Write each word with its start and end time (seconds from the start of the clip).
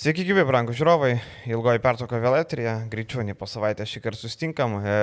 Sveiki, 0.00 0.22
gyvi, 0.24 0.40
brangų 0.48 0.72
žiūrovai. 0.72 1.10
Ilgoji 1.52 1.80
pertrauka 1.84 2.16
vėl 2.22 2.38
eterija. 2.38 2.70
Greičiau 2.88 3.20
nei 3.20 3.34
po 3.36 3.44
savaitę 3.44 3.84
šį 3.84 4.00
kartą 4.00 4.22
sustinkam. 4.22 4.78
E, 4.80 4.94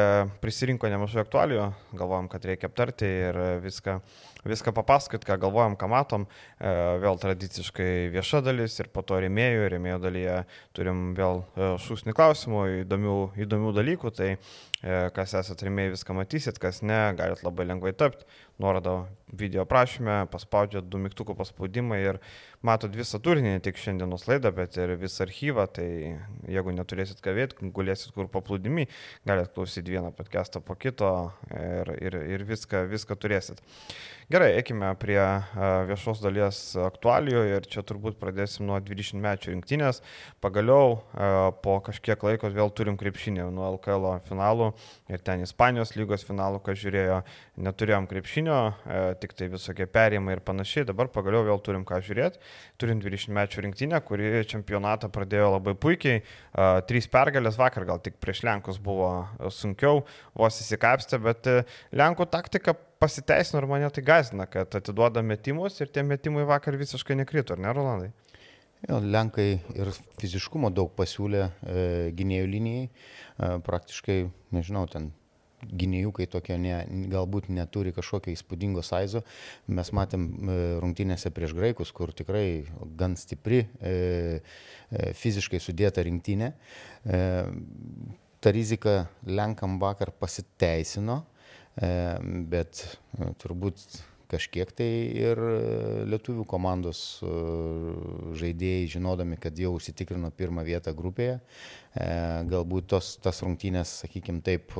prisirinko 0.42 0.90
nemažai 0.90 1.20
aktualijų. 1.22 1.68
Galvojom, 2.00 2.26
kad 2.32 2.48
reikia 2.50 2.66
aptarti 2.66 3.06
ir 3.06 3.38
viską, 3.62 4.00
viską 4.50 4.74
papasakot, 4.74 5.22
ką 5.28 5.38
galvojam, 5.44 5.76
ką 5.78 5.92
matom. 5.94 6.26
E, 6.26 6.72
vėl 7.04 7.22
tradiciškai 7.22 8.10
vieša 8.16 8.42
dalis 8.48 8.80
ir 8.82 8.90
po 8.90 9.06
to 9.06 9.22
rėmėjų. 9.22 9.68
Rėmėjų 9.76 10.00
dalyje 10.08 10.40
turim 10.74 11.12
vėl 11.20 11.44
e, 11.46 11.70
šūsnį 11.86 12.18
klausimų, 12.18 12.66
įdomių, 12.88 13.20
įdomių 13.46 13.76
dalykų. 13.78 14.16
Tai 14.18 14.32
kas 14.84 15.34
esate 15.34 15.66
rėmėjai, 15.66 15.96
viską 15.96 16.14
matysit, 16.14 16.60
kas 16.62 16.84
ne, 16.86 17.00
galit 17.18 17.42
labai 17.42 17.66
lengvai 17.66 17.96
tapti. 17.98 18.28
Nuorodą 18.62 19.08
video 19.38 19.66
prašymę, 19.70 20.24
paspaudžiat 20.34 20.86
du 20.90 20.98
mygtukų 21.02 21.36
paspaudimą 21.38 21.98
ir 22.02 22.20
matot 22.66 22.94
visą 22.94 23.20
turinį, 23.22 23.56
ne 23.58 23.64
tik 23.66 23.78
šiandienos 23.78 24.26
laidą, 24.30 24.52
bet 24.54 24.78
ir 24.78 24.96
visą 24.98 25.26
archyvą. 25.26 25.68
Tai 25.74 25.88
jeigu 26.50 26.74
neturėsit 26.78 27.22
ką 27.26 27.34
veikti, 27.38 27.72
gulėsit 27.74 28.14
kur 28.14 28.30
paplūdimi, 28.34 28.88
galite 29.30 29.54
klausyti 29.54 29.94
vieną 29.94 30.14
podcastą 30.18 30.62
po 30.66 30.78
kito 30.78 31.12
ir, 31.50 31.94
ir, 31.98 32.22
ir 32.38 32.46
viską, 32.50 32.86
viską 32.90 33.18
turėsit. 33.18 33.62
Gerai, 34.28 34.58
eikime 34.60 34.90
prie 35.00 35.22
viešos 35.88 36.20
dalies 36.20 36.58
aktualijų 36.84 37.42
ir 37.48 37.68
čia 37.72 37.80
turbūt 37.88 38.18
pradėsim 38.20 38.66
nuo 38.68 38.76
20 38.84 39.22
mečių 39.24 39.54
rinktinės. 39.54 40.02
Pagaliau 40.44 40.98
po 41.64 41.78
kažkiek 41.86 42.26
laiko 42.28 42.50
vėl 42.52 42.68
turim 42.76 42.98
krepšinį 43.00 43.46
nuo 43.56 43.70
LKL 43.78 44.18
finalų 44.28 44.74
ir 45.16 45.24
ten 45.24 45.46
Ispanijos 45.46 45.96
lygos 45.96 46.28
finalų, 46.28 46.60
kas 46.66 46.76
žiūrėjo, 46.82 47.22
neturėjom 47.70 48.10
krepšinio, 48.12 48.58
tik 49.24 49.32
tai 49.40 49.48
visokie 49.54 49.88
perėjimai 49.88 50.36
ir 50.36 50.44
panašiai. 50.44 50.84
Dabar 50.92 51.08
pagaliau 51.08 51.48
vėl 51.48 51.64
turim 51.64 51.88
ką 51.88 52.02
žiūrėti. 52.04 52.44
Turim 52.84 53.00
20 53.00 53.32
mečių 53.32 53.64
rinktinę, 53.64 54.02
kuri 54.04 54.44
čempionatą 54.44 55.08
pradėjo 55.08 55.54
labai 55.56 55.78
puikiai. 55.80 56.20
Trys 56.92 57.08
pergalės 57.16 57.56
vakar 57.64 57.88
gal 57.88 58.04
tik 58.04 58.20
prieš 58.20 58.44
Lenkus 58.44 58.76
buvo 58.76 59.24
sunkiau, 59.48 60.04
vos 60.36 60.60
įsikapstė, 60.66 61.24
bet 61.24 61.48
Lenkų 61.96 62.28
taktika 62.36 62.76
pasiteisino 63.00 63.62
ir 63.62 63.68
mane 63.70 63.90
tai 63.94 64.04
gazina, 64.04 64.48
kad 64.50 64.76
atiduoda 64.80 65.24
metimus 65.26 65.82
ir 65.82 65.92
tie 65.94 66.04
metimai 66.06 66.46
vakar 66.48 66.78
visiškai 66.80 67.18
nekrito, 67.20 67.56
ar 67.56 67.62
ne, 67.64 67.74
Rolandai? 67.76 68.12
Jo, 68.86 69.00
Lenkai 69.02 69.48
ir 69.74 69.90
fiziškumo 70.22 70.70
daug 70.70 70.92
pasiūlė 70.98 71.46
e, 71.48 71.86
gynėjų 72.18 72.50
linijai, 72.52 72.90
e, 72.90 73.54
praktiškai, 73.66 74.18
nežinau, 74.54 74.84
ten 74.92 75.10
gynėjukai 75.58 76.28
tokie 76.30 76.60
ne, 76.62 76.76
galbūt 77.10 77.48
neturi 77.50 77.90
kažkokio 77.96 78.36
įspūdingo 78.36 78.84
saizo. 78.86 79.24
Mes 79.74 79.90
matėm 79.98 80.28
e, 80.30 80.58
rungtynėse 80.84 81.32
prieš 81.34 81.56
graikus, 81.58 81.90
kur 81.96 82.14
tikrai 82.14 82.68
gan 83.00 83.18
stipri, 83.18 83.64
e, 83.82 83.96
e, 84.92 85.10
fiziškai 85.18 85.62
sudėta 85.64 86.06
rinktinė. 86.06 86.52
E, 86.54 87.24
ta 88.38 88.54
rizika 88.54 89.00
Lenkam 89.26 89.82
vakar 89.82 90.14
pasiteisino. 90.22 91.24
E, 91.24 91.37
bet 91.78 92.84
e, 92.84 93.32
turbūt 93.42 93.84
kažkiek 94.28 94.72
tai 94.76 94.90
ir 95.16 95.40
lietuvių 96.12 96.44
komandos 96.50 97.22
e, 97.24 97.32
žaidėjai, 98.40 98.90
žinodami, 98.98 99.38
kad 99.40 99.58
jau 99.60 99.76
užsitikrino 99.78 100.32
pirmą 100.36 100.66
vietą 100.68 100.92
grupėje, 100.98 101.40
galbūt 102.52 102.90
tos, 102.92 103.16
tas 103.24 103.40
rungtynės, 103.46 104.02
sakykime 104.04 104.44
taip, 104.46 104.76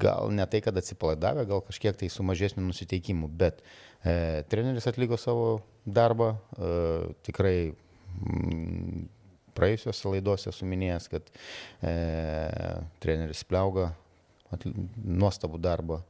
gal 0.00 0.30
ne 0.32 0.44
tai, 0.46 0.60
kad 0.64 0.76
atsipalaidavę, 0.76 1.46
gal 1.48 1.62
kažkiek 1.64 1.96
tai 1.96 2.08
su 2.12 2.24
mažesniu 2.26 2.64
nusiteikimu, 2.66 3.28
bet 3.28 3.62
e, 4.04 4.42
treneris 4.50 4.88
atliko 4.88 5.18
savo 5.20 5.60
darbą, 5.86 6.32
e, 6.56 6.70
tikrai 7.26 7.56
m, 7.70 9.08
praėjusiuose 9.56 10.14
laidose 10.14 10.52
suminėjęs, 10.56 11.08
kad 11.12 11.28
e, 11.84 11.92
treneris 13.04 13.44
Pliauga 13.48 13.92
nuostabų 15.02 15.60
darbą 15.62 16.02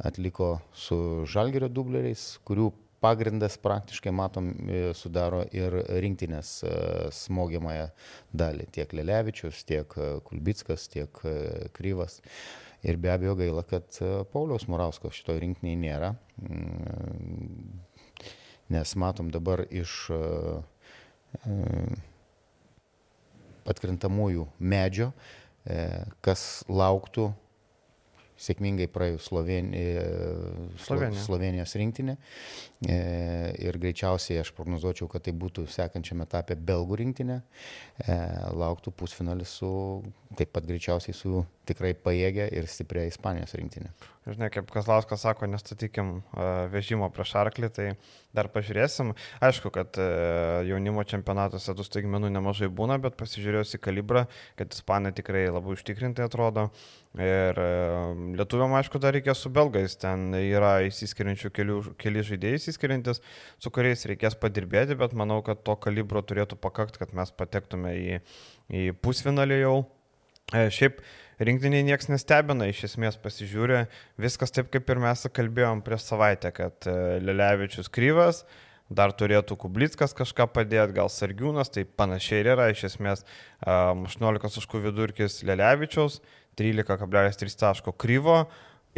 atliko 0.00 0.58
su 0.72 1.26
žalgerio 1.28 1.68
dubleriais, 1.68 2.38
kurių 2.46 2.70
pagrindas 3.00 3.56
praktiškai 3.58 4.12
matom 4.12 4.50
e, 4.68 4.80
sudaro 4.96 5.42
ir 5.56 5.74
rinktinės 6.04 6.52
e, 6.64 6.72
smogiamąją 7.16 7.88
dalį. 8.36 8.66
Tiek 8.76 8.92
Lelevičius, 8.96 9.62
tiek 9.68 9.96
e, 9.96 10.10
Kulbickas, 10.26 10.88
tiek 10.92 11.22
Kryvas. 11.76 12.20
Ir 12.84 12.96
be 13.00 13.12
abejo 13.12 13.34
gaila, 13.36 13.64
kad 13.68 13.96
Pauliaus 14.32 14.64
Murausko 14.70 15.10
šitoje 15.12 15.42
rinktinėje 15.42 15.80
nėra, 15.82 16.14
mm, 16.40 17.74
nes 18.72 18.94
matom 18.96 19.28
dabar 19.34 19.66
iš 19.68 20.06
atkrintamųjų 23.68 24.46
medžio, 24.72 25.10
kas 26.24 26.46
lauktų 26.72 27.28
sėkmingai 28.40 28.88
praėjus 28.92 29.28
Slovenija, 29.28 30.04
Slovenija. 30.86 31.24
Slovenijos 31.24 31.74
rinktinė. 31.80 32.16
E, 32.88 32.98
ir 33.60 33.76
greičiausiai 33.82 34.40
aš 34.40 34.54
prognozuočiau, 34.56 35.08
kad 35.12 35.26
tai 35.26 35.34
būtų 35.36 35.66
sekančiame 35.70 36.24
etape 36.28 36.56
belgų 36.56 37.00
rinktinė. 37.02 37.40
E, 38.06 38.18
lauktų 38.56 38.94
pusfinalis 38.96 39.52
su, 39.60 39.70
taip 40.38 40.54
pat 40.56 40.68
greičiausiai 40.68 41.16
su 41.16 41.44
tikrai 41.70 41.94
pajėgia 41.96 42.50
ir 42.52 42.68
stipria 42.70 43.06
Ispanijos 43.08 43.54
rinktinė. 43.56 43.94
Žinai, 44.28 44.50
kaip 44.52 44.68
Kazlauskas 44.70 45.22
sako, 45.24 45.48
nestatykim 45.48 46.20
vežimo 46.70 47.08
prieš 47.14 47.32
arklį, 47.40 47.70
tai 47.72 47.86
dar 48.36 48.50
pažiūrėsim. 48.52 49.14
Aišku, 49.42 49.72
kad 49.74 49.96
jaunimo 50.68 51.02
čempionatuose 51.08 51.72
tų 51.74 51.86
staigmenų 51.86 52.28
nemažai 52.34 52.68
būna, 52.68 52.98
bet 53.02 53.16
pasižiūrėjus 53.18 53.78
į 53.78 53.80
kalibrą, 53.86 54.26
kad 54.60 54.76
Ispanija 54.76 55.16
tikrai 55.16 55.46
labai 55.48 55.72
užtikrintai 55.74 56.26
atrodo. 56.28 56.68
Ir 57.18 57.58
lietuviam, 58.38 58.76
aišku, 58.78 59.00
dar 59.02 59.16
reikia 59.16 59.34
su 59.34 59.50
belgais, 59.50 59.96
ten 59.98 60.28
yra 60.36 60.76
įsiskiriančių 60.86 61.50
kelių, 61.56 61.78
keli 61.98 62.22
žaidėjai 62.28 62.60
įsiskiriantis, 62.60 63.22
su 63.58 63.72
kuriais 63.74 64.04
reikės 64.06 64.36
padirbėti, 64.38 64.98
bet 65.00 65.16
manau, 65.18 65.40
kad 65.46 65.64
to 65.66 65.74
kalibro 65.80 66.22
turėtų 66.22 66.60
pakakti, 66.60 67.02
kad 67.02 67.16
mes 67.16 67.32
patektume 67.34 67.96
į, 67.96 68.20
į 68.70 68.84
pusfinalį 69.02 69.58
jau. 69.64 69.74
E, 70.54 70.68
šiaip 70.74 71.02
rinktiniai 71.40 71.84
niekas 71.86 72.10
nestebina, 72.12 72.68
iš 72.70 72.84
esmės 72.90 73.18
pasižiūrė, 73.20 73.84
viskas 74.20 74.52
taip 74.54 74.70
kaip 74.72 74.90
ir 74.92 75.02
mes 75.02 75.26
kalbėjom 75.36 75.84
prieš 75.86 76.08
savaitę, 76.10 76.52
kad 76.56 76.88
e, 76.90 76.96
Lelevičius 77.24 77.90
kryvas, 77.92 78.44
dar 78.90 79.14
turėtų 79.14 79.56
Kublickas 79.60 80.16
kažką 80.18 80.48
padėti, 80.52 80.96
gal 80.98 81.10
Sargiūnas, 81.12 81.70
tai 81.72 81.86
panašiai 81.86 82.42
ir 82.42 82.52
yra, 82.56 82.70
iš 82.72 82.88
esmės 82.90 83.24
18 83.64 84.56
taškų 84.58 84.82
vidurkis 84.88 85.40
Lelevičiaus, 85.46 86.18
13,3 86.58 87.56
taško 87.60 87.94
kryvo, 87.94 88.42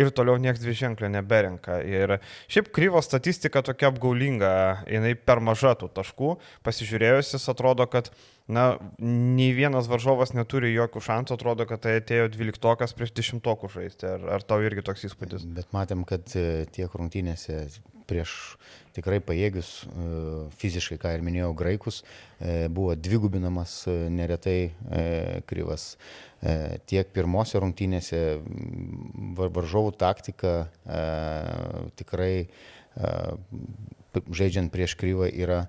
ir 0.00 0.10
toliau 0.14 0.38
niekas 0.40 0.62
dviženklio 0.62 1.10
neberenka. 1.12 1.78
Ir 1.84 2.16
šiaip 2.50 2.70
kryvo 2.74 3.02
statistika 3.04 3.62
tokia 3.64 3.90
apgaulinga, 3.92 4.52
jinai 4.90 5.14
per 5.18 5.42
maža 5.44 5.74
tų 5.78 5.90
taškų. 5.96 6.36
Pasižiūrėjus, 6.66 7.34
jis 7.36 7.48
atrodo, 7.52 7.86
kad 7.90 8.10
na, 8.50 8.78
nei 8.98 9.52
vienas 9.54 9.86
varžovas 9.90 10.34
neturi 10.34 10.72
jokių 10.74 11.02
šansų, 11.04 11.36
atrodo, 11.36 11.66
kad 11.68 11.84
tai 11.84 11.96
atėjo 12.00 12.28
dvyliktokas 12.34 12.94
prieš 12.96 13.14
dešimtokų 13.14 13.70
žaisti. 13.70 14.08
Ar, 14.08 14.26
ar 14.38 14.46
tau 14.46 14.62
irgi 14.64 14.84
toks 14.86 15.06
įspūdis? 15.08 15.46
Bet 15.56 15.70
matėm, 15.74 16.02
kad 16.08 16.26
e, 16.38 16.64
tiek 16.74 16.90
rungtynėse 16.98 17.62
prieš 18.10 18.34
tikrai 18.96 19.20
pajėgius 19.24 19.70
e, 19.86 20.08
fiziškai, 20.58 20.98
ką 21.00 21.14
ir 21.16 21.24
minėjau, 21.24 21.52
graikus, 21.58 22.02
e, 22.42 22.66
buvo 22.66 22.96
dvigubinamas 22.98 23.84
neretai 24.10 24.72
kryvas. 25.48 25.94
Tiek 26.90 27.06
pirmose 27.14 27.60
rungtynėse 27.62 28.18
varžovų 29.38 29.92
taktika 29.94 30.64
tikrai 31.94 32.48
žaidžiant 34.26 34.72
prieš 34.74 34.96
kryvą 34.98 35.30
yra 35.30 35.60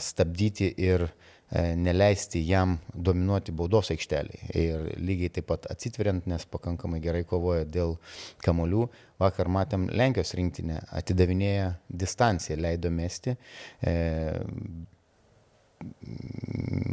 stabdyti 0.00 0.70
ir 0.80 1.10
neleisti 1.50 2.42
jam 2.44 2.76
dominuoti 2.92 3.54
baudos 3.56 3.88
aikštelėje. 3.94 4.50
Ir 4.58 4.84
lygiai 5.00 5.32
taip 5.38 5.48
pat 5.48 5.68
atsitveriant, 5.72 6.26
nes 6.28 6.44
pakankamai 6.52 7.00
gerai 7.04 7.24
kovoja 7.28 7.64
dėl 7.64 7.96
kamolių. 8.44 8.88
Vakar 9.18 9.48
matėm 9.50 9.88
Lenkijos 9.90 10.34
rinktinę, 10.38 10.82
atidavinėja 11.00 11.72
distanciją, 11.88 12.58
leido 12.60 12.92
mesti. 12.92 13.34
E, 13.80 13.94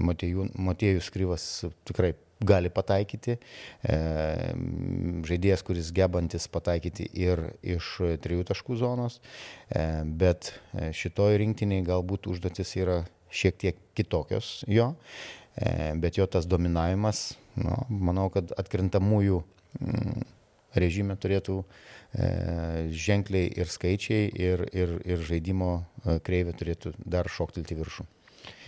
Matėjus 0.06 1.10
Kryvas 1.14 1.46
tikrai 1.90 2.14
gali 2.46 2.70
pataikyti. 2.74 3.36
E, 3.36 3.98
žaidėjas, 5.28 5.64
kuris 5.66 5.92
gebantis 5.96 6.48
pataikyti 6.52 7.10
ir 7.18 7.42
iš 7.76 7.92
trijų 8.24 8.46
taškų 8.48 8.80
zonos. 8.80 9.20
E, 9.70 10.04
bet 10.06 10.54
šitoj 10.96 11.40
rinktiniai 11.44 11.86
galbūt 11.86 12.30
užduotis 12.32 12.76
yra 12.80 13.04
šiek 13.36 13.58
tiek 13.62 13.82
kitokios 13.98 14.64
jo, 14.72 14.94
e, 15.56 15.94
bet 16.02 16.20
jo 16.20 16.28
tas 16.32 16.48
dominavimas, 16.48 17.34
nu, 17.60 17.78
manau, 17.90 18.30
kad 18.34 18.54
atkrintamųjų 18.60 19.42
mm, 19.80 20.26
režime 20.80 21.16
turėtų 21.20 21.62
e, 21.62 22.30
ženkliai 22.92 23.52
ir 23.56 23.72
skaičiai, 23.72 24.28
ir, 24.34 24.68
ir, 24.76 24.98
ir 25.08 25.24
žaidimo 25.30 25.72
e, 25.80 26.20
kreivė 26.26 26.56
turėtų 26.60 26.96
dar 27.00 27.32
šoktelti 27.32 27.80
viršų. 27.80 28.08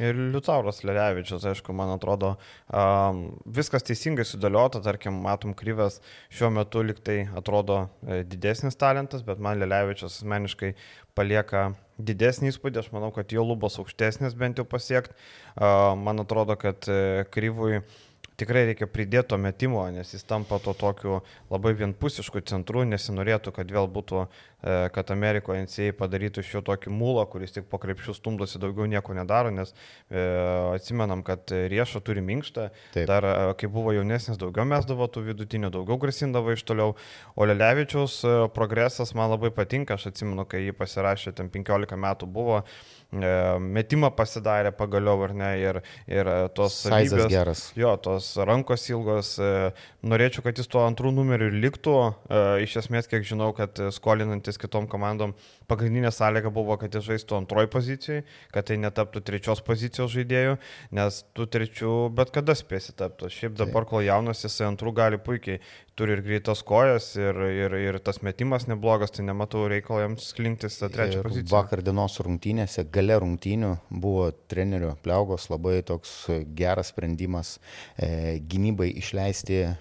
Ir 0.03 0.17
Liutauras 0.33 0.83
Lelevičius, 0.85 1.45
aišku, 1.51 1.73
man 1.75 1.91
atrodo, 1.95 2.35
um, 2.69 3.23
viskas 3.57 3.85
teisingai 3.87 4.25
sudėliota, 4.27 4.81
tarkim, 4.85 5.19
matom 5.25 5.55
kryvės, 5.57 5.99
šiuo 6.33 6.51
metu 6.53 6.83
liktai 6.85 7.19
atrodo 7.37 7.83
e, 8.05 8.21
didesnis 8.27 8.77
talentas, 8.79 9.25
bet 9.25 9.41
man 9.43 9.59
Lelevičius 9.61 10.19
asmeniškai 10.19 10.73
palieka 11.17 11.71
didesnį 11.97 12.51
įspūdį, 12.53 12.83
aš 12.83 12.91
manau, 12.93 13.09
kad 13.15 13.33
jo 13.33 13.45
lubos 13.45 13.79
aukštesnės 13.81 14.37
bent 14.37 14.61
jau 14.61 14.67
pasiekti. 14.69 15.17
Uh, 15.55 15.95
man 15.97 16.21
atrodo, 16.21 16.57
kad 16.61 16.85
uh, 16.91 17.23
kryvui 17.33 17.79
uh, 17.79 17.97
tikrai 18.37 18.67
reikia 18.69 18.87
pridėti 18.89 19.31
to 19.31 19.37
metimo, 19.41 19.81
nes 19.93 20.11
jis 20.13 20.25
tampa 20.27 20.59
to 20.61 20.73
tokiu 20.77 21.21
labai 21.49 21.73
vienpusišku 21.77 22.43
centru, 22.45 22.83
nesinorėtų, 22.85 23.53
kad 23.55 23.71
vėl 23.73 23.89
būtų, 23.89 24.25
e, 24.61 24.75
kad 24.93 25.13
Amerikoje 25.13 25.63
NCA 25.65 25.95
padarytų 25.97 26.43
iš 26.43 26.51
jo 26.53 26.61
tokį 26.69 26.93
mūlą, 26.93 27.25
kuris 27.31 27.55
tik 27.55 27.65
po 27.71 27.79
krepšių 27.81 28.13
stumdosi 28.17 28.61
daugiau 28.61 28.85
nieko 28.89 29.15
nedaro, 29.17 29.49
nes 29.53 29.73
e, 29.73 30.21
atsimenam, 30.75 31.23
kad 31.25 31.49
riešo 31.49 32.03
turi 32.05 32.21
minkštą, 32.25 32.67
Taip. 32.93 33.07
dar 33.09 33.25
e, 33.25 33.33
kai 33.57 33.71
buvo 33.73 33.95
jaunesnis, 33.97 34.37
daugiau 34.37 34.67
mesdavo 34.69 35.09
tų 35.09 35.25
vidutinių, 35.31 35.73
daugiau 35.73 35.97
grasindavo 36.01 36.53
iš 36.53 36.65
toliau, 36.67 36.93
o 37.33 37.49
Lelevičiaus 37.49 38.19
e, 38.21 38.35
progresas 38.53 39.15
man 39.17 39.33
labai 39.33 39.49
patinka, 39.55 39.97
aš 39.97 40.11
atsimenu, 40.11 40.45
kai 40.45 40.67
jį 40.67 40.77
pasirašė, 40.77 41.33
ten 41.41 41.49
15 41.53 41.97
metų 42.05 42.29
buvo, 42.29 42.61
metimą 43.11 44.09
pasidarė 44.11 44.73
pagaliau 44.75 45.21
ar 45.23 45.33
ne 45.33 45.51
ir, 45.61 45.79
ir 46.11 46.27
e, 46.27 46.35
tos 46.55 46.81
savybės. 46.83 47.29
geras. 47.31 47.61
Jo, 47.79 47.95
tos 48.03 48.33
rankos 48.35 48.83
ilgos. 48.91 49.37
E, 49.39 49.71
norėčiau, 50.03 50.43
kad 50.43 50.57
jis 50.59 50.67
tuo 50.67 50.83
antrų 50.83 51.13
numeriu 51.15 51.47
liktų. 51.51 51.95
Iš 52.63 52.77
esmės, 52.83 53.07
kiek 53.07 53.23
žinau, 53.27 53.53
kad 53.55 53.79
skolinantis 53.95 54.59
kitom 54.59 54.87
komandom 54.91 55.33
pagrindinė 55.67 56.11
sąlyga 56.11 56.51
buvo, 56.53 56.77
kad 56.79 56.93
jis 56.93 57.07
žaistų 57.07 57.39
antroji 57.41 57.71
pozicijai, 57.71 58.23
kad 58.53 58.67
tai 58.67 58.77
netaptų 58.79 59.23
trečios 59.27 59.63
pozicijos 59.63 60.11
žaidėjų, 60.13 60.57
nes 60.95 61.23
tu 61.35 61.47
trečių 61.47 61.95
bet 62.15 62.31
kada 62.35 62.55
spėsi 62.55 62.95
tapti. 62.95 63.31
Šiaip 63.31 63.57
dabar, 63.59 63.87
kol 63.87 64.03
jaunas, 64.05 64.43
jisai 64.45 64.67
antrų 64.69 64.95
gali 64.99 65.19
puikiai 65.19 65.61
turi 65.97 66.13
ir 66.13 66.21
greitas 66.25 66.61
kojas, 66.65 67.09
ir, 67.17 67.39
ir, 67.49 67.73
ir 67.81 67.97
tas 68.05 68.19
metimas 68.25 68.67
neblogas, 68.69 69.11
tai 69.15 69.25
nematau 69.25 69.63
reikalo 69.71 70.03
jiems 70.03 70.29
sklinktis 70.31 70.77
tą 70.77 70.91
trečią 70.93 71.23
poziciją. 71.25 71.49
Vakar 71.49 71.81
dienos 71.85 72.19
rungtynėse, 72.21 72.85
gale 72.93 73.17
rungtynių 73.23 73.71
buvo 73.89 74.29
trenerio 74.51 74.93
pliaugos 75.05 75.49
labai 75.49 75.79
toks 75.87 76.13
geras 76.57 76.91
sprendimas 76.93 77.55
e, 77.97 78.37
gynybai 78.45 78.91
išleisti 79.01 79.63
e, 79.65 79.73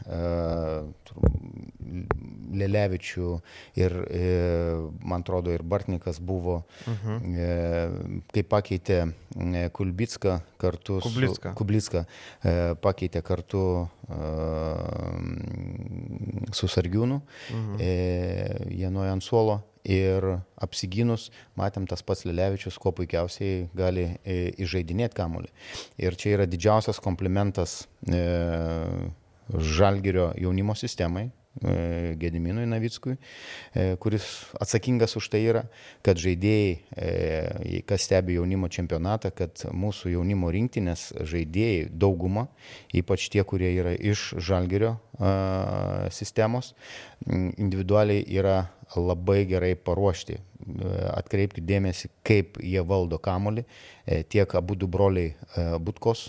Lelevičių 2.56 3.30
ir, 3.78 3.94
e, 4.08 4.24
man 5.04 5.24
atrodo, 5.24 5.52
ir 5.52 5.64
Bartnikas 5.66 6.18
buvo, 6.20 6.62
uh 6.86 6.92
mhm. 6.92 7.16
-huh. 7.16 7.36
e, 7.36 8.22
kai 8.32 8.42
pakeitė 8.42 8.98
e, 9.04 9.68
Kulbitską 9.68 10.40
kartu 10.56 11.00
Kublicką. 11.04 11.52
su 11.52 11.56
Kublicką, 11.60 12.04
e, 12.44 12.74
pakeitė 12.80 13.22
kartu 13.22 13.88
su 16.54 16.68
Sargiūnu, 16.70 17.20
mhm. 17.50 17.80
e, 17.80 17.88
jie 18.78 18.90
nuėjo 18.92 19.16
ant 19.16 19.24
suolo 19.24 19.56
ir 19.86 20.24
apsigynus, 20.62 21.28
matėm 21.58 21.86
tas 21.90 22.02
pats 22.06 22.24
Lelevičius, 22.26 22.78
kuo 22.82 22.92
puikiausiai 22.96 23.68
gali 23.76 24.08
e, 24.22 24.38
įžeidinėti 24.62 25.18
kamulį. 25.18 25.50
Ir 26.02 26.18
čia 26.18 26.34
yra 26.38 26.46
didžiausias 26.50 27.02
komplimentas 27.02 27.84
e, 28.06 28.22
Žalgirio 29.46 30.32
jaunimo 30.42 30.74
sistemai, 30.74 31.28
Gediminui 32.20 32.66
Navickui, 32.66 33.16
e, 33.72 33.96
kuris 33.96 34.26
atsakingas 34.60 35.16
už 35.16 35.28
tai 35.32 35.40
yra, 35.48 35.62
kad 36.04 36.20
žaidėjai, 36.20 36.72
e, 36.96 37.80
kas 37.88 38.04
stebi 38.04 38.36
jaunimo 38.36 38.68
čempionatą, 38.68 39.32
kad 39.32 39.64
mūsų 39.72 40.12
jaunimo 40.16 40.50
rinktinės 40.52 41.08
žaidėjai 41.24 41.88
dauguma, 41.90 42.46
ypač 42.92 43.30
tie, 43.32 43.44
kurie 43.44 43.72
yra 43.72 43.94
iš 43.96 44.34
Žalgerio 44.36 44.96
sistemos, 46.12 46.74
individualiai 47.26 48.24
yra 48.36 48.58
labai 48.96 49.44
gerai 49.48 49.74
paruošti. 49.74 50.38
Atkreipkite 51.12 51.66
dėmesį, 51.66 52.10
kaip 52.26 52.60
jie 52.64 52.82
valdo 52.86 53.18
kamolį. 53.22 53.66
Tiek 54.32 54.54
abu 54.58 54.76
du 54.78 54.88
broliai 54.90 55.34
Butkos 55.82 56.28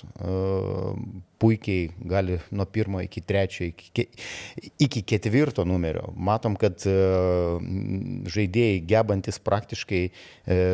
puikiai 1.40 1.92
gali 2.00 2.40
nuo 2.52 2.66
pirmo 2.66 3.02
iki 3.02 3.22
trečio, 3.22 3.68
iki, 3.68 4.08
iki 4.80 5.02
ketvirto 5.02 5.66
numerio. 5.66 6.10
Matom, 6.16 6.56
kad 6.60 6.82
e, 6.90 6.96
žaidėjai 8.34 8.80
gebantis 8.90 9.40
praktiškai 9.46 10.02
e, 10.08 10.12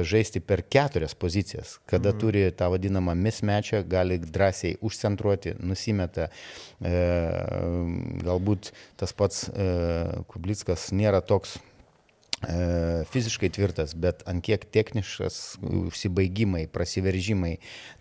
žaisti 0.07 0.39
per 0.39 0.63
keturias 0.63 1.15
pozicijas, 1.19 1.77
kada 1.89 2.13
mm. 2.13 2.21
turi 2.21 2.45
tą 2.57 2.71
vadinamą 2.73 3.15
mismečą, 3.19 3.83
gali 3.89 4.19
drąsiai 4.23 4.77
užcentruoti, 4.81 5.57
nusimeta. 5.59 6.29
E, 8.03 8.23
galbūt 8.27 8.73
tas 8.99 9.15
pats 9.15 9.47
Kublickas 10.31 10.91
nėra 10.95 11.23
toks 11.25 11.57
E, 12.43 13.03
fiziškai 13.07 13.47
tvirtas, 13.55 13.93
bet 13.95 14.23
ant 14.27 14.43
kiek 14.43 14.65
techniškas, 14.75 15.39
užsibaigimai, 15.63 16.65
prasiveržimai, 16.71 17.55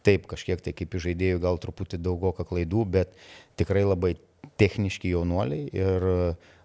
taip 0.06 0.26
kažkiek 0.30 0.62
tai 0.64 0.74
kaip 0.74 0.96
žaidėjų 1.04 1.42
gal 1.44 1.60
truputį 1.62 2.00
daugoka 2.02 2.46
klaidų, 2.48 2.82
bet 2.96 3.14
tikrai 3.60 3.84
labai 3.86 4.16
techniški 4.58 5.12
jaunuoliai 5.12 5.68
ir 5.70 6.08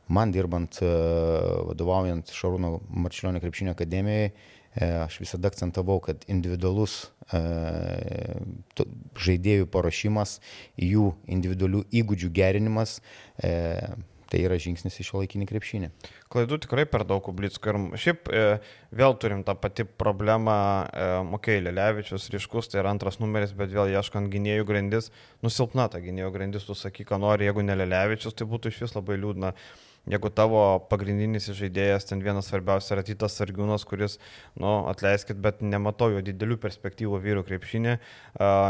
man 0.09 0.33
dirbant, 0.33 0.79
e, 0.81 0.93
vadovaujant 1.69 2.33
Šarūno 2.33 2.79
Marčiulionio 2.89 3.43
krepšinio 3.43 3.77
akademijoje, 3.77 4.31
aš 4.77 5.15
visada 5.21 5.49
akcentavau, 5.49 5.99
kad 6.05 6.25
individualus 6.29 7.07
žaidėjų 9.27 9.67
paruošimas, 9.73 10.37
jų 10.79 11.09
individualių 11.37 11.83
įgūdžių 12.01 12.29
gerinimas 12.37 12.99
Tai 14.27 14.41
yra 14.43 14.57
žingsnis 14.59 14.97
į 14.99 15.05
šio 15.07 15.21
laikinį 15.21 15.47
krepšinį. 15.47 15.89
Klaidų 16.31 16.59
tikrai 16.65 16.83
per 16.89 17.05
daug 17.07 17.23
Kublickų. 17.23 17.71
Ir 17.71 17.99
šiaip 18.03 18.31
e, 18.31 18.43
vėl 18.99 19.15
turim 19.21 19.43
tą 19.47 19.55
patį 19.59 19.87
problemą, 19.99 20.57
e, 20.87 21.07
mokėjai 21.31 21.63
Lelevičius, 21.69 22.27
ryškus, 22.33 22.71
tai 22.71 22.81
yra 22.81 22.91
antras 22.91 23.21
numeris, 23.23 23.55
bet 23.57 23.71
vėl 23.71 23.93
ieškant 23.95 24.31
gynėjų 24.33 24.67
grandis, 24.67 25.11
nusilpna 25.45 25.87
ta 25.93 26.03
gynėjų 26.03 26.33
grandis, 26.35 26.67
tu 26.67 26.75
sakyk, 26.75 27.07
ką 27.13 27.21
nori, 27.23 27.47
jeigu 27.47 27.63
ne 27.63 27.77
Lelevičius, 27.79 28.35
tai 28.35 28.49
būtų 28.51 28.73
iš 28.73 28.83
vis 28.83 28.97
labai 28.97 29.19
liūdna. 29.21 29.53
Jeigu 30.07 30.29
tavo 30.31 30.61
pagrindinis 30.87 31.49
žaidėjas, 31.51 32.05
ten 32.07 32.21
vienas 32.23 32.47
svarbiausias 32.47 32.93
yra 32.95 33.03
Titas 33.03 33.33
Sargiūnas, 33.35 33.83
kuris, 33.87 34.17
nu, 34.55 34.69
atleiskit, 34.87 35.39
bet 35.43 35.59
nematau 35.59 36.13
jo 36.13 36.21
didelių 36.23 36.55
perspektyvų 36.63 37.19
vyrų 37.25 37.43
krepšinė, 37.49 37.97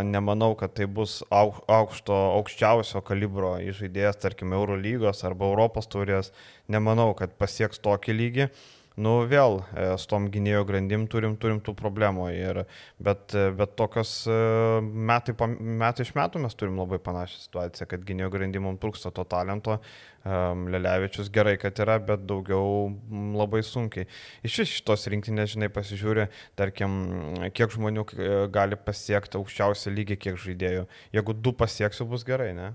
nemanau, 0.10 0.56
kad 0.58 0.74
tai 0.80 0.88
bus 0.90 1.20
aukšto, 1.30 2.18
aukščiausio 2.40 3.04
kalibro 3.06 3.54
žaidėjas, 3.62 4.18
tarkim, 4.24 4.56
Eurolygos 4.58 5.22
arba 5.30 5.46
Europos 5.52 5.86
turės, 5.94 6.34
nemanau, 6.68 7.12
kad 7.18 7.38
pasieks 7.38 7.86
tokį 7.86 8.18
lygį. 8.18 8.50
Uh, 8.50 8.77
nu 8.98 9.14
vėl 9.30 9.60
e, 9.78 9.86
su 10.02 10.10
tom 10.10 10.28
gynėjo 10.34 10.64
grandim 10.68 11.06
turim, 11.12 11.36
turim 11.40 11.60
tų 11.64 11.74
problemų. 11.78 12.28
Ir, 12.34 12.62
bet, 13.04 13.34
e, 13.38 13.52
bet 13.58 13.76
tokios 13.80 14.12
e, 14.30 14.38
metai, 14.82 15.36
metai 15.58 16.06
iš 16.08 16.14
metų 16.18 16.42
mes 16.44 16.58
turim 16.58 16.80
labai 16.82 17.00
panašią 17.04 17.44
situaciją, 17.44 17.90
kad 17.92 18.06
gynėjo 18.08 18.32
grandim 18.34 18.66
mums 18.68 18.82
trūksta 18.84 19.14
to 19.16 19.26
talento. 19.30 19.80
Lelevičius 20.28 21.30
gerai, 21.32 21.54
kad 21.62 21.78
yra, 21.80 21.94
bet 22.04 22.26
daugiau 22.28 22.90
labai 23.38 23.62
sunkiai. 23.64 24.10
Iš 24.44 24.58
vis 24.60 24.74
šitos 24.74 25.08
rinktinės, 25.14 25.54
žinai, 25.54 25.70
pasižiūri, 25.72 26.26
tarkim, 26.60 26.98
kiek 27.56 27.72
žmonių 27.72 28.04
gali 28.52 28.76
pasiekti 28.76 29.40
aukščiausią 29.40 29.94
lygį, 29.96 30.20
kiek 30.26 30.42
žaidėjų. 30.44 30.84
Jeigu 31.16 31.38
du 31.38 31.56
pasieksiu, 31.56 32.10
bus 32.12 32.28
gerai, 32.28 32.50
ne? 32.58 32.74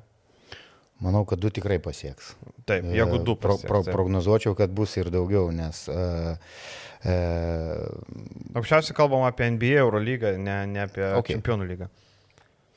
Manau, 1.03 1.25
kad 1.27 1.41
du 1.43 1.51
tikrai 1.51 1.81
pasieks. 1.83 2.35
Taip, 2.69 2.87
jeigu 2.95 3.19
du 3.27 3.35
pasieks. 3.35 3.67
Pro, 3.67 3.83
pro, 3.83 3.97
prognozuočiau, 3.97 4.55
kad 4.59 4.71
bus 4.75 4.95
ir 5.01 5.11
daugiau, 5.11 5.51
nes... 5.55 5.85
Uh, 5.91 6.37
uh, 7.11 8.55
Aukščiausiai 8.61 8.95
kalbam 8.97 9.27
apie 9.27 9.51
NBA 9.57 9.81
Eurolygą, 9.83 10.37
ne, 10.39 10.61
ne 10.71 10.85
apie 10.87 11.05
okay. 11.19 11.35
Čempionų 11.35 11.67
lygą. 11.73 11.91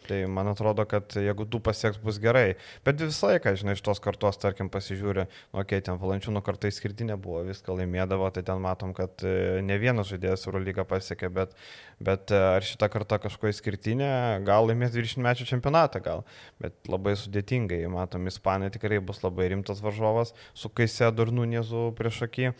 Tai 0.05 0.19
man 0.29 0.49
atrodo, 0.51 0.85
kad 0.89 1.15
jeigu 1.17 1.45
du 1.49 1.59
pasieks 1.63 1.97
bus 2.01 2.19
gerai. 2.21 2.55
Bet 2.85 3.01
visą 3.01 3.31
laiką, 3.31 3.55
žinai, 3.59 3.75
iš 3.77 3.83
tos 3.85 4.01
kartos, 4.03 4.37
tarkim, 4.41 4.69
pasižiūrė, 4.73 5.25
nu, 5.25 5.61
okei, 5.61 5.79
okay, 5.79 5.85
ten 5.87 5.99
valančiūnų 6.01 6.41
kartai 6.45 6.71
skirtinė 6.73 7.17
buvo, 7.21 7.41
viską 7.47 7.77
laimėdavo, 7.79 8.29
tai 8.35 8.45
ten 8.45 8.61
matom, 8.61 8.93
kad 8.97 9.25
e, 9.25 9.61
ne 9.65 9.77
vienas 9.81 10.11
žaidėjas 10.11 10.45
Eurolygą 10.45 10.85
pasiekė, 10.89 11.31
bet, 11.33 11.55
bet 12.03 12.33
e, 12.35 12.41
ar 12.59 12.65
šita 12.65 12.89
karta 12.93 13.19
kažko 13.23 13.49
išskirtinė, 13.49 14.11
gal 14.45 14.69
laimės 14.69 14.93
20 14.95 15.25
mečių 15.25 15.49
čempionatą, 15.55 16.03
gal. 16.05 16.25
Bet 16.61 16.77
labai 16.91 17.15
sudėtingai, 17.19 17.81
matom, 17.91 18.29
Ispanija 18.29 18.73
tikrai 18.77 19.01
bus 19.01 19.23
labai 19.25 19.49
rimtas 19.55 19.81
varžovas, 19.85 20.35
su 20.53 20.69
Kaise 20.69 21.09
Dornūnėzu 21.15 21.89
prieš 21.97 22.25
akį. 22.29 22.51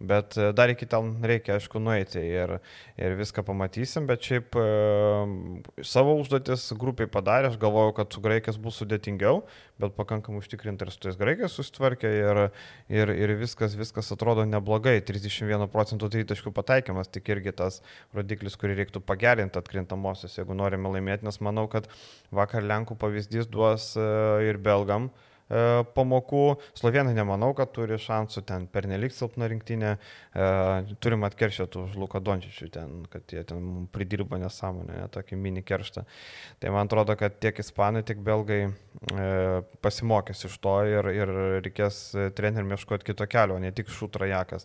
Bet 0.00 0.34
e, 0.36 0.48
dar 0.52 0.70
iki 0.72 0.86
ten 0.90 1.12
reikia, 1.22 1.54
aišku, 1.54 1.78
nueiti 1.78 2.18
ir, 2.18 2.56
ir 2.98 3.14
viską 3.18 3.44
pamatysim, 3.46 4.08
bet 4.10 4.26
šiaip 4.26 4.56
e, 4.58 4.64
savo 5.86 6.16
užduotis 6.18 6.66
grupiai 6.80 7.06
padarė, 7.10 7.52
aš 7.52 7.58
galvojau, 7.62 7.92
kad 8.00 8.14
su 8.14 8.22
graikės 8.24 8.58
bus 8.60 8.80
sudėtingiau, 8.82 9.44
bet 9.78 9.94
pakankamai 9.94 10.42
užtikrinti 10.42 10.86
ir 10.86 10.90
su 10.90 10.98
tais 11.04 11.18
graikės 11.20 11.54
susitvarkė 11.54 12.10
ir, 12.10 12.40
ir, 12.90 13.12
ir 13.14 13.34
viskas, 13.38 13.76
viskas 13.78 14.10
atrodo 14.14 14.46
neblogai. 14.48 14.96
31 15.06 15.68
procentų 15.70 16.10
tritaškų 16.16 16.50
pataikymas, 16.56 17.12
tik 17.14 17.30
irgi 17.30 17.54
tas 17.54 17.78
rodiklis, 18.16 18.58
kurį 18.58 18.80
reiktų 18.80 19.04
pagerinti 19.06 19.62
atkrintamosios, 19.62 20.34
jeigu 20.40 20.58
norime 20.58 20.90
laimėti, 20.96 21.28
nes 21.28 21.38
manau, 21.44 21.68
kad 21.70 21.86
vakar 22.34 22.66
Lenkų 22.66 22.98
pavyzdys 22.98 23.46
duos 23.46 23.92
e, 23.94 24.10
ir 24.48 24.58
belgam. 24.58 25.12
E, 25.44 25.84
pamokų. 25.92 26.56
Slovenai 26.78 27.12
nemanau, 27.16 27.50
kad 27.56 27.74
turi 27.76 27.98
šansų 28.00 28.42
ten 28.48 28.64
pernelik 28.72 29.12
silpna 29.12 29.48
rinktinė. 29.52 29.90
E, 30.32 30.46
turim 31.04 31.26
atkeršyti 31.28 31.82
už 31.82 31.98
Luką 32.00 32.22
Dončičių 32.24 32.68
ten, 32.72 32.94
kad 33.12 33.28
jie 33.28 33.42
ten 33.44 33.84
pridirbo 33.92 34.38
nesąmonę, 34.40 35.02
ne, 35.02 35.08
tokį 35.12 35.36
mini 35.36 35.60
kerštą. 35.66 36.06
Tai 36.62 36.72
man 36.72 36.88
atrodo, 36.88 37.16
kad 37.20 37.36
tiek 37.44 37.60
ispanai, 37.60 38.00
tiek 38.08 38.22
belgai 38.24 38.60
e, 38.64 39.26
pasimokės 39.84 40.46
iš 40.48 40.56
to 40.64 40.78
ir, 40.88 41.10
ir 41.12 41.32
reikės 41.66 42.00
treneriam 42.38 42.72
ieškoti 42.72 43.10
kito 43.10 43.28
kelio, 43.28 43.58
ne 43.60 43.72
tik 43.76 43.92
šutrajakas. 43.92 44.64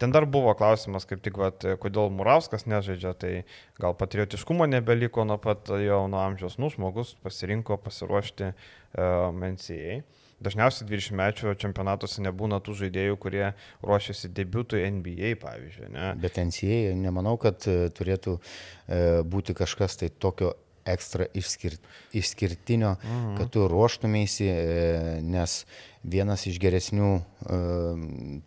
Ten 0.00 0.14
dar 0.14 0.24
buvo 0.24 0.54
klausimas, 0.56 1.04
kaip 1.10 1.20
tik, 1.24 1.36
vat, 1.40 1.66
kodėl 1.82 2.08
Murauskas 2.14 2.64
nežaidžia, 2.70 3.12
tai 3.12 3.34
gal 3.76 3.92
patriotiškumo 4.00 4.64
nebeliko 4.72 5.28
nuo 5.28 5.36
pat 5.42 5.68
jauno 5.68 6.24
amžiaus, 6.24 6.56
nu, 6.62 6.72
žmogus 6.72 7.12
pasirinko 7.20 7.76
pasiruošti 7.84 8.54
NCA. 8.94 10.02
Dažniausiai 10.44 10.88
20 10.88 11.16
mečių 11.16 11.54
čempionatuose 11.62 12.22
nebūna 12.24 12.58
tų 12.64 12.74
žaidėjų, 12.82 13.16
kurie 13.22 13.44
ruošiasi 13.86 14.30
debutui 14.34 14.82
NBA, 14.98 15.36
pavyzdžiui. 15.42 15.88
Ne? 15.94 16.10
Bet 16.20 16.40
NCA 16.42 16.92
nemanau, 16.98 17.36
kad 17.40 17.64
e, 17.70 17.88
turėtų 17.94 18.36
e, 18.36 19.00
būti 19.30 19.54
kažkas 19.56 19.96
tai 20.02 20.10
tokio 20.10 20.52
ekstra 20.84 21.30
išskir, 21.32 21.78
išskirtinio, 22.12 22.96
mhm. 22.98 23.36
kad 23.38 23.52
tu 23.54 23.68
ruoštumėsi, 23.72 24.48
e, 24.50 25.14
nes 25.24 25.62
vienas 26.04 26.44
iš 26.50 26.58
geresnių 26.60 27.14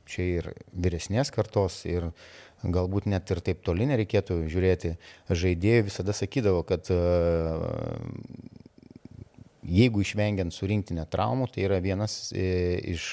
čia 0.06 0.25
ir 0.27 0.51
vyresnės 0.77 1.32
kartos 1.34 1.80
ir 1.89 2.12
galbūt 2.62 3.08
net 3.10 3.32
ir 3.34 3.42
taip 3.42 3.63
toli 3.66 3.88
nereikėtų 3.89 4.44
žiūrėti, 4.51 4.94
žaidėjų 5.34 5.88
visada 5.89 6.13
sakydavo, 6.13 6.62
kad 6.70 6.86
jeigu 9.67 10.01
išvengiant 10.01 10.53
surinktinę 10.55 11.05
traumų, 11.12 11.50
tai 11.51 11.65
yra 11.67 11.79
vienas 11.83 12.31
e, 12.31 12.77
iš 12.93 13.09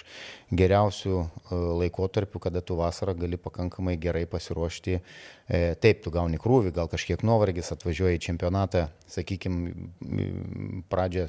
geriausių 0.55 1.15
e, 1.19 1.59
laikotarpių, 1.83 2.41
kada 2.47 2.63
tu 2.65 2.77
vasarą 2.79 3.17
gali 3.19 3.39
pakankamai 3.41 3.97
gerai 4.01 4.25
pasiruošti. 4.31 4.99
E, 4.99 5.63
taip, 5.83 6.03
tu 6.05 6.13
gauni 6.15 6.39
krūvį, 6.41 6.73
gal 6.77 6.91
kažkiek 6.93 7.25
nuovargis, 7.27 7.73
atvažiuoji 7.75 8.21
į 8.21 8.25
čempionatą, 8.29 8.87
sakykime, 9.11 9.75
pradžią 10.93 11.27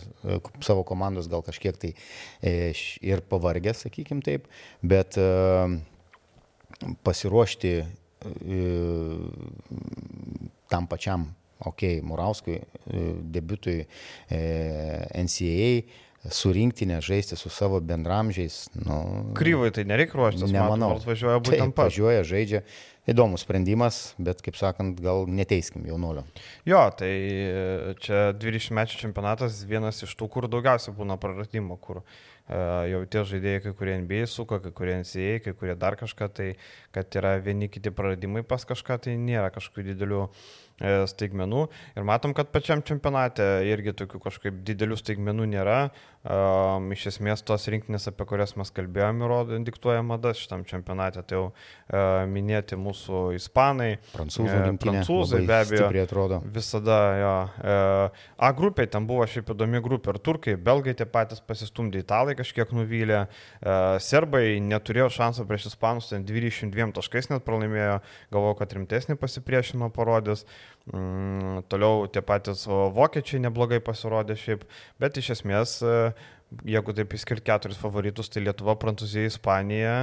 savo 0.63 0.85
komandos 0.87 1.29
gal 1.31 1.43
kažkiek 1.45 1.77
tai 1.81 1.93
ir 2.45 3.23
pavargęs, 3.29 3.85
sakykime 3.87 4.23
taip, 4.25 4.47
bet 4.85 5.17
pasiruošti 7.05 7.73
tam 10.71 10.87
pačiam 10.89 11.27
ok, 11.59 11.83
Murauskui, 12.03 12.59
e, 12.59 13.05
debutui 13.35 13.85
e, 14.29 14.41
NCAA, 15.21 16.01
surinkti, 16.31 16.87
nežaisti 16.89 17.37
su 17.37 17.49
savo 17.53 17.79
bendramžiais. 17.79 18.65
Nu, 18.73 19.31
Kryvai 19.37 19.69
tai 19.71 19.85
nereikia 19.85 20.17
ruoštis, 20.17 20.49
nemanau. 20.49 20.95
Nors 20.95 21.05
važiuoja 21.05 21.41
būtent 21.43 21.75
pats. 21.77 21.93
Važiuoja, 21.93 22.25
žaidžia. 22.27 22.65
Įdomus 23.05 23.43
sprendimas, 23.45 24.15
bet, 24.17 24.39
kaip 24.41 24.55
sakant, 24.57 24.97
gal 24.97 25.27
neteiskim 25.29 25.83
jaunolio. 25.85 26.23
Jo, 26.65 26.87
tai 26.97 27.11
e, 27.13 27.97
čia 28.01 28.31
20 28.33 28.73
mečių 28.79 29.03
čempionatas 29.03 29.59
vienas 29.69 30.01
iš 30.07 30.15
tų, 30.17 30.31
kur 30.33 30.49
daugiausiai 30.49 30.95
būna 30.97 31.19
praradimo, 31.21 31.77
kur 31.77 32.01
uh, 32.01 32.15
jau 32.45 32.99
tie 33.09 33.23
žaidėjai, 33.25 33.61
kai 33.63 33.73
kurie 33.77 33.95
NBA 34.03 34.25
suka, 34.29 34.59
kai 34.61 34.71
kurie 34.75 34.99
NCA, 35.01 35.39
kai 35.41 35.53
kurie 35.57 35.73
dar 35.81 35.97
kažką, 35.97 36.29
tai 36.29 36.49
kad 36.93 37.17
yra 37.17 37.35
vieni 37.41 37.69
kiti 37.71 37.89
praradimai 37.89 38.43
pas 38.45 38.61
kažką, 38.69 38.99
tai 39.01 39.15
nėra 39.17 39.49
kažkokių 39.55 39.87
didelių 39.87 40.21
e, 40.25 40.91
staigmenų. 41.09 41.63
Ir 41.97 42.05
matom, 42.05 42.35
kad 42.37 42.51
pačiam 42.53 42.85
čempionate 42.85 43.65
irgi 43.65 43.95
tokių 43.97 44.21
kažkaip 44.27 44.61
didelių 44.67 44.99
staigmenų 45.01 45.49
nėra. 45.55 45.79
Um, 46.25 46.87
iš 46.95 47.03
esmės 47.11 47.43
tos 47.45 47.67
rinktinės, 47.69 48.07
apie 48.09 48.25
kurias 48.25 48.55
mes 48.57 48.71
kalbėjome, 48.73 49.27
rodo, 49.29 49.59
diktuoja 49.61 50.01
madas 50.01 50.39
šitam 50.41 50.63
čempionate. 50.65 51.21
Tai 51.21 51.37
jau 51.37 51.43
uh, 51.51 52.23
minėti 52.29 52.79
mūsų 52.81 53.35
ispanai, 53.37 53.99
prancūzai, 54.15 54.57
uh, 54.63 54.79
prancūzai 54.81 55.43
be 55.45 55.59
abejo. 55.59 56.41
Visada, 56.55 56.99
jo. 57.21 57.35
Uh, 57.61 58.23
A 58.41 58.51
grupiai 58.57 58.89
ten 58.89 59.05
buvo 59.05 59.27
šiaip 59.29 59.53
įdomi 59.53 59.83
grupė 59.85 60.15
ir 60.15 60.21
turkai, 60.25 60.55
belgai 60.57 60.95
tie 60.97 61.05
patys 61.05 61.43
pasistumdė, 61.45 62.01
italai 62.01 62.33
kažkiek 62.39 62.73
nuvylė, 62.73 63.25
uh, 63.27 63.95
serbai 64.01 64.57
neturėjo 64.65 65.11
šansų 65.19 65.45
prieš 65.45 65.69
ispanus, 65.75 66.09
ten 66.09 66.25
22 66.25 66.89
taškais 66.97 67.29
net 67.29 67.45
pralaimėjo, 67.45 67.99
galvojau, 68.33 68.57
kad 68.63 68.73
rimtesnį 68.79 69.19
pasipriešinimą 69.21 69.93
parodys. 69.93 70.45
Mm, 70.45 70.74
toliau 70.85 72.05
tie 72.13 72.21
patys 72.21 72.67
vokiečiai 72.69 73.41
neblogai 73.47 73.79
pasirodė 73.81 74.35
šiaip, 74.37 74.67
bet 75.01 75.17
iš 75.17 75.31
esmės 75.39 75.79
uh, 75.81 76.11
jeigu 76.63 76.95
taip 76.95 77.15
įskirti 77.17 77.45
keturis 77.49 77.79
favoritus, 77.79 78.29
tai 78.31 78.45
Lietuva, 78.45 78.77
Prancūzija, 78.79 79.33
Ispanija. 79.33 79.97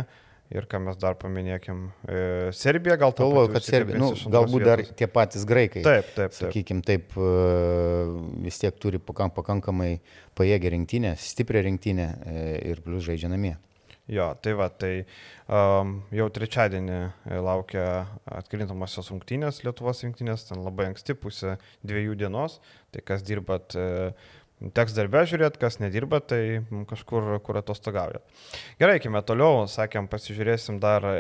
Ir 0.53 0.67
ką 0.69 0.83
mes 0.85 0.99
dar 1.01 1.15
paminėkim, 1.17 1.87
e, 2.05 2.17
Serbija 2.53 2.99
gal 3.01 3.15
tau. 3.17 3.31
Galvoju, 3.31 3.55
kad 3.55 3.65
Serbija, 3.65 3.97
nu, 4.03 4.11
galbūt 4.35 4.65
dar 4.67 4.83
tie 4.85 5.07
patys 5.09 5.47
graikai. 5.49 5.81
Taip, 5.81 6.11
taip. 6.13 6.35
taip. 6.35 6.35
Sakykime, 6.37 6.85
taip, 6.85 7.15
e, 7.17 7.31
vis 8.45 8.61
tiek 8.61 8.77
turi 8.77 9.01
pakankamai 9.01 9.95
pajėgę 10.37 10.75
rinktinę, 10.75 11.15
stiprią 11.17 11.63
rinktinę 11.71 12.09
e, 12.13 12.43
ir 12.69 12.85
plus 12.85 13.01
žaidžia 13.07 13.33
namie. 13.33 13.55
Jo, 14.13 14.27
tai 14.45 14.53
va, 14.59 14.67
tai 14.69 14.93
um, 15.49 15.95
jau 16.13 16.27
trečiadienį 16.37 16.99
laukia 17.41 17.87
atkrintamosios 18.29 19.09
rungtynės, 19.09 19.63
Lietuvos 19.65 20.03
rinktinės, 20.05 20.45
ten 20.51 20.61
labai 20.61 20.91
anksti, 20.91 21.17
pusė 21.17 21.57
dviejų 21.87 22.19
dienos, 22.21 22.59
tai 22.93 23.01
kas 23.09 23.25
dirbat 23.25 23.79
uh, 23.79 24.13
Teks 24.71 24.95
darbę 24.95 25.25
žiūrėti, 25.27 25.59
kas 25.59 25.81
nedirba, 25.83 26.21
tai 26.23 26.63
kažkur, 26.87 27.33
kur 27.43 27.59
atostogauja. 27.59 28.21
Gerai, 28.79 29.01
eikime 29.01 29.19
toliau, 29.27 29.65
sakėm, 29.71 30.07
pasižiūrėsim 30.13 30.79
dar 30.83 31.07
e, 31.09 31.17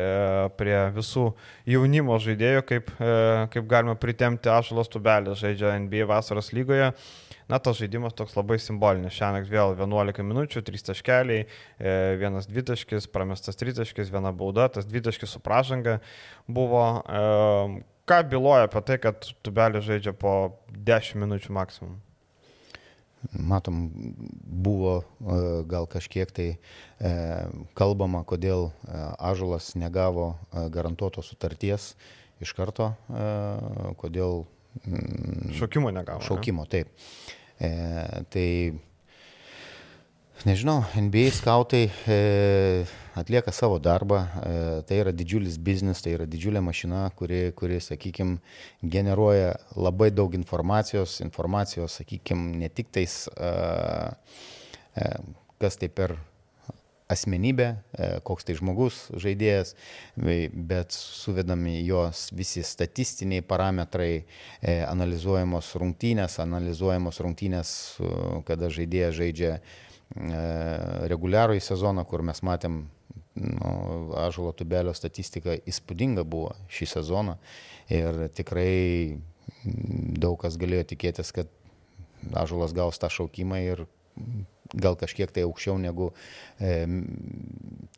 prie 0.58 0.76
visų 0.94 1.32
jaunimo 1.66 2.20
žaidėjų, 2.22 2.62
kaip, 2.68 2.92
e, 3.02 3.16
kaip 3.54 3.66
galima 3.70 3.96
pritemti 3.98 4.52
Ašalos 4.52 4.92
tubelį, 4.92 5.34
žaidžia 5.40 5.74
NBA 5.82 6.06
vasaros 6.12 6.52
lygoje. 6.54 6.92
Na, 7.50 7.58
tas 7.58 7.78
žaidimas 7.80 8.14
toks 8.16 8.36
labai 8.36 8.58
simbolinis. 8.62 9.14
Šiandien 9.16 9.48
vėl 9.50 9.74
11 9.78 10.22
minučių, 10.26 10.62
3 10.66 10.86
taškeliai, 10.90 11.46
e, 11.46 11.96
vienas 12.20 12.46
dvitaškis, 12.50 13.08
pramestas 13.12 13.58
tritaškis, 13.58 14.12
viena 14.14 14.32
bauda, 14.32 14.68
tas 14.72 14.86
dvitaškis 14.88 15.34
su 15.34 15.42
pražanga 15.42 15.98
buvo. 16.46 16.84
E, 17.02 17.82
ką 18.08 18.22
byloja 18.30 18.68
apie 18.68 18.82
tai, 18.86 18.98
kad 19.02 19.28
tubelį 19.46 19.82
žaidžia 19.82 20.14
po 20.14 20.56
10 20.70 21.22
minučių 21.24 21.58
maksimum? 21.58 22.00
matom, 23.38 23.84
buvo 24.42 24.96
e, 24.98 25.04
gal 25.70 25.86
kažkiek 25.86 26.32
tai 26.34 26.46
kalbama, 27.78 28.24
kodėl 28.26 28.72
Ažulas 29.18 29.76
negavo 29.78 30.32
garantuotos 30.74 31.30
sutarties 31.30 31.92
iš 32.42 32.54
karto, 32.58 32.92
kodėl... 34.02 34.42
Mm, 34.86 35.52
šaukimo 35.58 35.90
negavo. 35.94 36.24
Šaukimo, 36.26 36.66
taip. 36.70 36.88
Tai 38.32 38.46
Nežinau, 40.42 40.80
NBA 40.98 41.30
skautai 41.30 41.84
e, 42.10 42.84
atlieka 43.14 43.52
savo 43.54 43.76
darbą, 43.78 44.24
e, 44.42 44.54
tai 44.88 44.96
yra 44.98 45.12
didžiulis 45.14 45.54
biznis, 45.62 46.00
tai 46.02 46.16
yra 46.16 46.26
didžiulė 46.26 46.58
mašina, 46.66 47.04
kuri, 47.14 47.52
kuri 47.54 47.78
sakykime, 47.84 48.40
generuoja 48.82 49.52
labai 49.78 50.10
daug 50.10 50.34
informacijos, 50.34 51.20
informacijos, 51.22 52.00
sakykime, 52.00 52.56
ne 52.58 52.72
tik 52.74 52.90
tais, 52.90 53.14
e, 53.36 53.52
e, 54.98 55.08
kas 55.62 55.78
tai 55.78 55.92
per 55.94 56.16
asmenybė, 57.12 57.68
e, 57.72 58.10
koks 58.26 58.48
tai 58.48 58.56
žmogus, 58.58 59.04
žaidėjas, 59.20 59.76
bet 60.16 60.96
suvedami 60.96 61.78
jos 61.84 62.26
visi 62.34 62.64
statistiniai 62.66 63.44
parametrai, 63.44 64.24
e, 64.60 64.80
analizuojamos 64.88 65.70
rungtynės, 65.80 66.40
analizuojamos 66.42 67.22
rungtynės, 67.24 67.78
kada 68.48 68.72
žaidėjas 68.72 69.18
žaidžia 69.20 69.56
E, 70.12 70.40
reguliarų 71.08 71.56
į 71.56 71.62
sezoną, 71.64 72.04
kur 72.08 72.24
mes 72.26 72.42
matėm, 72.44 72.82
nu, 73.38 73.72
Ažulo 74.20 74.52
tubelio 74.56 74.92
statistika 74.96 75.54
įspūdinga 75.56 76.24
buvo 76.28 76.52
šį 76.72 76.88
sezoną. 76.96 77.38
Ir 77.92 78.26
tikrai 78.36 79.18
daug 79.64 80.36
kas 80.42 80.58
galėjo 80.60 80.90
tikėtis, 80.92 81.32
kad 81.32 81.48
Ažulas 82.38 82.74
gaus 82.76 83.00
tą 83.00 83.08
šaukimą 83.12 83.62
ir 83.64 83.86
gal 84.74 84.96
kažkiek 85.00 85.32
tai 85.32 85.44
aukščiau 85.46 85.78
negu 85.80 86.10
e, 86.60 86.86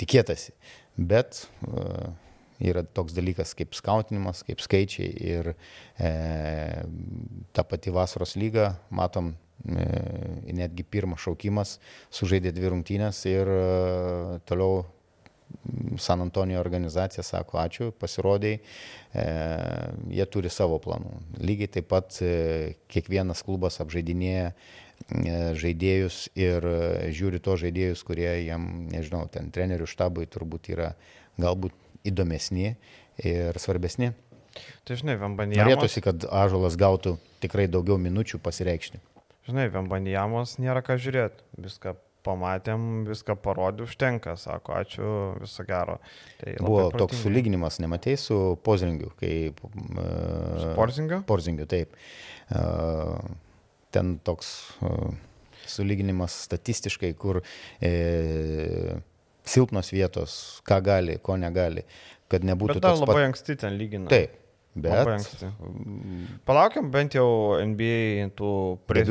tikėtasi. 0.01 0.55
Bet 0.97 1.45
e, 1.67 1.87
yra 2.71 2.85
toks 2.87 3.15
dalykas 3.17 3.55
kaip 3.59 3.75
skautinimas, 3.77 4.45
kaip 4.47 4.63
skaičiai 4.63 5.13
ir 5.35 5.53
e, 5.55 6.11
ta 7.55 7.65
pati 7.67 7.95
vasaros 7.95 8.37
lyga, 8.41 8.75
matom, 8.95 9.35
e, 9.67 9.87
netgi 10.55 10.87
pirmas 10.87 11.25
šaukimas, 11.25 11.79
sužaidė 12.15 12.55
dvi 12.55 12.75
rungtynės 12.75 13.25
ir 13.31 13.51
e, 13.51 13.63
toliau 14.49 14.85
San 15.99 16.21
Antonijo 16.21 16.61
organizacija 16.61 17.23
sako 17.23 17.59
ačiū, 17.63 17.91
pasirodėjai, 18.01 18.59
e, 19.15 19.25
jie 20.17 20.27
turi 20.33 20.51
savo 20.51 20.81
planų. 20.83 21.13
Lygiai 21.41 21.71
taip 21.77 21.89
pat 21.93 22.17
e, 22.25 22.75
kiekvienas 22.91 23.45
klubas 23.47 23.79
apžaidinėja 23.85 24.53
žaidėjus 25.61 26.29
ir 26.39 26.65
e, 26.65 27.13
žiūri 27.15 27.41
to 27.45 27.57
žaidėjus, 27.61 28.03
kurie 28.07 28.29
jam, 28.47 28.89
nežinau, 28.93 29.27
ten 29.33 29.51
trenerių 29.55 29.89
štabui 29.91 30.27
turbūt 30.31 30.71
yra 30.73 30.95
galbūt 31.41 31.75
įdomesni 32.09 32.77
ir 33.23 33.59
svarbesni. 33.61 34.13
Tai 34.87 34.97
žinai, 34.97 35.17
Vambanijamos. 35.19 35.67
Norėtųsi, 35.67 36.03
kad 36.05 36.25
Ažolas 36.31 36.79
gautų 36.79 37.17
tikrai 37.43 37.67
daugiau 37.69 37.99
minučių 37.99 38.39
pasireikšti. 38.43 39.03
Žinai, 39.49 39.69
Vambanijamos 39.75 40.57
nėra 40.63 40.81
ką 40.85 40.97
žiūrėti. 41.03 41.45
Viską 41.61 41.97
pamatėm, 42.25 43.05
viską 43.09 43.37
parodė, 43.45 43.85
užtenka, 43.85 44.39
sako, 44.41 44.79
ačiū, 44.81 45.09
viso 45.43 45.65
gero. 45.69 45.99
Tai 46.41 46.55
Buvo 46.63 46.87
protingai. 46.87 47.01
toks 47.03 47.21
sulyginimas, 47.21 47.81
nematėjai 47.85 48.21
su 48.23 48.39
Pozringiu, 48.65 49.11
kai... 49.21 49.35
Uh, 49.53 50.63
su 50.63 50.71
Porzingiu? 50.79 51.21
Porzingiu, 51.29 51.69
taip. 51.69 51.99
Uh, 52.49 53.21
ten 53.95 54.17
toks 54.27 54.51
uh, 54.83 55.15
sulyginimas 55.71 56.37
statistiškai, 56.45 57.13
kur 57.19 57.41
e, 57.81 57.93
silpnos 59.49 59.93
vietos, 59.95 60.39
ką 60.69 60.81
gali, 60.85 61.19
ko 61.25 61.39
negali, 61.41 61.85
kad 62.33 62.47
nebūtų... 62.47 62.79
Bet 62.79 62.89
dar 62.89 62.99
labai 63.01 63.21
pat... 63.21 63.29
anksti 63.31 63.61
ten 63.65 63.79
lyginant. 63.81 64.13
Taip, 64.13 64.41
Bet... 64.75 65.07
Palaukiam 66.43 66.89
bent 66.91 67.15
jau 67.15 67.55
NBA 67.63 68.25
tų 68.35 68.49
pre 68.91 69.05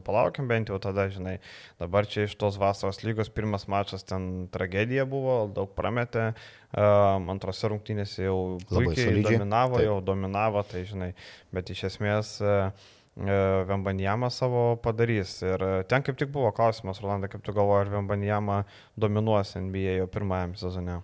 palaukiam 0.00 0.48
bent 0.48 0.72
jau 0.72 0.78
tada, 0.80 1.04
žinai. 1.12 1.34
Dabar 1.82 2.08
čia 2.08 2.24
iš 2.24 2.32
tos 2.40 2.56
vasaros 2.56 3.02
lygos 3.04 3.28
pirmas 3.28 3.68
mačas 3.68 4.06
ten 4.08 4.46
tragedija 4.54 5.04
buvo, 5.04 5.42
daug 5.52 5.76
prametė, 5.76 6.30
um, 6.72 7.28
antrose 7.36 7.68
rungtynėse 7.68 8.24
jau 8.24 8.38
puikiai 8.72 9.20
dominavo, 9.20 9.76
Taip. 9.82 9.90
jau 9.90 10.00
dominavo, 10.08 10.64
tai 10.72 10.86
žinai. 10.88 11.12
Bet 11.52 11.76
iš 11.76 11.84
esmės 11.92 12.38
uh, 12.40 12.72
Vembanjama 13.14 14.26
savo 14.34 14.64
padarys. 14.82 15.36
Ir 15.46 15.62
ten 15.90 16.02
kaip 16.02 16.18
tik 16.18 16.32
buvo 16.34 16.50
klausimas, 16.56 16.98
Rolandai, 17.02 17.30
kaip 17.30 17.44
tu 17.46 17.54
galvoji, 17.54 17.86
ar 17.86 17.92
Vembanjama 17.92 18.64
dominuos 18.98 19.54
NBA 19.54 20.00
jau 20.00 20.08
pirmajam 20.16 20.56
sezone? 20.58 20.98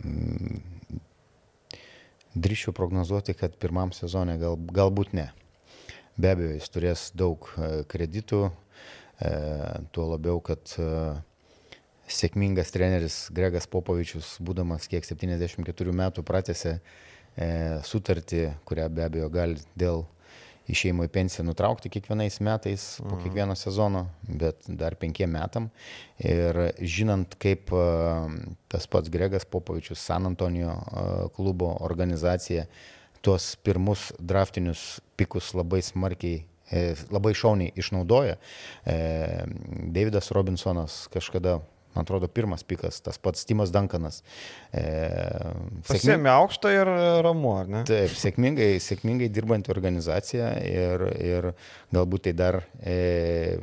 Mm 0.00 0.76
drįšiu 2.36 2.74
prognozuoti, 2.76 3.34
kad 3.36 3.56
pirmam 3.60 3.92
sezonė 3.96 4.36
gal, 4.40 4.58
galbūt 4.76 5.14
ne. 5.16 5.30
Be 6.20 6.32
abejo, 6.32 6.54
jis 6.56 6.72
turės 6.72 7.06
daug 7.16 7.48
e, 7.56 7.82
kreditų, 7.90 8.42
e, 8.48 9.32
tuo 9.92 10.06
labiau, 10.12 10.40
kad 10.44 10.72
e, 10.80 10.88
sėkmingas 12.18 12.72
treneris 12.72 13.18
Gregas 13.36 13.68
Popovičius, 13.72 14.36
būdamas 14.44 14.88
kiek 14.88 15.04
74 15.04 15.96
metų, 16.02 16.24
pratėsi 16.26 16.78
sutartį, 17.84 18.46
kurią 18.64 18.86
be 18.88 19.02
abejo 19.04 19.26
gali 19.28 19.58
dėl 19.76 20.06
išėjimo 20.72 21.06
į 21.06 21.12
pensiją 21.12 21.44
nutraukti 21.46 21.90
kiekvienais 21.92 22.40
metais 22.44 22.84
po 23.02 23.14
mhm. 23.14 23.22
kiekvieno 23.24 23.56
sezono, 23.58 24.06
bet 24.26 24.66
dar 24.66 24.96
penkiem 24.98 25.32
metam. 25.36 25.70
Ir 26.18 26.58
žinant, 26.80 27.36
kaip 27.42 27.70
tas 28.72 28.88
pats 28.90 29.12
Gregas 29.12 29.46
Popovičius, 29.48 30.02
San 30.02 30.26
Antonijo 30.28 30.74
klubo 31.36 31.74
organizacija 31.86 32.66
tuos 33.26 33.56
pirmus 33.62 34.12
draftinius 34.18 35.00
pikus 35.18 35.50
labai 35.56 35.80
smarkiai 35.82 36.44
e, 36.70 36.82
labai 37.10 37.32
šauniai 37.34 37.72
išnaudoja. 37.78 38.36
E, 38.86 38.98
Davidas 39.94 40.30
Robinsonas 40.34 41.06
kažkada 41.12 41.58
man 41.96 42.04
atrodo, 42.04 42.28
pirmas 42.28 42.64
pikas, 42.66 43.00
tas 43.04 43.18
pats 43.18 43.46
Timas 43.48 43.72
Dankanas. 43.74 44.22
E, 44.70 44.84
Pasėmė 45.88 46.30
aukštą 46.34 46.72
ir 46.74 46.90
ramu, 47.26 47.54
ar 47.62 47.70
ne? 47.72 47.84
Taip, 47.88 48.12
sėkmingai, 48.20 48.76
sėkmingai 48.82 49.30
dirbanti 49.32 49.72
organizacija 49.74 50.52
ir, 50.60 51.06
ir 51.16 51.50
galbūt 51.96 52.28
tai 52.28 52.36
dar 52.36 52.60
e, 52.80 53.58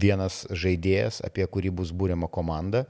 vienas 0.00 0.42
žaidėjas, 0.50 1.20
apie 1.26 1.46
kurį 1.50 1.74
bus 1.82 1.92
būriama 1.92 2.30
komanda, 2.32 2.86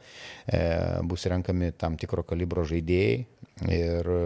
e, 0.46 0.62
bus 1.10 1.26
renkami 1.30 1.72
tam 1.76 1.98
tikro 2.00 2.24
kalibro 2.26 2.64
žaidėjai 2.68 3.26
ir 3.68 4.06
e, 4.08 4.20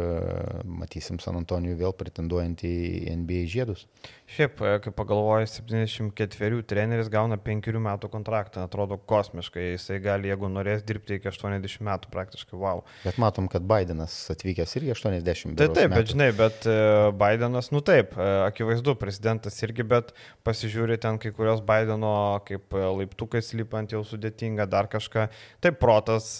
matysim 0.68 1.18
San 1.22 1.38
Antonijų 1.40 1.78
vėl 1.80 1.94
pretenduojant 1.98 2.62
į 2.66 2.74
NBA 3.18 3.44
žiedus. 3.50 3.86
Šiaip, 4.30 4.60
e, 4.62 4.76
kai 4.84 4.92
pagalvoju, 4.94 5.48
74 5.50 6.60
treneris 6.70 7.10
gauna 7.12 7.38
5 7.40 7.80
metų 7.82 8.10
kontraktą, 8.12 8.64
atrodo 8.68 8.98
kosmiškai, 9.10 9.72
jisai 9.72 9.98
gali, 10.04 10.30
jeigu 10.30 10.50
norės 10.52 10.84
dirbti 10.86 11.18
iki 11.18 11.30
80 11.32 11.82
metų 11.88 12.12
praktiškai, 12.14 12.58
wow. 12.60 12.84
Bet 13.02 13.18
matom, 13.22 13.48
kad 13.50 13.66
Bidenas 13.66 14.14
atvykęs 14.34 14.76
irgi 14.78 14.94
80 14.94 15.50
metų. 15.52 15.58
Tai 15.64 15.68
taip, 15.80 15.96
bet 15.96 16.12
žinai, 16.12 16.30
bet 16.38 16.68
e, 16.70 16.78
Bidenas, 17.18 17.72
nu 17.74 17.82
taip, 17.84 18.14
akivaizdu, 18.20 18.94
prezidentas 19.00 19.58
irgi, 19.66 19.86
bet 19.90 20.14
pasižiūri 20.46 21.00
ten 21.02 21.18
kai 21.22 21.34
kurios 21.34 21.64
Bideno, 21.66 22.14
kaip 22.46 22.74
laiptukais 22.74 23.50
lipant 23.58 23.90
jau 23.96 24.04
sudėtinga, 24.06 24.68
dar 24.70 24.88
kažką. 24.92 25.26
Taip, 25.64 25.80
protas, 25.82 26.36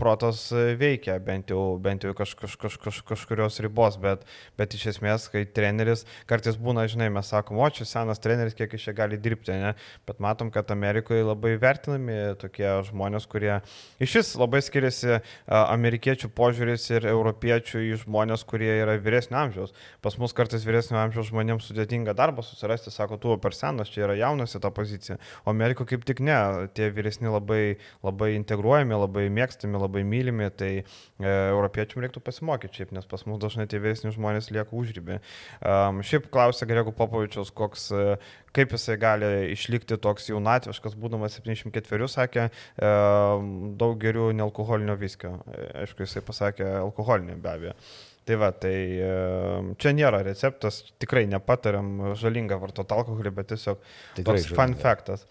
protas 0.00 0.48
veikia, 0.80 1.18
bent 1.22 1.52
jau, 1.52 1.62
bent 1.82 2.06
jau 2.06 2.16
kaž, 2.16 2.37
kaž, 2.38 2.56
kaž, 2.60 2.78
kaž, 2.82 3.00
kažkurios 3.08 3.58
ribos, 3.64 3.98
bet, 4.00 4.24
bet 4.58 4.74
iš 4.78 4.86
esmės, 4.94 5.28
kai 5.32 5.44
treneris, 5.44 6.04
kartais 6.30 6.58
būna, 6.60 6.86
žinai, 6.90 7.10
mes 7.14 7.30
sakom, 7.30 7.58
o 7.58 7.68
čia 7.72 7.86
senas 7.88 8.22
treneris, 8.22 8.56
kiek 8.58 8.74
iš 8.74 8.88
čia 8.88 8.94
gali 8.96 9.18
dirbti, 9.20 9.56
ne? 9.58 9.74
bet 10.08 10.22
matom, 10.22 10.52
kad 10.54 10.70
Amerikoje 10.72 11.26
labai 11.26 11.56
vertinami 11.60 12.18
tokie 12.40 12.68
žmonės, 12.88 13.26
kurie 13.30 13.58
iš 14.02 14.18
vis 14.20 14.32
labai 14.38 14.62
skiriasi 14.64 15.18
amerikiečių 15.48 16.30
požiūris 16.36 16.88
ir 16.94 17.08
europiečių 17.10 17.82
į 17.88 17.92
žmonės, 18.04 18.44
kurie 18.48 18.70
yra 18.78 18.96
vyresnio 19.02 19.38
amžiaus. 19.42 19.74
Pas 20.04 20.16
mus 20.20 20.34
kartais 20.36 20.64
vyresnio 20.66 21.00
amžiaus 21.02 21.30
žmonėms 21.32 21.68
sudėtinga 21.68 22.14
darbą 22.18 22.44
susirasti, 22.46 22.92
sako, 22.94 23.18
tu 23.20 23.36
per 23.42 23.56
senas, 23.56 23.90
čia 23.92 24.06
yra 24.06 24.16
jaunas 24.18 24.56
į 24.56 24.62
tą 24.64 24.72
poziciją. 24.74 25.18
O 25.44 25.52
Amerikoje 25.54 25.94
kaip 25.94 26.06
tik 26.08 26.22
ne, 26.24 26.36
tie 26.76 26.90
vyresni 26.94 27.30
labai, 27.32 27.78
labai 28.06 28.32
integruojami, 28.38 28.96
labai 28.98 29.26
mėgstami, 29.34 29.80
labai 29.80 30.04
mylimi, 30.06 30.48
tai 30.54 30.72
e, 30.78 30.84
europiečiam 31.28 32.04
reiktų 32.04 32.22
pasimokyti 32.28 32.82
šiaip, 32.82 32.94
nes 32.94 33.10
pas 33.10 33.26
mus 33.26 33.42
dažnai 33.42 33.66
tie 33.66 33.82
vyresni 33.82 34.14
žmonės 34.14 34.52
lieka 34.54 34.76
užrybė. 34.76 35.18
Um, 35.58 36.04
šiaip 36.06 36.30
klausia 36.30 36.68
Grego 36.70 36.94
Popo 36.94 37.08
Popovičiaus, 37.08 37.50
koks, 37.56 37.88
e, 37.92 38.18
kaip 38.56 38.74
jisai 38.76 38.98
gali 39.00 39.30
išlikti 39.54 39.98
toks 40.02 40.28
jaunatviškas, 40.30 40.96
būdamas 40.98 41.38
74, 41.40 42.10
sakė, 42.12 42.48
e, 42.50 42.92
daug 43.80 43.96
geriau 44.02 44.30
nealkoholinio 44.36 44.98
viskio. 45.00 45.38
E, 45.48 45.66
aišku, 45.84 46.04
jisai 46.06 46.22
pasakė 46.26 46.68
alkoholinį 46.84 47.40
be 47.42 47.52
abejo. 47.54 47.74
Tai 48.28 48.36
va, 48.36 48.50
tai 48.52 48.74
čia 49.80 49.90
nėra 49.96 50.18
receptas, 50.20 50.82
tikrai 51.00 51.22
nepatariam 51.32 52.10
žalinga 52.20 52.58
vartoti 52.60 52.92
alkoholį, 52.92 53.30
bet 53.38 53.48
tiesiog 53.54 53.78
tikrai 54.18 54.34
toks 54.34 54.50
žalinga. 54.50 54.58
fun 54.58 54.74
faktas. 54.82 55.22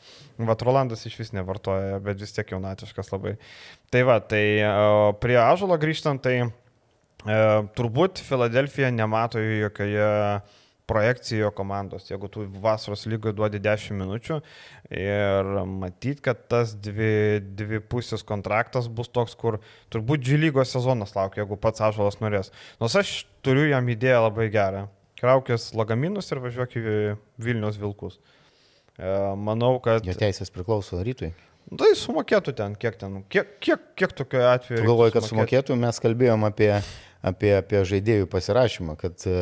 Vat 0.50 0.66
Rolandas 0.66 1.06
iš 1.06 1.20
vis 1.20 1.30
nevartoja, 1.38 2.00
bet 2.02 2.18
vis 2.18 2.34
tiek 2.34 2.56
jaunatiškas 2.56 3.14
labai. 3.14 3.36
Tai 3.94 4.02
va, 4.10 4.18
tai 4.18 4.42
prie 5.22 5.38
ažalo 5.38 5.78
grįžtant, 5.78 6.26
tai 6.26 6.50
turbūt 7.78 8.22
Filadelfija 8.24 8.92
nemato 8.94 9.42
jokioje 9.42 10.08
projekcijo 10.88 11.52
komandos, 11.52 12.08
jeigu 12.08 12.30
tu 12.32 12.46
vasaros 12.64 13.04
lygoje 13.12 13.36
duodi 13.36 13.60
10 13.60 13.98
minučių 14.00 14.38
ir 14.96 15.50
matyt, 15.68 16.22
kad 16.24 16.46
tas 16.48 16.72
dvi, 16.80 17.42
dvi 17.60 17.82
pusės 17.92 18.24
kontraktas 18.28 18.88
bus 18.88 19.12
toks, 19.12 19.36
kur 19.36 19.60
turbūt 19.92 20.24
G 20.24 20.40
lygos 20.40 20.72
sezonas 20.72 21.12
laukia, 21.18 21.44
jeigu 21.44 21.58
pats 21.60 21.84
Ažalas 21.84 22.22
norės. 22.24 22.54
Nors 22.80 22.96
aš 23.02 23.18
turiu 23.44 23.68
jam 23.68 23.90
idėją 23.92 24.24
labai 24.30 24.48
gerą. 24.54 24.86
Kraukės 25.20 25.74
lagaminus 25.76 26.32
ir 26.32 26.40
važiuok 26.46 26.78
į 26.80 26.96
Vilnius 27.42 27.80
Vilkus. 27.82 28.20
E, 28.96 29.12
manau, 29.36 29.74
kad... 29.84 30.06
Jo 30.08 30.16
teisės 30.16 30.54
priklauso 30.54 31.02
rytui. 31.04 31.34
Tai 31.68 31.90
sumokėtų 32.00 32.54
ten, 32.56 32.78
kiek 32.80 32.96
ten, 32.96 33.20
kiek, 33.28 33.58
kiek, 33.60 33.90
kiek 34.00 34.14
tokio 34.16 34.46
atveju. 34.54 34.86
Galvoju, 34.88 35.18
kad 35.18 35.26
sumokėtų, 35.28 35.76
mes 35.82 36.00
kalbėjom 36.00 36.48
apie 36.48 36.70
apie, 37.26 37.54
apie 37.58 37.84
žaidėjų 37.88 38.30
pasirašymą, 38.32 38.98
kad 39.00 39.26
e, 39.30 39.38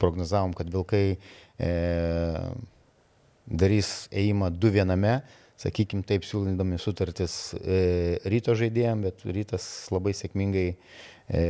prognozavom, 0.00 0.54
kad 0.56 0.70
Vilkai 0.72 1.04
e, 1.14 1.70
darys 3.50 4.08
ėjimą 4.14 4.50
du 4.56 4.72
viename, 4.72 5.20
sakykime 5.60 6.06
taip, 6.08 6.24
siūlydami 6.24 6.78
sutartis 6.80 7.52
e, 7.60 8.18
ryto 8.32 8.56
žaidėjim, 8.56 9.04
bet 9.08 9.24
rytas 9.28 9.64
labai 9.92 10.14
sėkmingai 10.16 10.68
e, 10.70 11.42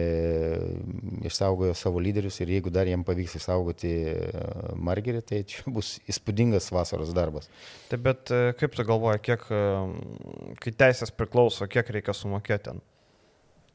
išsaugojo 1.31 1.77
savo 1.79 2.03
lyderius 2.03 2.41
ir 2.43 2.51
jeigu 2.57 2.73
dar 2.75 2.91
jiem 2.91 3.05
pavyks 3.07 3.39
išsaugoti 3.39 3.93
e, 4.11 4.45
Margerį, 4.89 5.23
tai 5.27 5.43
čia 5.49 5.63
bus 5.71 5.99
įspūdingas 6.11 6.73
vasaros 6.75 7.15
darbas. 7.17 7.51
Taip, 7.93 8.03
bet 8.09 8.35
e, 8.35 8.43
kaip 8.59 8.75
tu 8.75 8.87
galvoji, 8.89 9.23
kiek, 9.31 9.47
e, 9.47 10.55
kai 10.65 10.75
teisės 10.85 11.15
priklauso, 11.15 11.71
kiek 11.71 11.95
reikia 11.95 12.17
sumokėti 12.17 12.71
ten? 12.71 12.83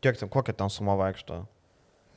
Kiek, 0.06 0.22
ten- 0.22 0.30
kokia 0.30 0.54
ten 0.54 0.70
suma 0.70 0.94
vaikšto? 1.00 1.42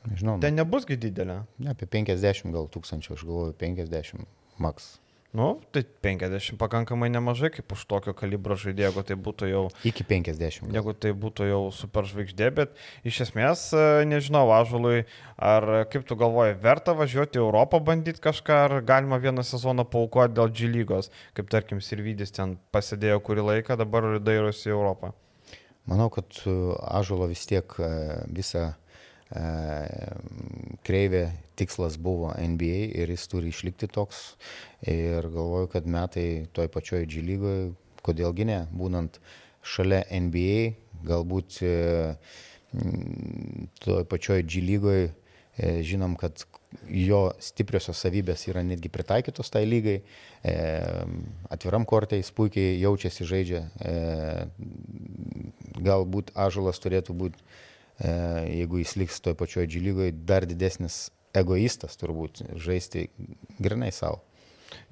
Nežinau, 0.07 0.37
Ten 0.39 0.55
nebusgi 0.55 0.95
didelė. 0.95 1.41
ne, 1.59 1.71
apie 1.73 1.85
50 1.89 2.53
gal 2.53 2.69
tūkstančių, 2.71 3.15
aš 3.17 3.23
galvoju 3.27 3.53
50 3.57 4.25
maks. 4.61 4.99
Nu, 5.31 5.59
tai 5.71 5.83
50 6.01 6.57
pakankamai 6.57 7.05
nemažai, 7.13 7.51
kaip 7.53 7.71
už 7.75 7.83
tokio 7.85 8.13
kalibro 8.17 8.55
žaidėjo, 8.57 8.87
jeigu 8.89 9.03
tai 9.05 9.15
būtų 9.15 9.49
jau 9.51 9.63
Iki 9.85 10.03
50. 10.09 10.65
gal. 10.65 10.73
Jeigu 10.79 10.93
tai 10.97 11.11
būtų 11.13 11.45
jau 11.49 11.59
superžvaigždė, 11.69 12.47
bet 12.55 12.73
iš 13.05 13.19
esmės, 13.27 13.67
e, 13.77 14.05
nežinau, 14.09 14.49
Ažului, 14.49 15.05
ar 15.37 15.85
kaip 15.85 16.07
tu 16.09 16.15
galvoji, 16.17 16.57
verta 16.63 16.95
važiuoti 16.97 17.37
į 17.37 17.43
Europą 17.45 17.77
bandyti 17.83 18.19
kažką, 18.25 18.49
ar 18.65 18.81
galima 18.81 19.19
vieną 19.21 19.45
sezoną 19.45 19.85
paukoti 19.85 20.33
dėl 20.33 20.49
G 20.49 20.65
lygos, 20.65 21.11
kaip 21.37 21.45
tarkim 21.53 21.77
Sirvidis 21.81 22.31
ten 22.33 22.57
pasidėjo 22.73 23.21
kurį 23.21 23.45
laiką, 23.51 23.77
dabar 23.77 24.17
dairosi 24.19 24.69
į 24.69 24.73
Europą. 24.73 25.13
Manau, 25.89 26.09
kad 26.13 26.29
Ažulo 26.85 27.25
vis 27.31 27.47
tiek 27.49 27.73
e, 27.81 27.89
visa 28.29 28.65
e, 29.33 29.45
kreivė 30.85 31.23
tikslas 31.57 31.97
buvo 31.97 32.29
NBA 32.37 32.91
ir 33.01 33.09
jis 33.09 33.25
turi 33.31 33.49
išlikti 33.49 33.89
toks. 33.89 34.19
Ir 34.85 35.25
galvoju, 35.33 35.71
kad 35.73 35.89
metai 35.89 36.45
toj 36.53 36.69
pačioj 36.75 37.07
G 37.09 37.23
lygoje, 37.25 37.71
kodėlgi 38.05 38.45
ne, 38.51 38.59
būnant 38.69 39.17
šalia 39.65 40.03
NBA, 40.13 40.75
galbūt 41.09 41.57
e, 41.65 41.73
toj 43.81 44.05
pačioj 44.13 44.43
G 44.45 44.61
lygoje 44.69 45.09
žinom, 45.89 46.13
kad 46.21 46.45
jo 46.89 47.21
stipriosios 47.41 47.99
savybės 48.03 48.45
yra 48.49 48.63
netgi 48.65 48.91
pritaikytos 48.93 49.49
tai 49.53 49.65
lygai. 49.67 49.99
E, 50.45 50.53
atviram 51.49 51.85
kortai 51.89 52.21
jis 52.21 52.31
puikiai 52.35 52.77
jaučiasi 52.81 53.27
žaidžia. 53.29 53.63
E, 53.81 53.93
galbūt 55.79 56.33
Ažulas 56.37 56.81
turėtų 56.83 57.15
būti, 57.23 57.41
e, 57.99 58.13
jeigu 58.61 58.83
jis 58.83 58.95
liks 59.01 59.21
toj 59.25 59.37
pačioj 59.39 59.67
G 59.69 59.83
lygoje, 59.83 60.13
dar 60.13 60.47
didesnis 60.49 61.07
egoistas 61.33 61.97
turbūt 61.99 62.43
žaisti 62.57 63.09
grinai 63.59 63.91
savo. 63.95 64.21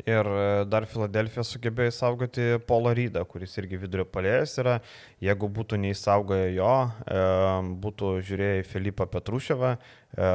Ir 0.08 0.28
e, 0.30 0.66
dar 0.70 0.86
Filadelfija 0.90 1.44
sugebėjo 1.46 1.92
įsaugoti 1.92 2.48
Polo 2.70 2.94
Rydą, 2.96 3.24
kuris 3.30 3.58
irgi 3.60 3.80
vidurio 3.82 4.06
palėjas 4.10 4.56
yra. 4.62 4.78
Jeigu 5.24 5.50
būtų 5.54 5.80
neįsaugoję 5.84 6.52
jo, 6.56 6.74
e, 7.06 7.22
būtų 7.84 8.12
žiūrėję 8.28 8.60
į 8.62 8.68
Filipą 8.70 9.08
Petruševą, 9.12 9.72
e, 9.78 10.30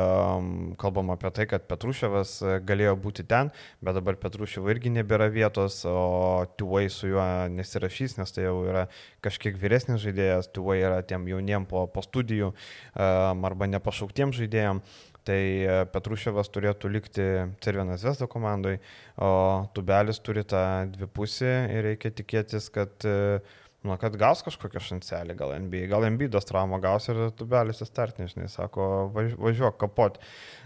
kalbam 0.83 1.13
apie 1.15 1.31
tai, 1.35 1.47
kad 1.51 1.67
Petruševas 1.71 2.35
galėjo 2.69 2.97
būti 3.05 3.27
ten, 3.29 3.53
bet 3.81 3.99
dabar 3.99 4.19
Petruševo 4.21 4.71
irgi 4.75 4.93
nebėra 4.95 5.31
vietos, 5.33 5.83
o 5.89 6.45
Tuai 6.61 6.89
su 6.93 7.13
juo 7.15 7.29
nesirašys, 7.55 8.19
nes 8.21 8.35
tai 8.35 8.49
jau 8.49 8.59
yra 8.67 8.89
kažkiek 9.25 9.57
vyresnis 9.59 10.03
žaidėjas, 10.05 10.51
Tuai 10.55 10.83
yra 10.83 11.01
tiem 11.07 11.31
jauniem 11.31 11.67
po, 11.71 11.87
po 11.87 12.05
studijų 12.05 12.53
arba 12.95 13.71
nepašauktiem 13.71 14.35
žaidėjim. 14.37 14.83
Tai 15.29 15.39
e, 15.39 15.75
Petruševas 15.95 16.51
turėtų 16.51 16.91
likti 16.91 17.25
Cervienas 17.63 18.03
Vesdo 18.07 18.27
komandai, 18.31 18.79
o 19.23 19.33
Tubelis 19.75 20.19
turi 20.25 20.43
tą 20.49 20.63
dvipusį 20.97 21.51
ir 21.71 21.85
reikia 21.93 22.11
tikėtis, 22.19 22.67
kad, 22.75 23.07
e, 23.07 23.39
nu, 23.87 23.95
kad 24.03 24.17
gaus 24.19 24.43
kažkokią 24.43 24.83
šancelį, 24.83 25.37
gal 25.39 25.55
NBA, 25.63 25.85
gal 25.93 26.07
NBA 26.11 26.43
traumą 26.49 26.81
gaus 26.83 27.07
ir 27.13 27.21
Tubelis 27.39 27.85
įstartinis, 27.87 28.35
žinai, 28.35 28.49
sako, 28.51 28.89
važ- 29.15 29.37
važiuok 29.39 29.79
kapot. 29.85 30.19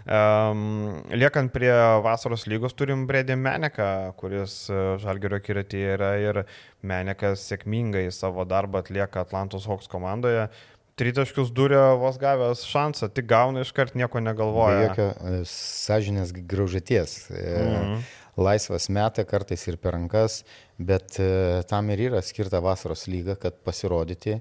Um, 0.07 1.03
liekant 1.13 1.53
prie 1.53 1.69
vasaros 2.05 2.47
lygos 2.49 2.73
turim 2.77 3.05
Bredį 3.09 3.37
Meneką, 3.37 3.91
kuris 4.17 4.63
e, 4.73 4.79
Žalgerio 5.03 5.37
kiratyje 5.43 5.93
yra 5.99 6.15
ir 6.23 6.41
Menekas 6.81 7.45
sėkmingai 7.51 8.07
savo 8.15 8.47
darbą 8.47 8.81
atlieka 8.81 9.21
Atlantos 9.21 9.69
Hawks 9.69 9.89
komandoje. 9.91 10.47
Tritaškius 10.97 11.51
durė 11.53 11.79
vos 12.01 12.15
gavęs 12.17 12.63
šansą, 12.65 13.11
tik 13.13 13.27
gauna 13.29 13.61
iškart 13.61 13.93
nieko 13.93 14.17
Be 14.17 14.25
negalvoja. 14.25 14.87
jokio 14.87 15.09
e, 15.13 15.41
sąžinės 15.45 16.31
graužaties. 16.33 17.19
Mhm. 17.29 17.99
Laisvas 18.37 18.85
metą 18.93 19.23
kartais 19.25 19.63
ir 19.65 19.79
per 19.81 19.95
rankas, 19.95 20.43
bet 20.77 21.17
e, 21.17 21.63
tam 21.69 21.89
ir 21.89 22.03
yra 22.05 22.21
skirta 22.21 22.59
vasaros 22.61 23.07
lyga, 23.09 23.33
kad 23.41 23.55
pasirodyti 23.65 24.35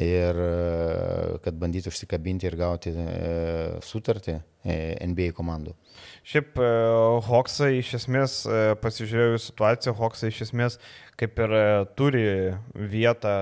ir 0.00 0.40
e, 0.40 0.52
kad 1.44 1.58
bandyti 1.60 1.92
užsikabinti 1.92 2.48
ir 2.48 2.56
gauti 2.56 2.94
e, 2.96 3.12
sutartį 3.84 4.38
NBA 4.64 5.32
komandų. 5.34 5.72
Šiaip 6.22 6.54
Hoksai 7.26 7.80
iš 7.80 7.96
esmės, 7.98 8.36
pasižiūrėjau 8.78 9.40
situaciją, 9.42 9.94
Hoksai 9.98 10.30
iš 10.30 10.44
esmės 10.46 10.78
kaip 11.18 11.40
ir 11.42 11.54
turi 11.98 12.22
vietą 12.94 13.34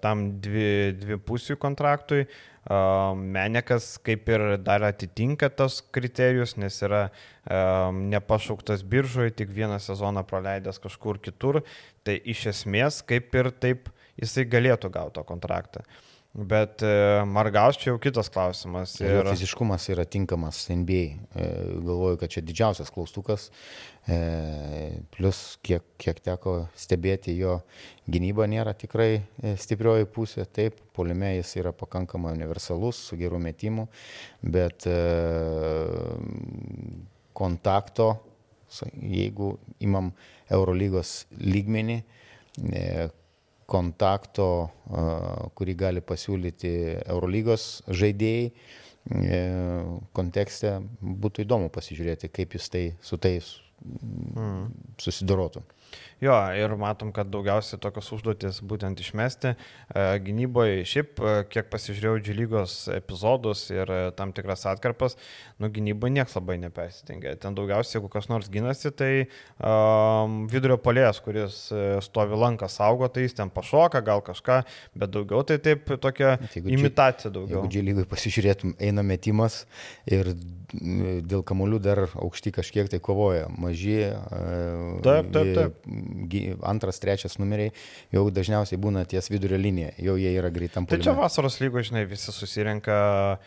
tam 0.00 0.22
dvi, 0.42 0.94
dvi 1.02 1.18
pusių 1.26 1.58
kontraktui. 1.60 2.28
Menekas 2.70 3.96
kaip 4.06 4.28
ir 4.30 4.44
dar 4.62 4.84
atitinka 4.86 5.48
tos 5.50 5.80
kriterijus, 5.90 6.54
nes 6.60 6.76
yra 6.86 7.08
nepašauktas 7.90 8.84
biržoje, 8.86 9.32
tik 9.40 9.50
vieną 9.50 9.80
sezoną 9.82 10.22
praleidęs 10.22 10.78
kažkur 10.78 11.18
kitur. 11.18 11.62
Tai 12.06 12.14
iš 12.14 12.46
esmės 12.52 13.00
kaip 13.02 13.34
ir 13.34 13.50
taip 13.50 13.90
jisai 14.20 14.46
galėtų 14.46 14.92
gauti 14.94 15.18
tą 15.18 15.26
kontraktą. 15.26 15.82
Bet 16.32 16.82
e, 16.86 16.90
Margaus 17.26 17.74
čia 17.80 17.88
jau 17.90 17.98
kitas 17.98 18.28
klausimas. 18.30 18.92
Ir 19.02 19.16
Ir... 19.18 19.28
fiziškumas 19.32 19.88
yra 19.90 20.04
tinkamas 20.06 20.60
NBA. 20.70 21.00
E, 21.34 21.46
Galvoju, 21.82 22.20
kad 22.20 22.30
čia 22.30 22.44
didžiausias 22.46 22.92
klaustukas. 22.94 23.48
E, 24.06 24.18
Plus, 25.16 25.40
kiek, 25.66 25.82
kiek 25.98 26.22
teko 26.22 26.54
stebėti, 26.78 27.34
jo 27.34 27.58
gynyba 28.06 28.46
nėra 28.50 28.76
tikrai 28.78 29.10
e, 29.18 29.56
stiprioji 29.58 30.06
pusė. 30.14 30.46
Taip, 30.46 30.78
polime 30.94 31.32
jis 31.34 31.56
yra 31.64 31.74
pakankamai 31.74 32.36
universalus, 32.38 33.02
su 33.10 33.18
geru 33.18 33.42
metimu, 33.42 33.88
bet 34.46 34.86
e, 34.86 34.98
kontakto, 37.34 38.12
jeigu 38.94 39.56
imam 39.82 40.14
Eurolygos 40.50 41.24
lygmenį, 41.42 42.04
e, 42.70 42.84
kontakto, 43.70 44.50
a, 44.66 45.04
kurį 45.56 45.76
gali 45.78 46.04
pasiūlyti 46.04 46.72
Eurolygos 47.06 47.66
žaidėjai, 47.86 48.50
e, 48.50 49.40
kontekste 50.16 50.76
būtų 51.00 51.46
įdomu 51.46 51.70
pasižiūrėti, 51.74 52.32
kaip 52.34 52.56
jis 52.58 52.70
tai 52.72 52.84
su 53.04 53.18
tais 53.22 53.54
mm. 53.84 54.66
susidorotų. 55.00 55.62
Jo, 56.20 56.34
ir 56.52 56.74
matom, 56.76 57.14
kad 57.16 57.30
daugiausiai 57.32 57.80
tokios 57.80 58.10
užduotis 58.12 58.58
būtent 58.68 59.00
išmesti. 59.00 59.54
E, 59.54 60.02
Gynyboje 60.20 60.82
šiaip, 60.84 61.16
e, 61.16 61.36
kiek 61.48 61.70
pasižiūrėjau 61.72 62.20
džilygos 62.26 62.74
epizodus 62.92 63.62
ir 63.72 63.88
e, 63.88 64.00
tam 64.18 64.34
tikras 64.36 64.66
atkarpas, 64.68 65.16
nu 65.62 65.70
gynyboje 65.72 66.12
niekas 66.18 66.36
labai 66.36 66.58
nepersitingia. 66.60 67.32
Ten 67.40 67.56
daugiausiai, 67.56 67.96
jeigu 67.96 68.10
kas 68.12 68.28
nors 68.28 68.50
gynasi, 68.52 68.92
tai 68.92 69.10
um, 69.64 70.42
vidurio 70.52 70.76
polės, 70.80 71.22
kuris 71.24 71.62
stovi 72.04 72.36
lanką 72.36 72.68
saugo, 72.68 73.08
tai 73.08 73.24
jis 73.24 73.38
ten 73.40 73.48
pašoka, 73.54 74.04
gal 74.04 74.20
kažką, 74.26 74.60
bet 75.00 75.14
daugiau 75.16 75.40
tai 75.48 75.56
taip 75.62 75.88
tokia 76.04 76.36
dži- 76.42 76.66
imitacija 76.76 77.32
daugiau. 77.32 77.62
Jeigu 77.62 77.72
džilygui 77.72 78.04
pasižiūrėtum, 78.12 78.76
eina 78.76 79.04
metimas 79.06 79.62
ir 80.04 80.34
dėl 80.70 81.42
kamolių 81.46 81.80
dar 81.82 82.04
aukšti 82.12 82.52
kažkiek 82.54 82.92
tai 82.92 83.00
kovoja. 83.02 83.48
Maži. 83.50 83.98
Taip, 85.04 85.32
taip, 85.34 85.50
taip. 85.56 85.90
Antras, 86.62 86.98
trečias 87.02 87.38
numeriai 87.40 87.72
jau 88.14 88.26
dažniausiai 88.30 88.80
būna 88.80 89.06
ties 89.08 89.30
vidurio 89.30 89.58
linija, 89.60 89.92
jau 89.98 90.16
jie 90.20 90.32
yra 90.36 90.50
greitam 90.54 90.86
Tai 90.86 90.98
čia 90.98 91.10
puolime. 91.12 91.22
vasaros 91.24 91.60
lygo, 91.62 91.82
žinai, 91.82 92.04
visi 92.10 92.32
susirenka, 92.32 93.38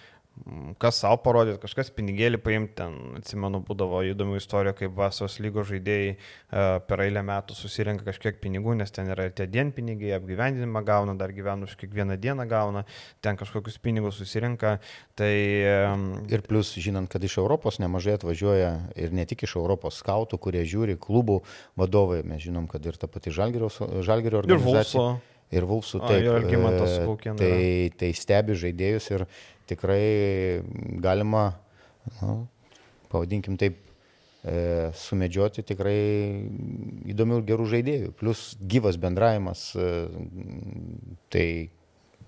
kas 0.82 0.98
savo 1.04 1.20
parodyti, 1.24 1.62
kažkas 1.62 1.92
pinigėlį 1.94 2.40
paimti, 2.42 2.74
ten, 2.80 2.96
atsimenu, 3.20 3.62
būdavo 3.68 4.02
įdomių 4.10 4.40
istorijų, 4.42 4.76
kaip 4.80 4.96
vasaros 4.98 5.38
lygo 5.44 5.64
žaidėjai 5.68 6.10
e, 6.14 6.18
per 6.88 7.04
eilę 7.06 7.22
metų 7.26 7.58
susirenka 7.58 8.08
kažkiek 8.08 8.40
pinigų, 8.42 8.74
nes 8.80 8.92
ten 8.92 9.12
yra 9.14 9.30
tie 9.30 9.46
dienpinigiai, 9.48 10.16
apgyvendinimą 10.18 10.84
gauna, 10.88 11.16
dar 11.20 11.36
gyvenu 11.36 11.70
už 11.70 11.78
kiekvieną 11.80 12.18
dieną 12.22 12.48
gauna, 12.50 12.84
ten 13.22 13.38
kažkokius 13.40 13.78
pinigus 13.84 14.18
susirenka. 14.22 14.80
Tai 15.14 15.34
Ir 16.30 16.42
plus, 16.46 16.74
žinant, 16.80 17.10
kad 17.12 17.24
iš 17.24 17.38
Europos 17.42 17.80
nemažai 17.82 18.18
atvažiuoja 18.18 18.72
ir 19.00 19.14
ne 19.16 19.26
tik 19.30 19.46
iš 19.48 19.58
Europos 19.60 20.00
skautų, 20.02 20.40
kurie 20.42 20.64
žiūri, 20.68 20.98
klubų 21.02 21.42
vadovai, 21.80 22.22
mes 22.28 22.42
žinom, 22.44 22.68
kad 22.72 22.86
ir 22.86 22.98
ta 23.00 23.10
pati 23.12 23.34
Žalgirio, 23.34 23.70
Žalgirio 24.04 24.40
ir 24.40 24.44
organizacija. 24.44 25.02
Vulso. 25.02 25.33
Ir 25.54 25.68
Vulsų 25.70 26.02
A, 26.02 26.10
taip. 26.10 26.26
jo, 26.26 26.36
Algimantas 26.40 26.98
e, 26.98 27.06
Tai, 27.40 27.58
tai 28.00 28.12
stebi 28.18 28.58
žaidėjus 28.58 29.10
ir 29.14 29.26
tikrai 29.70 30.04
galima, 31.04 31.46
nu, 32.22 32.36
pavadinkim 33.12 33.58
taip, 33.62 33.78
e, 34.44 34.92
sumedžioti 34.98 35.64
tikrai 35.70 35.98
įdomių 37.14 37.40
ir 37.42 37.48
gerų 37.54 37.70
žaidėjų. 37.76 38.12
Plus 38.20 38.52
gyvas 38.60 39.00
bendravimas, 39.02 39.70
e, 39.78 39.90
tai 41.34 41.48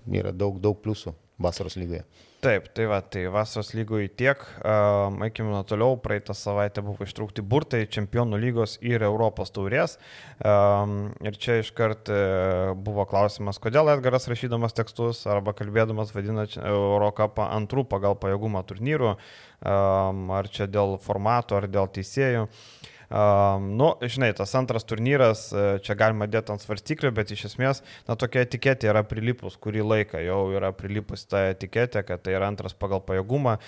yra 0.06 0.32
daug, 0.32 0.60
daug 0.62 0.78
pliusų. 0.84 1.16
Vasaros 1.42 1.76
lygoje. 1.76 2.04
Taip, 2.44 2.68
tai 2.76 2.84
va, 2.86 3.00
tai 3.00 3.24
vasaros 3.32 3.72
lygoje 3.74 4.08
tiek. 4.12 4.42
Um, 4.60 5.18
Eikime 5.24 5.56
toliau, 5.68 5.96
praeitą 6.00 6.36
savaitę 6.36 6.84
buvo 6.84 7.06
ištraukti 7.06 7.42
burtai 7.42 7.82
Čempionų 7.90 8.38
lygos 8.40 8.76
ir 8.84 9.02
Europos 9.06 9.50
taurės. 9.56 9.96
Um, 10.38 11.10
ir 11.26 11.38
čia 11.40 11.58
iškart 11.62 12.12
uh, 12.12 12.72
buvo 12.76 13.06
klausimas, 13.08 13.60
kodėl 13.62 13.90
Edgaras 13.96 14.28
rašydamas 14.30 14.76
tekstus 14.76 15.24
arba 15.26 15.56
kalbėdamas 15.56 16.12
vadina 16.14 16.46
Eurocapą 16.60 17.50
antrų 17.56 17.86
pagal 17.90 18.18
pajėgumą 18.20 18.62
turnyrų, 18.68 19.16
um, 19.16 20.26
ar 20.36 20.52
čia 20.52 20.68
dėl 20.70 21.00
formato, 21.02 21.58
ar 21.58 21.68
dėl 21.72 21.90
teisėjų. 21.98 22.46
Uh, 22.46 22.92
Um, 23.06 23.68
nu, 23.78 23.92
žinai, 24.02 24.32
tas 24.34 24.54
antras 24.58 24.86
turnyras, 24.88 25.46
e, 25.54 25.66
čia 25.86 25.94
galima 25.98 26.26
dėti 26.30 26.54
ant 26.54 26.64
svarstyklių, 26.64 27.12
bet 27.14 27.30
iš 27.34 27.44
esmės, 27.52 27.82
na, 28.08 28.16
tokia 28.18 28.42
etiketė 28.46 28.90
yra 28.90 29.04
prilipus, 29.06 29.58
kurį 29.62 29.84
laiką 29.86 30.22
jau 30.24 30.40
yra 30.56 30.72
prilipus 30.74 31.26
ta 31.30 31.46
etiketė, 31.52 32.02
kad 32.06 32.24
tai 32.26 32.34
yra 32.38 32.50
antras 32.50 32.74
pagal 32.74 33.04
pajėgumą. 33.06 33.58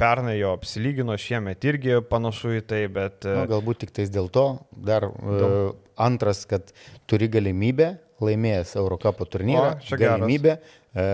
Pernai 0.00 0.36
jo 0.38 0.52
apsilygino, 0.58 1.16
šiemet 1.20 1.64
irgi 1.64 2.02
panašu 2.10 2.58
į 2.58 2.66
tai, 2.68 2.84
bet... 2.92 3.24
Nu, 3.24 3.46
galbūt 3.50 3.86
tik 3.86 3.96
tais 3.96 4.12
dėl 4.12 4.28
to, 4.32 4.50
dar 4.76 5.08
dėl... 5.08 5.48
Uh, 5.70 5.78
antras, 6.00 6.44
kad 6.48 6.72
turi 7.10 7.28
galimybę 7.32 7.94
laimėjęs 8.20 8.74
Eurocapo 8.76 9.24
turnyrą, 9.28 9.72
o, 9.80 9.98
galimybę 10.00 10.56
e, 10.92 11.04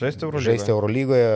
žaisti 0.00 0.24
Eurolygoje. 0.24 0.46
Žaisti 0.46 0.72
Eurolygoje, 0.72 1.32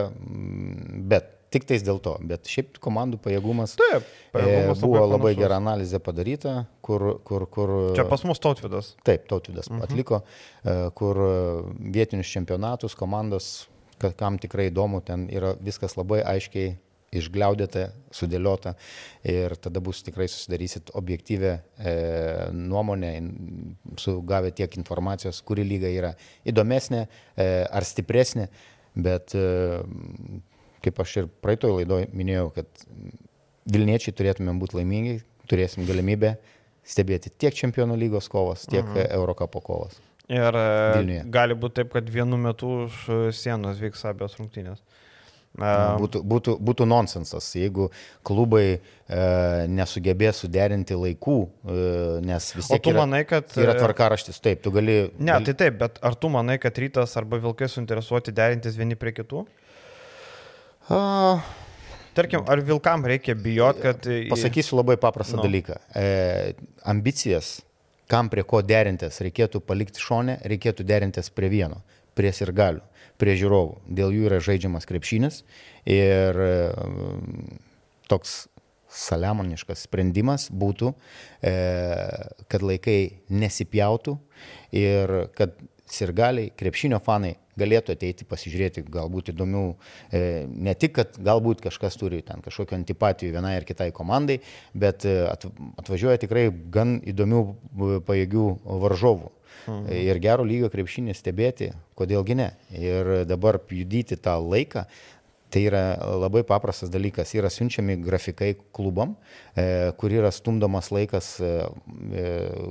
Tik 1.57 1.65
tais 1.71 1.85
dėl 1.85 2.01
to, 2.05 2.13
bet 2.29 2.51
šiaip 2.53 2.77
komandų 2.85 3.17
pajėgumas, 3.25 3.79
Taip, 3.81 4.09
pajėgumas 4.35 4.77
e, 4.77 4.83
buvo 4.83 5.01
labai, 5.01 5.13
labai 5.15 5.31
gera 5.39 5.57
analizė 5.57 6.03
padaryta, 6.05 6.57
kur, 6.85 7.07
kur, 7.25 7.47
kur... 7.49 7.73
Čia 7.97 8.05
pas 8.11 8.27
mus 8.29 8.43
tautvidas. 8.45 8.93
Taip, 9.09 9.25
tautvidas 9.31 9.71
mhm. 9.73 9.87
atliko, 9.89 10.21
e, 10.61 10.77
kur 11.01 11.23
vietinius 11.97 12.35
čempionatus 12.37 12.99
komandos, 12.99 13.55
kam 14.21 14.37
tikrai 14.37 14.69
įdomu, 14.69 15.01
ten 15.01 15.31
yra 15.33 15.55
viskas 15.65 15.97
labai 15.97 16.21
aiškiai 16.37 16.75
išgliaudėta, 17.17 17.87
sudėliota 18.15 18.75
ir 19.27 19.55
tada 19.63 19.81
bus 19.85 20.03
tikrai 20.05 20.27
susidarysit 20.31 20.91
objektyvę 20.99 21.53
e, 21.57 21.95
nuomonę, 22.53 23.13
sugavę 24.01 24.53
tiek 24.57 24.77
informacijos, 24.77 25.41
kuri 25.47 25.65
lyga 25.67 25.93
yra 25.93 26.13
įdomesnė 26.49 27.07
e, 27.07 27.49
ar 27.65 27.87
stipresnė, 27.87 28.51
bet 29.09 29.37
e, 29.39 29.47
kaip 30.87 31.03
aš 31.03 31.17
ir 31.23 31.31
praeitoje 31.45 31.81
laidoje 31.83 32.11
minėjau, 32.17 32.51
kad 32.57 32.87
Vilniečiai 33.67 34.15
turėtumėm 34.15 34.61
būti 34.63 34.79
laimingi, 34.79 35.17
turėsim 35.51 35.87
galimybę 35.89 36.37
stebėti 36.87 37.33
tiek 37.35 37.55
Čempionų 37.55 37.97
lygos 37.99 38.31
kovas, 38.31 38.63
tiek 38.71 38.85
mhm. 38.85 39.09
Eurocapo 39.19 39.63
kovas. 39.65 39.99
Ir 40.31 40.59
e, 40.59 40.69
Vilniuje. 40.99 41.25
gali 41.35 41.55
būti 41.59 41.81
taip, 41.81 41.91
kad 41.95 42.09
vienu 42.11 42.39
metu 42.39 42.87
už 42.87 43.03
sienos 43.35 43.79
vyks 43.83 44.07
abios 44.11 44.39
rungtynės. 44.39 44.83
Būtų, 45.57 46.21
būtų, 46.29 46.55
būtų 46.61 46.85
nonsensas, 46.85 47.47
jeigu 47.57 47.87
klubai 48.27 48.65
e, 48.77 48.81
nesugebės 49.73 50.43
suderinti 50.43 50.99
laikų, 50.99 51.37
e, 51.47 51.77
nes 52.29 52.49
vis 52.59 52.69
tiek 52.69 52.91
yra, 52.93 53.07
manai, 53.07 53.23
kad, 53.29 53.55
yra 53.57 53.73
tvarkaraštis, 53.79 54.37
taip, 54.45 54.61
tu 54.67 54.73
gali... 54.75 54.99
Ne, 55.17 55.31
gali... 55.33 55.49
tai 55.49 55.55
taip, 55.65 55.79
bet 55.81 55.97
ar 56.05 56.19
tu 56.21 56.29
manai, 56.35 56.59
kad 56.61 56.77
rytas 56.77 57.17
arba 57.17 57.41
vilkai 57.41 57.71
suinteresuoti 57.73 58.37
derintis 58.37 58.77
vieni 58.77 59.01
prie 59.01 59.15
kitų? 59.17 59.47
A... 60.89 61.39
Tarkim, 62.17 62.47
ar 62.49 62.63
vilkam 62.65 63.05
reikia 63.05 63.35
bijoti, 63.37 63.83
kad... 63.85 64.07
Pasakysiu 64.31 64.79
labai 64.79 64.97
paprastą 65.01 65.37
no. 65.37 65.45
dalyką. 65.45 65.77
E, 65.93 66.55
ambicijas, 66.89 67.59
kam 68.09 68.31
prie 68.33 68.45
ko 68.49 68.63
derintis, 68.65 69.21
reikėtų 69.21 69.61
palikti 69.67 70.01
šonę, 70.01 70.39
reikėtų 70.49 70.87
derintis 70.89 71.29
prie 71.35 71.51
vieno, 71.53 71.83
prie 72.17 72.33
sirgalių, 72.33 72.81
prie 73.21 73.37
žiūrovų. 73.37 73.77
Dėl 73.99 74.17
jų 74.17 74.29
yra 74.31 74.41
žaidžiamas 74.41 74.89
krepšinis 74.89 75.43
ir 75.85 76.41
e, 76.47 76.53
toks 78.09 78.47
saliamoniškas 78.97 79.85
sprendimas 79.85 80.49
būtų, 80.49 80.95
e, 81.45 81.57
kad 82.49 82.65
laikai 82.65 83.01
nesipjautų 83.29 84.17
ir 84.73 85.19
kad 85.37 85.59
sirgaliai, 85.91 86.49
krepšinio 86.57 87.03
fanai 87.05 87.37
galėtų 87.59 87.95
ateiti 87.97 88.27
pasižiūrėti 88.29 88.85
galbūt 88.93 89.33
įdomių, 89.33 89.65
e, 90.11 90.21
ne 90.49 90.75
tik, 90.79 90.97
kad 90.99 91.19
galbūt 91.23 91.65
kažkas 91.65 91.99
turi 92.01 92.23
ten 92.27 92.45
kažkokio 92.45 92.79
antipatijų 92.79 93.35
vienai 93.37 93.57
ar 93.61 93.67
kitai 93.69 93.91
komandai, 93.97 94.41
bet 94.75 95.07
e, 95.09 95.17
atvažiuoja 95.81 96.21
tikrai 96.23 96.49
gan 96.51 96.99
įdomių 97.05 97.43
e, 97.47 97.99
pajėgių 98.07 98.47
varžovų. 98.85 99.33
Mhm. 99.67 99.87
Ir 100.05 100.19
gero 100.23 100.45
lygio 100.47 100.69
krepšinį 100.71 101.15
stebėti, 101.17 101.73
kodėlgi 101.99 102.37
ne. 102.39 102.51
Ir 102.77 103.25
dabar 103.27 103.59
judyti 103.73 104.19
tą 104.21 104.37
laiką, 104.45 104.85
Tai 105.51 105.63
yra 105.63 105.83
labai 106.19 106.43
paprastas 106.43 106.91
dalykas. 106.91 107.31
Yra 107.39 107.51
siunčiami 107.53 107.95
grafikai 108.03 108.57
klubam, 108.75 109.15
e, 109.55 109.93
kur 109.99 110.11
yra 110.11 110.33
stumdomas 110.35 110.91
laikas, 110.91 111.37
e, 111.41 111.53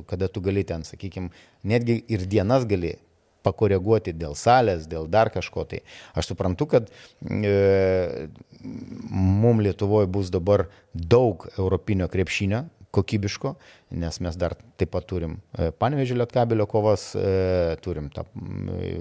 kada 0.10 0.28
tu 0.28 0.44
gali 0.44 0.66
ten, 0.68 0.84
sakykime, 0.84 1.32
netgi 1.64 2.02
ir 2.12 2.28
dienas 2.28 2.68
gali 2.68 2.98
pakoreguoti 3.46 4.16
dėl 4.18 4.36
salės, 4.40 4.90
dėl 4.90 5.10
dar 5.12 5.32
kažko. 5.34 5.68
Tai 5.70 5.82
aš 6.18 6.34
suprantu, 6.34 6.68
kad 6.72 6.90
e, 7.22 8.28
mum 8.66 9.62
Lietuvoje 9.64 10.10
bus 10.12 10.34
dabar 10.34 10.68
daug 10.94 11.48
europinio 11.58 12.10
krepšinio, 12.12 12.66
kokybiško, 12.96 13.56
nes 14.02 14.20
mes 14.24 14.38
dar 14.40 14.56
taip 14.80 14.94
pat 14.96 15.08
turim 15.10 15.38
e, 15.58 15.72
Panevežė 15.76 16.18
Lietkabelio 16.20 16.68
kovas, 16.72 17.10
e, 17.20 17.76
turim 17.84 18.08
tą 18.14 18.26
e, 18.26 18.94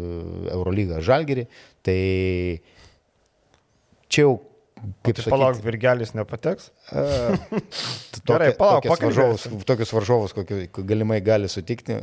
Eurolygą 0.55 1.03
Žalgerį, 1.05 1.47
tai 1.87 1.99
čia 4.09 4.27
jau 4.27 4.35
Kaip 5.05 5.19
tai 5.19 5.33
palauk, 5.33 5.59
virgelis 5.65 6.15
nepateks? 6.17 6.71
Gerai, 8.29 8.53
palauk, 8.59 8.89
varžovus, 8.89 9.49
tokius 9.69 9.93
varžovus, 9.97 10.37
kokiu 10.37 10.85
galimai 10.89 11.21
gali 11.25 11.51
sutikti. 11.51 11.99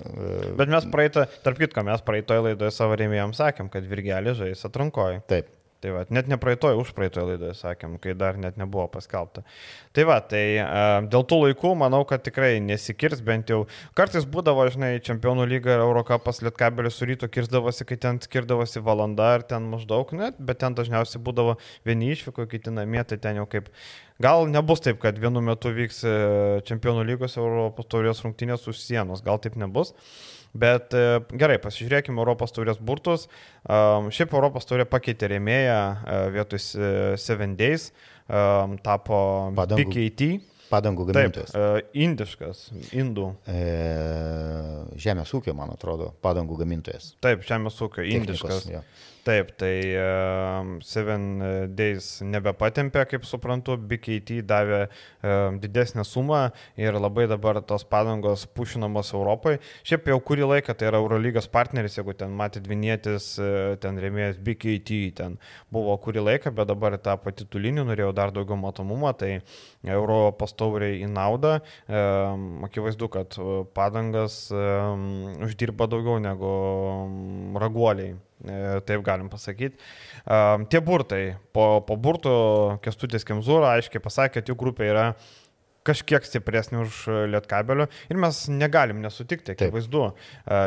Bet 0.59 0.71
mes 0.71 0.87
praeitą, 0.93 1.25
tarp 1.45 1.61
kitko, 1.61 1.85
mes 1.87 2.03
praeitoje 2.05 2.45
laidoje 2.49 2.73
savo 2.75 2.97
rėmėjams 2.99 3.41
sakėm, 3.41 3.71
kad 3.73 3.87
virgelis 3.89 4.39
žais 4.41 4.69
atrankoji. 4.69 5.23
Taip. 5.31 5.49
Tai 5.81 5.93
va, 5.95 6.03
net 6.13 6.27
ne 6.29 6.37
praeitoje, 6.37 6.77
už 6.77 6.91
praeitoje 6.97 7.25
laidoje 7.31 7.55
sakėm, 7.57 7.95
kai 8.01 8.13
dar 8.17 8.37
net 8.37 8.59
nebuvo 8.61 8.85
paskelbta. 8.93 9.41
Tai 9.97 10.05
va, 10.05 10.19
tai 10.21 10.43
uh, 10.61 11.07
dėl 11.09 11.25
tų 11.25 11.39
laikų 11.45 11.71
manau, 11.79 12.03
kad 12.09 12.21
tikrai 12.25 12.59
nesikirs, 12.61 13.23
bent 13.25 13.49
jau 13.49 13.63
kartais 13.97 14.27
būdavo, 14.29 14.67
žinai, 14.73 14.91
Čempionų 15.01 15.47
lyga 15.49 15.73
ir 15.73 15.81
Eurocapas 15.81 16.43
Lietkabelis 16.45 16.99
su 17.01 17.09
ryto 17.09 17.29
kirzdavosi, 17.31 17.87
kai 17.89 17.97
ten 18.05 18.21
skirdavosi 18.21 18.83
valanda 18.85 19.33
ar 19.39 19.47
ten 19.47 19.65
maždaug 19.73 20.13
net, 20.17 20.37
bet 20.37 20.61
ten 20.61 20.77
dažniausiai 20.77 21.23
būdavo 21.25 21.57
vieni 21.87 22.13
išvyko, 22.13 22.45
kiti 22.51 22.73
namie, 22.77 23.01
tai 23.09 23.17
ten 23.21 23.41
jau 23.41 23.49
kaip 23.49 23.73
Gal 24.21 24.45
nebus 24.51 24.83
taip, 24.83 24.99
kad 25.01 25.17
vienu 25.17 25.41
metu 25.41 25.71
vyks 25.73 26.03
e, 26.05 26.11
Čempionų 26.67 27.05
lygos 27.07 27.39
Europos 27.41 27.87
taurės 27.89 28.21
rungtynės 28.21 28.67
už 28.69 28.77
sienos, 28.77 29.23
gal 29.25 29.39
taip 29.41 29.55
nebus. 29.57 29.95
Bet 30.51 30.95
e, 30.97 31.21
gerai, 31.39 31.57
pasižiūrėkime 31.63 32.19
Europos 32.19 32.51
taurės 32.55 32.79
burtus. 32.81 33.27
Šiaip 33.63 34.33
Europos 34.35 34.67
taurė 34.67 34.87
pakeitė 34.89 35.31
rėmėją 35.31 35.77
e, 35.79 36.21
vietoj 36.35 36.63
Seven 37.21 37.55
Days, 37.59 37.91
tapo 38.83 39.19
Padangų. 39.55 39.91
PKT. 39.91 40.31
Padangų 40.71 41.09
gamintojas. 41.09 41.51
Taip, 41.51 41.87
indiškas, 41.99 42.59
indų. 42.95 43.25
E, 43.51 43.63
žemės 45.03 45.33
ūkio, 45.35 45.51
man 45.57 45.73
atrodo, 45.73 46.13
padangų 46.23 46.61
gamintojas. 46.61 47.09
Taip, 47.23 47.43
žemės 47.47 47.79
ūkio, 47.83 48.05
indiškas. 48.07 48.63
Technikos, 48.63 48.69
ja. 48.71 49.10
Taip, 49.21 49.51
tai 49.53 49.93
uh, 49.93 50.79
Seven 50.81 51.25
Days 51.77 52.05
nebepatempė, 52.25 53.03
kaip 53.05 53.25
suprantu, 53.29 53.75
BKT 53.77 54.39
davė 54.49 54.79
uh, 54.87 55.53
didesnę 55.61 56.01
sumą 56.09 56.47
ir 56.81 56.97
labai 56.97 57.27
dabar 57.29 57.59
tos 57.61 57.85
padangos 57.85 58.47
pušinamos 58.49 59.11
Europai. 59.13 59.59
Šiaip 59.85 60.09
jau 60.09 60.17
kurį 60.25 60.47
laiką 60.55 60.73
tai 60.73 60.89
yra 60.89 61.03
Eurolygos 61.03 61.45
partneris, 61.53 61.99
jeigu 61.99 62.15
ten 62.17 62.33
matėt 62.39 62.65
Vinėtis, 62.71 63.27
uh, 63.37 63.75
ten 63.83 64.01
rėmėjas 64.01 64.41
BKT, 64.41 64.99
ten 65.21 65.37
buvo 65.69 65.93
kurį 66.01 66.25
laiką, 66.31 66.55
bet 66.57 66.71
dabar 66.73 66.97
tą 66.97 67.13
patį 67.21 67.45
tulinį 67.53 67.85
norėjau 67.91 68.15
dar 68.17 68.33
daugiau 68.33 68.57
matomumą, 68.57 69.13
tai 69.21 69.35
Europos 69.85 70.57
tauriai 70.57 70.97
į 71.05 71.11
naudą. 71.13 71.59
Um, 71.85 72.65
akivaizdu, 72.65 73.13
kad 73.13 73.37
padangas 73.77 74.47
um, 74.49 75.07
uždirba 75.45 75.85
daugiau 75.93 76.17
negu 76.25 76.57
raguoliai. 77.61 78.17
E, 78.41 78.79
taip 78.87 79.03
galim 79.05 79.29
pasakyti. 79.29 79.77
Tie 80.71 80.81
burtai, 80.81 81.21
po, 81.53 81.83
po 81.85 81.97
burtų 81.97 82.33
Kestutis 82.81 83.25
Kemzūra 83.27 83.75
aiškiai 83.77 84.01
pasakė, 84.01 84.39
kad 84.39 84.49
jų 84.49 84.57
grupė 84.57 84.89
yra 84.89 85.05
kažkiek 85.87 86.25
stipresnė 86.25 86.83
už 86.83 86.97
Lietkabelio 87.31 87.87
ir 88.11 88.19
mes 88.21 88.43
negalim 88.53 89.01
nesutikti, 89.01 89.55
akivaizdu. 89.55 90.03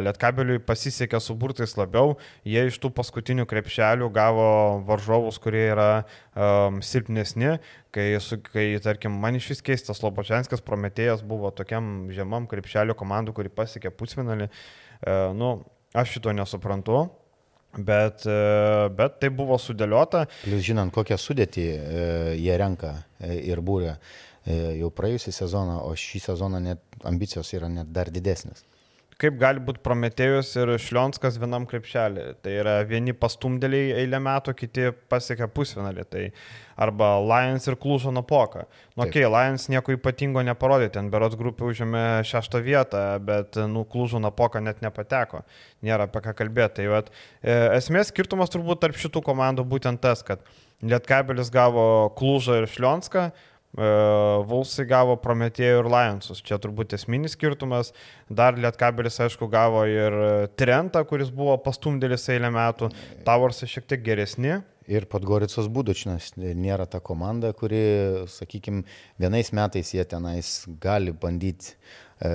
Lietkabeliui 0.07 0.63
pasisekė 0.67 1.21
su 1.23 1.37
burtais 1.39 1.77
labiau, 1.79 2.17
jie 2.47 2.67
iš 2.69 2.81
tų 2.83 2.91
paskutinių 2.97 3.47
krepšelių 3.51 4.11
gavo 4.15 4.49
varžovus, 4.89 5.39
kurie 5.43 5.69
yra 5.71 5.89
um, 6.35 6.81
silpnesni, 6.83 7.57
kai, 7.95 8.09
su, 8.23 8.41
kai, 8.43 8.73
tarkim, 8.83 9.15
man 9.23 9.39
iš 9.39 9.53
vis 9.55 9.63
keistas 9.71 10.03
Lobočianskas 10.03 10.65
Prometėjas 10.67 11.23
buvo 11.27 11.55
tokiam 11.55 12.11
žemam 12.15 12.51
krepšelio 12.51 12.99
komandų, 12.99 13.37
kuri 13.39 13.55
pasiekė 13.55 13.95
pusfinalį. 13.95 14.51
Uh, 15.05 15.31
nu, 15.39 15.57
aš 15.95 16.17
šito 16.17 16.35
nesuprantu. 16.35 17.07
Bet, 17.79 18.27
e, 18.27 18.37
bet 18.95 19.19
tai 19.23 19.31
buvo 19.35 19.59
sudėliota. 19.59 20.25
Plius 20.45 20.63
žinant, 20.67 20.93
kokią 20.95 21.19
sudėtį 21.19 21.65
e, 21.75 22.05
jie 22.39 22.59
renka 22.61 22.95
e, 23.19 23.41
ir 23.51 23.65
būrė 23.65 23.97
jau 24.45 24.91
praėjusią 24.93 25.33
sezoną, 25.33 25.79
o 25.89 25.95
šį 25.97 26.19
sezoną 26.21 26.59
net 26.61 26.99
ambicijos 27.09 27.55
yra 27.57 27.71
net 27.73 27.89
dar 27.97 28.11
didesnės 28.13 28.61
kaip 29.21 29.37
gali 29.39 29.63
būti 29.63 29.83
Prometėjus 29.85 30.51
ir 30.59 30.73
Šlionskas 30.81 31.39
vienam 31.41 31.67
krepšelį. 31.69 32.25
Tai 32.43 32.55
yra 32.63 32.75
vieni 32.89 33.15
pastumdėliai 33.17 33.95
eilę 34.03 34.21
metų, 34.23 34.55
kiti 34.59 34.91
pasiekia 35.13 35.49
pusfinalį. 35.51 36.07
Tai 36.11 36.25
arba 36.87 37.13
Lions 37.23 37.69
ir 37.71 37.79
Klūžo 37.81 38.13
Napoka. 38.15 38.67
Nu, 38.95 39.05
okei, 39.05 39.25
okay, 39.25 39.31
Lions 39.31 39.69
nieko 39.73 39.95
ypatingo 39.95 40.43
neparodė, 40.47 40.91
ten 40.97 41.11
Berots 41.13 41.39
grupė 41.39 41.69
užėmė 41.71 42.05
šeštą 42.27 42.61
vietą, 42.65 43.05
bet, 43.25 43.59
nu, 43.71 43.87
Klūžo 43.91 44.23
Napoka 44.23 44.63
net 44.65 44.83
nepateko. 44.85 45.45
Nėra 45.87 46.09
apie 46.09 46.25
ką 46.25 46.35
kalbėti. 46.43 46.81
Tai 46.83 46.91
vat, 46.91 47.11
e, 47.41 47.55
esmės 47.79 48.11
skirtumas 48.11 48.51
turbūt 48.51 48.83
tarp 48.83 48.99
šitų 48.99 49.23
komandų 49.27 49.67
būtent 49.71 50.03
tas, 50.03 50.25
kad 50.27 50.43
Lietkabelis 50.85 51.53
gavo 51.55 52.11
Klūžą 52.19 52.63
ir 52.63 52.71
Šlionską, 52.71 53.29
Vulsai 53.75 54.85
gavo 54.87 55.17
Prometėjų 55.19 55.81
ir 55.83 55.89
Lionsus. 55.91 56.43
Čia 56.47 56.61
turbūt 56.63 56.95
esminis 56.95 57.35
skirtumas. 57.35 57.91
Dar 58.31 58.55
Lietkabelis, 58.55 59.19
aišku, 59.25 59.49
gavo 59.51 59.83
ir 59.91 60.15
Trentą, 60.59 61.03
kuris 61.09 61.33
buvo 61.35 61.57
pastumdėlis 61.63 62.29
eilę 62.31 62.53
metų. 62.55 62.93
Tavarsai 63.27 63.71
šiek 63.71 63.89
tiek 63.91 64.05
geresni. 64.07 64.61
Ir 64.87 65.07
Podgoricos 65.09 65.67
Budučinas 65.73 66.35
nėra 66.37 66.85
ta 66.87 67.01
komanda, 67.01 67.55
kuri, 67.57 67.81
sakykime, 68.29 68.83
vienais 69.19 69.49
metais 69.57 69.95
jie 69.97 70.05
tenais 70.05 70.51
gali 70.83 71.15
bandyti 71.17 71.73
e, 72.21 72.33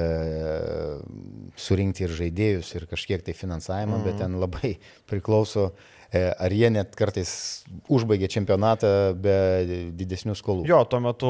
surinkti 1.54 2.08
ir 2.08 2.15
žaidėjus, 2.17 2.73
ir 2.73 2.88
kažkiek 2.89 3.21
tai 3.21 3.38
finansavimą, 3.38 3.99
mm. 3.99 4.08
bet 4.08 4.17
ten 4.23 4.39
labai 4.41 4.73
priklauso 5.12 5.69
E, 5.69 5.98
ar 6.13 6.54
jie 6.54 6.69
net 6.74 6.95
kartais 6.98 7.32
užbaigė 7.91 8.30
čempionatą 8.34 8.89
be 9.22 9.36
didesnių 9.98 10.34
skolų. 10.38 10.65
Jo, 10.69 10.82
tuo 10.89 11.02
metu 11.04 11.30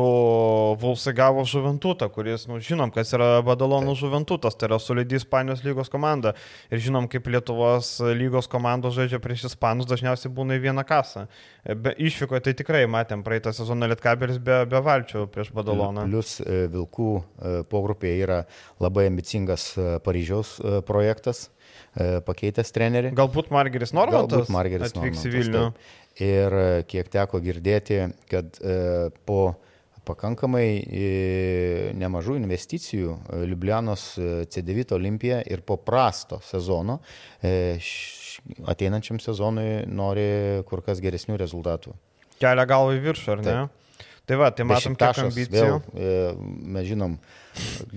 Vulsai 0.80 1.14
gavo 1.18 1.44
Žuventutą, 1.48 2.08
kuris, 2.14 2.46
nu, 2.48 2.62
žinom, 2.64 2.94
kas 2.96 3.12
yra 3.16 3.42
Badalonų 3.46 3.98
Žuventutas, 4.00 4.56
tai 4.56 4.70
yra 4.70 4.80
solidi 4.80 5.20
Ispanijos 5.20 5.66
lygos 5.66 5.92
komanda. 5.92 6.34
Ir 6.72 6.80
žinom, 6.86 7.10
kaip 7.12 7.28
Lietuvos 7.28 7.98
lygos 8.16 8.48
komandos 8.52 8.96
žaidžia 8.96 9.20
prieš 9.24 9.50
Ispanus, 9.52 9.90
dažniausiai 9.90 10.32
būna 10.32 10.56
į 10.56 10.64
vieną 10.70 10.88
kasą. 10.88 11.28
E, 11.64 11.76
be 11.76 11.94
išvyko 12.00 12.40
tai 12.44 12.56
tikrai 12.56 12.86
matėm 12.88 13.26
praeitą 13.28 13.54
sezoną 13.56 13.92
Lietkabelis 13.92 14.40
be, 14.40 14.64
be 14.70 14.84
valčių 14.86 15.28
prieš 15.34 15.52
Badaloną. 15.56 16.08
Plius 16.08 16.38
e, 16.40 16.66
Vilkų 16.72 17.12
pogrupėje 17.72 18.24
yra 18.24 18.42
labai 18.80 19.10
ambicingas 19.12 19.74
Paryžiaus 20.06 20.58
projektas 20.88 21.50
E, 21.50 21.59
pakeitęs 22.26 22.74
trenerį. 22.76 23.14
Galbūt 23.18 23.50
Margeris 23.54 23.94
Normantas. 23.96 24.46
Galbūt 24.46 24.54
Margeris 24.54 24.94
atvyks 24.94 25.26
į 25.26 25.34
Vilnių. 25.34 25.64
Taip. 25.70 25.98
Ir 26.20 26.56
e, 26.60 26.68
kiek 26.90 27.10
teko 27.12 27.40
girdėti, 27.44 28.02
kad 28.32 28.60
e, 28.60 29.10
po 29.28 29.56
pakankamai 30.10 30.66
nemažų 32.00 32.40
investicijų 32.40 33.18
Liublianos 33.46 34.16
C9 34.50 34.96
Olimpija 34.98 35.44
ir 35.46 35.62
po 35.62 35.78
prasto 35.78 36.40
sezono 36.48 36.96
ateinančiam 38.74 39.20
sezonui 39.22 39.84
nori 39.86 40.64
kur 40.70 40.82
kas 40.86 41.04
geresnių 41.04 41.38
rezultatų. 41.38 41.94
Kelia 42.42 42.66
galvą 42.66 42.96
į 42.98 43.04
viršų, 43.06 43.32
ar 43.36 43.44
ne? 43.44 43.52
Taip. 43.52 43.76
Tai 44.30 44.38
va, 44.38 44.52
tai 44.54 44.66
matom, 44.70 44.94
kiek 44.94 45.20
ambicijų. 45.24 45.78
Vėl, 45.90 46.42
mes 46.76 46.86
žinom, 46.86 47.16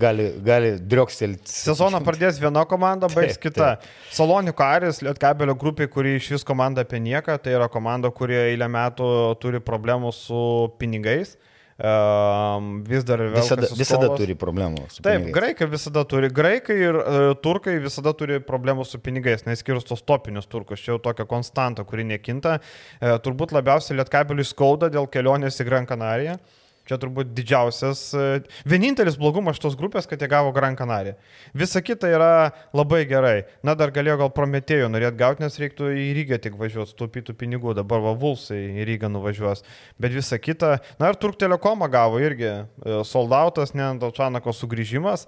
gali, 0.01 0.31
gali 0.41 0.71
driokstelti. 0.81 1.45
Sezoną 1.53 1.99
pradės 2.01 2.39
viena 2.41 2.63
komanda, 2.65 3.05
baigs 3.13 3.37
kita. 3.37 3.75
Taip. 3.77 3.85
Salonių 4.17 4.55
Aris, 4.65 5.03
Lietkabelio 5.05 5.53
grupė, 5.61 5.85
kuri 5.93 6.15
iš 6.17 6.31
vis 6.33 6.47
komanda 6.47 6.87
apie 6.87 6.97
nieką, 7.05 7.37
tai 7.37 7.53
yra 7.53 7.69
komanda, 7.69 8.09
kurie 8.09 8.39
eilę 8.47 8.65
metų 8.65 9.09
turi 9.43 9.61
problemų 9.61 10.09
su 10.17 10.43
pinigais. 10.81 11.35
Um, 11.37 11.52
vis 11.77 13.03
dar 13.03 13.21
visada, 13.33 13.67
visada 13.73 14.09
turi 14.13 14.35
problemų 14.37 14.85
su 14.89 15.01
Taip, 15.01 15.23
pinigais. 15.23 15.33
graikai 15.33 15.67
visada 15.71 16.03
turi. 16.05 16.29
Graikai 16.29 16.77
ir 16.77 16.99
uh, 16.99 17.19
turkai 17.41 17.79
visada 17.81 18.13
turi 18.17 18.37
problemų 18.43 18.85
su 18.85 19.01
pinigais, 19.01 19.45
neskyrus 19.47 19.87
tos 19.89 20.05
topinius 20.05 20.45
turkus. 20.45 20.83
Čia 20.83 20.93
jau 20.93 20.99
tokia 21.01 21.25
konstanta, 21.29 21.85
kuri 21.87 22.05
nekinta. 22.05 22.59
Uh, 23.01 23.15
turbūt 23.23 23.55
labiausiai 23.57 23.97
lietkabeliui 23.99 24.45
skauda 24.45 24.91
dėl 24.93 25.09
kelionės 25.09 25.61
į 25.63 25.69
Gran 25.69 25.89
Canariją. 25.89 26.37
Čia 26.83 26.97
turbūt 26.99 27.29
didžiausias, 27.31 27.99
e, 28.11 28.41
vienintelis 28.67 29.15
blogumas 29.15 29.55
šitos 29.55 29.77
grupės, 29.79 30.03
kad 30.09 30.19
jie 30.19 30.27
gavo 30.27 30.51
Gran 30.51 30.75
Canaria. 30.75 31.13
Visa 31.55 31.79
kita 31.79 32.09
yra 32.11 32.31
labai 32.75 33.05
gerai. 33.07 33.45
Na, 33.63 33.71
dar 33.79 33.93
galėjo 33.95 34.17
gal 34.19 34.31
Prometėjo 34.35 34.89
norėt 34.91 35.15
gauti, 35.15 35.45
nes 35.45 35.55
reiktų 35.61 35.93
į 35.95 36.09
Rygą 36.17 36.41
tik 36.43 36.57
važiuoti, 36.59 36.91
stupytų 36.91 37.37
pinigų, 37.39 37.71
dabar 37.77 38.03
va 38.03 38.11
Vulsai 38.19 38.59
į 38.81 38.87
Rygą 38.89 39.07
nuvažiuos. 39.13 39.63
Bet 39.95 40.11
visa 40.11 40.35
kita, 40.35 40.73
na 40.99 41.13
ir 41.13 41.19
Turk 41.21 41.39
Telekomą 41.39 41.87
gavo 41.93 42.19
irgi 42.19 42.49
e, 42.51 42.65
soldautas, 43.07 43.71
Neandalčanako 43.79 44.51
sugrįžimas. 44.51 45.23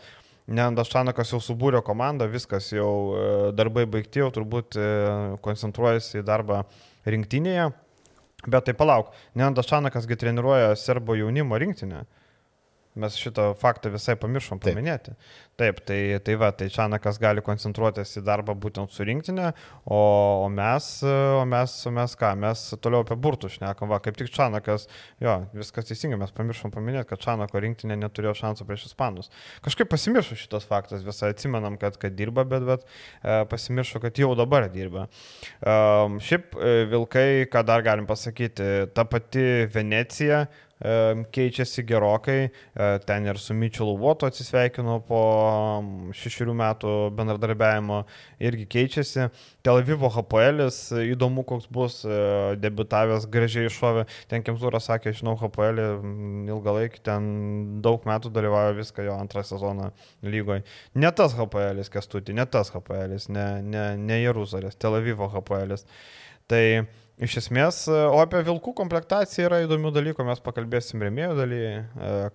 Neandalčanakas 0.51 1.31
jau 1.31 1.39
subūrė 1.41 1.79
komandą, 1.87 2.27
viskas 2.29 2.67
jau 2.75 2.91
e, 3.15 3.31
darbai 3.55 3.87
baigti, 3.87 4.19
jau 4.25 4.27
turbūt 4.35 4.75
koncentruojasi 5.47 6.19
į 6.19 6.27
darbą 6.27 6.65
rinktinėje. 7.07 7.71
Bet 8.47 8.65
tai 8.65 8.75
palauk, 8.77 9.13
Neandas 9.35 9.67
Šanakas 9.69 10.05
treniruoja 10.05 10.75
serbo 10.75 11.15
jaunimo 11.15 11.57
rinktinę. 11.57 12.05
Mes 12.95 13.17
šitą 13.19 13.49
faktą 13.59 13.91
visai 13.93 14.15
pamiršom 14.19 14.61
paminėti. 14.63 15.15
Taip. 15.15 15.45
Taip, 15.55 15.79
tai, 15.87 16.19
tai 16.19 16.33
va, 16.35 16.49
tai 16.51 16.65
Čanakas 16.67 17.15
gali 17.15 17.39
koncentruotis 17.39 18.09
į 18.19 18.25
darbą 18.27 18.51
būtent 18.59 18.91
su 18.91 19.05
rinktinė, 19.07 19.53
o, 19.87 19.99
o, 20.43 20.49
mes, 20.51 20.87
o, 21.07 21.45
mes, 21.47 21.75
o 21.87 21.93
mes 21.95 22.15
ką, 22.19 22.33
mes 22.41 22.63
toliau 22.83 23.05
apie 23.05 23.15
burtų 23.15 23.53
šnekam, 23.53 23.87
va, 23.87 24.01
kaip 24.03 24.17
tik 24.19 24.33
Čanakas, 24.35 24.89
jo, 25.23 25.37
viskas 25.55 25.87
teisingai, 25.87 26.19
mes 26.19 26.35
pamiršom 26.35 26.73
paminėti, 26.75 27.07
kad 27.13 27.23
Čanako 27.23 27.61
rinktinė 27.63 27.95
neturėjo 28.01 28.33
šansų 28.41 28.67
prieš 28.67 28.89
Ispanus. 28.89 29.31
Kažkaip 29.63 29.87
pasimiršo 29.93 30.35
šitas 30.41 30.67
faktas, 30.67 31.07
visai 31.07 31.31
atsimenam, 31.31 31.79
kad, 31.79 31.95
kad 32.03 32.19
dirba, 32.19 32.43
bet, 32.51 32.67
bet 32.67 32.83
e, 32.83 33.39
pasimiršo, 33.47 34.03
kad 34.03 34.19
jau 34.19 34.33
dabar 34.35 34.67
dirba. 34.75 35.07
E, 35.63 35.77
šiaip 36.27 36.59
e, 36.59 36.75
Vilkai, 36.91 37.29
ką 37.47 37.63
dar 37.71 37.87
galim 37.87 38.11
pasakyti, 38.11 38.89
ta 38.91 39.07
pati 39.07 39.69
Venecija, 39.71 40.43
keičiasi 40.79 41.83
gerokai. 41.87 42.49
E, 42.75 42.87
ten 43.07 43.25
ir 43.25 43.39
su 43.39 43.53
Mičelu 43.53 43.95
Votu 43.97 44.27
atsisveikino 44.27 44.99
po 45.07 45.21
šešių 46.15 46.55
metų 46.55 46.95
bendradarbiavimo, 47.15 48.01
irgi 48.43 48.65
keičiasi. 48.75 49.29
Tel 49.63 49.79
Avivo 49.79 50.09
HPL, 50.11 50.67
įdomu, 51.05 51.45
koks 51.47 51.69
bus, 51.71 52.01
e, 52.03 52.55
debitavęs 52.59 53.29
gražiai 53.31 53.69
iššovė. 53.69 54.05
Ten 54.31 54.43
Kemzūras 54.43 54.89
sakė, 54.91 55.15
žinau, 55.15 55.37
HPL 55.39 55.79
ilgą 56.51 56.75
laikį, 56.79 57.01
ten 57.07 57.31
daug 57.85 58.03
metų 58.05 58.33
dalyvauja 58.35 58.75
viską 58.75 59.07
jo 59.07 59.15
antrą 59.15 59.45
sezoną 59.47 59.91
lygoje. 60.23 60.65
Ne 60.95 61.11
tas 61.15 61.37
HPL, 61.37 61.85
kestuti, 61.91 62.35
ne 62.35 62.45
tas 62.45 62.73
HPL, 62.75 63.15
ne, 63.29 63.47
ne, 63.63 63.87
ne 63.97 64.21
Jeruzalės, 64.21 64.75
Tel 64.75 64.99
Avivo 64.99 65.31
HPL. 65.31 65.79
Tai 66.45 66.65
Iš 67.15 67.37
esmės, 67.39 67.85
e, 67.87 67.95
o 68.11 68.19
apie 68.19 68.41
vilkų 68.43 68.73
komplektaciją 68.75 69.47
yra 69.47 69.61
įdomių 69.63 69.93
dalykų, 69.95 70.25
mes 70.27 70.41
pakalbėsim 70.43 71.03
remėjų 71.05 71.37
dalyje, 71.37 71.73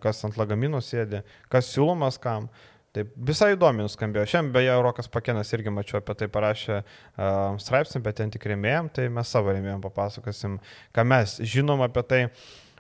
kas 0.01 0.25
ant 0.25 0.38
lagamino 0.40 0.81
sėdi, 0.81 1.21
kas 1.53 1.69
siūlomas 1.75 2.16
kam. 2.23 2.49
Taip, 2.97 3.12
visai 3.14 3.53
įdomi 3.55 3.85
nuskambėjo. 3.85 4.25
Šiandien 4.33 4.55
beje, 4.55 4.73
Rokas 4.83 5.07
Pakenas 5.12 5.53
irgi 5.55 5.71
mačiau 5.71 6.01
apie 6.01 6.16
tai 6.19 6.27
parašė 6.33 6.79
uh, 6.81 7.59
straipsnį, 7.62 8.01
bet 8.03 8.16
ten 8.19 8.33
tik 8.35 8.49
remėjom, 8.51 8.88
tai 8.97 9.05
mes 9.14 9.31
savo 9.31 9.53
remėjom 9.55 9.85
papasakosim, 9.85 10.57
ką 10.97 11.05
mes 11.07 11.37
žinom 11.53 11.85
apie 11.87 12.03
tai. 12.11 12.21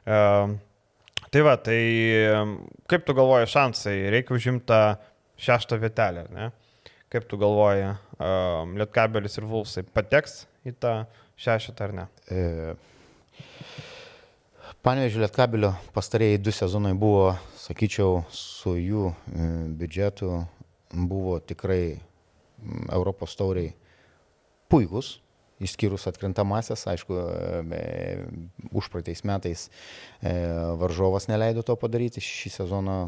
Uh, 0.02 0.56
tai 1.30 1.44
va, 1.46 1.54
tai 1.62 1.78
kaip 2.90 3.06
tu 3.06 3.14
galvoji 3.14 3.52
šansai, 3.54 3.94
reikia 4.16 4.34
užimti 4.34 4.66
tą 4.72 4.82
šeštą 5.46 5.78
vietelę, 5.78 6.26
ne? 6.34 6.50
Kaip 7.10 7.30
tu 7.30 7.38
galvoji, 7.38 7.92
uh, 8.18 8.66
Lietkabelis 8.82 9.38
ir 9.38 9.46
Vulsai 9.46 9.86
pateks 9.86 10.40
į 10.66 10.74
tą 10.82 10.96
šešetą 11.40 11.88
ar 11.88 11.96
ne? 11.96 12.06
E, 12.28 12.74
Panevežė 14.80 15.20
Lietkabilio 15.20 15.74
pastarėjai 15.92 16.38
du 16.40 16.52
sezonai 16.56 16.94
buvo, 16.96 17.34
sakyčiau, 17.60 18.22
su 18.32 18.78
jų 18.80 19.10
e, 19.12 19.48
biudžetu 19.76 20.30
buvo 20.96 21.34
tikrai 21.44 21.98
Europos 22.88 23.36
tauriai 23.36 23.74
puikus, 24.72 25.18
išskyrus 25.60 26.08
atkrintamasias, 26.08 26.86
aišku, 26.88 27.18
e, 27.76 27.84
užpraeitais 28.72 29.20
metais 29.28 29.66
e, 29.68 30.32
varžovas 30.80 31.28
neleido 31.28 31.60
to 31.60 31.76
padaryti, 31.76 32.24
šį 32.24 32.56
sezoną, 32.56 32.98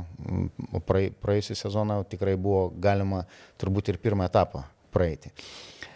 praėjusią 0.84 1.56
sezoną 1.64 2.02
tikrai 2.12 2.36
buvo 2.36 2.66
galima 2.76 3.24
turbūt 3.56 3.94
ir 3.94 4.00
pirmą 4.04 4.28
etapą 4.28 4.66
praeiti. 4.92 5.32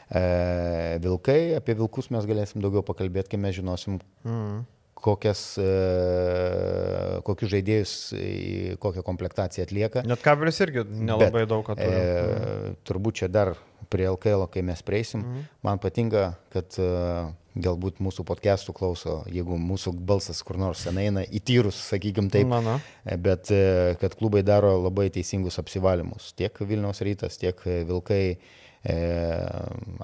E, 0.06 0.98
vilkai, 1.02 1.56
apie 1.58 1.74
vilkus 1.74 2.12
mes 2.14 2.26
galėsim 2.28 2.62
daugiau 2.62 2.84
pakalbėti, 2.86 3.32
kai 3.34 3.40
mes 3.42 3.56
žinosim, 3.56 3.98
mm. 4.22 4.58
kokias, 5.02 5.40
e, 5.58 5.70
kokius 7.26 7.50
žaidėjus, 7.56 7.94
kokią 8.82 9.02
komplektaciją 9.06 9.66
atlieka. 9.66 10.04
Net 10.06 10.22
kabelis 10.22 10.62
irgi 10.62 10.84
nelabai 10.86 11.42
Bet, 11.42 11.50
daug 11.50 11.66
turi. 11.72 11.88
E, 11.88 12.76
turbūt 12.86 13.22
čia 13.22 13.28
dar 13.32 13.56
prie 13.90 14.06
LKL, 14.06 14.46
kai 14.50 14.62
mes 14.66 14.80
prieisim, 14.86 15.24
mhm. 15.24 15.48
man 15.66 15.82
patinka, 15.82 16.28
kad 16.54 16.78
e, 16.78 16.86
galbūt 17.66 17.98
mūsų 18.04 18.22
podcastų 18.28 18.74
klauso, 18.76 19.16
jeigu 19.32 19.58
mūsų 19.58 19.90
balsas 20.06 20.42
kur 20.46 20.58
nors 20.60 20.84
senai 20.86 21.08
eina 21.08 21.24
į 21.26 21.40
tyrus, 21.50 21.80
sakykim 21.90 22.28
taip, 22.30 22.46
Mano. 22.50 22.76
E, 23.02 23.18
bet 23.18 23.50
kad 23.98 24.14
klubai 24.18 24.44
daro 24.46 24.76
labai 24.84 25.08
teisingus 25.10 25.58
apsivalymus. 25.62 26.30
Tiek 26.38 26.62
Vilniaus 26.62 27.02
rytas, 27.02 27.40
tiek 27.42 27.58
Vilkai 27.90 28.38
e, 28.86 28.96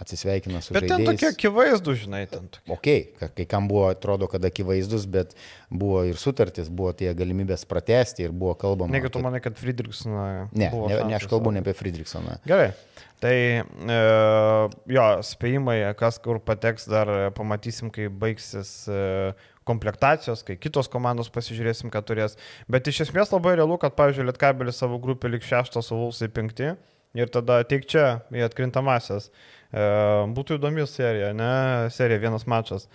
atsisveikina 0.02 0.60
su 0.64 0.74
Bet 0.74 0.88
ten 0.88 0.98
žaidėjais. 1.04 1.20
tokie 1.20 1.28
akivaizdų, 1.30 1.94
žinai, 2.02 2.22
ten 2.30 2.48
tokie. 2.50 2.72
Ok, 2.74 2.88
ka- 3.20 3.28
kai 3.36 3.46
kam 3.46 3.68
buvo, 3.70 3.84
atrodo, 3.92 4.26
kad 4.30 4.42
akivaizdus, 4.48 5.06
bet 5.06 5.36
buvo 5.70 6.02
ir 6.08 6.18
sutartis, 6.18 6.68
buvo 6.72 6.92
tie 6.96 7.12
galimybės 7.14 7.62
pratesti 7.68 8.26
ir 8.26 8.32
buvo 8.34 8.54
kalbama. 8.58 8.90
Negi 8.92 9.08
tu 9.10 9.18
kad- 9.20 9.28
manai, 9.28 9.40
kad 9.44 9.54
Friedrichsoną. 9.60 10.48
Ne, 10.52 10.70
ne, 10.70 10.98
ne 11.12 11.14
aš 11.20 11.28
kalbu 11.30 11.52
ne 11.54 11.62
apie 11.62 11.74
Friedrichsoną. 11.78 12.40
Gerai. 12.46 12.72
Tai 13.22 13.30
e, 13.38 13.96
jo, 14.90 15.06
spėjimai, 15.22 15.78
kas 15.94 16.18
kur 16.18 16.40
pateks, 16.42 16.88
dar 16.90 17.06
e, 17.06 17.30
pamatysim, 17.30 17.92
kai 17.94 18.08
baigsis 18.10 18.88
e, 18.90 19.32
komplektacijos, 19.62 20.42
kai 20.42 20.56
kitos 20.58 20.88
komandos 20.90 21.30
pasižiūrėsim, 21.30 21.86
ką 21.94 22.02
turės. 22.02 22.34
Bet 22.66 22.88
iš 22.90 23.04
esmės 23.06 23.30
labai 23.30 23.54
realu, 23.60 23.76
kad, 23.78 23.94
pavyzdžiui, 23.94 24.26
Lietkabelis 24.26 24.80
savo 24.82 24.98
grupė 24.98 25.30
lik 25.30 25.46
šeštas, 25.46 25.92
o 25.94 26.00
Vulsai 26.00 26.26
penkti. 26.34 26.72
Ir 27.18 27.28
tada 27.32 27.60
ateik 27.60 27.84
čia 27.90 28.22
į 28.32 28.46
atkrintamasias. 28.46 29.28
E, 29.28 29.82
būtų 30.36 30.56
įdomi 30.56 30.86
serija, 30.88 31.32
ne? 31.36 31.52
Serija 31.92 32.22
vienas 32.22 32.46
mačas. 32.48 32.88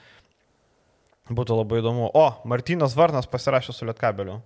Būtų 1.30 1.60
labai 1.60 1.82
įdomu. 1.84 2.10
O, 2.16 2.28
Martinas 2.48 2.96
Varnas 2.98 3.30
pasirašė 3.30 3.76
su 3.76 3.86
Lietkabeliu. 3.86 4.40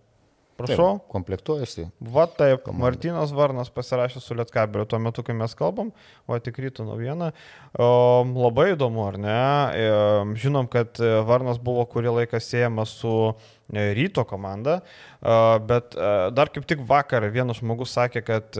Prašau. 0.61 0.87
Taip, 0.97 1.07
komplektuojasi. 1.11 1.87
Va 2.13 2.25
taip, 2.29 2.63
Komanda. 2.65 2.83
Martinas 2.85 3.33
Varnas 3.35 3.71
pasirašė 3.73 4.21
su 4.23 4.37
Lietkabeliu 4.37 4.87
tuo 4.89 4.99
metu, 5.01 5.23
kai 5.25 5.35
mes 5.37 5.55
kalbam, 5.57 5.91
o 6.27 6.37
tik 6.39 6.59
ryto 6.63 6.85
naujiena. 6.87 7.31
O, 7.73 7.89
labai 8.25 8.71
įdomu, 8.75 9.03
ar 9.07 9.17
ne? 9.21 9.39
E, 9.77 9.89
Žinom, 10.41 10.69
kad 10.71 11.01
e, 11.01 11.11
Varnas 11.27 11.59
buvo 11.61 11.85
kurį 11.89 12.15
laiką 12.21 12.41
siejamas 12.43 12.93
su 13.01 13.13
e, 13.27 13.89
ryto 13.97 14.25
komanda, 14.27 14.79
bet 15.67 15.93
dar 16.35 16.49
kaip 16.51 16.65
tik 16.67 16.81
vakar 16.87 17.27
vienas 17.31 17.59
žmogus 17.61 17.93
sakė, 17.93 18.23
kad 18.25 18.57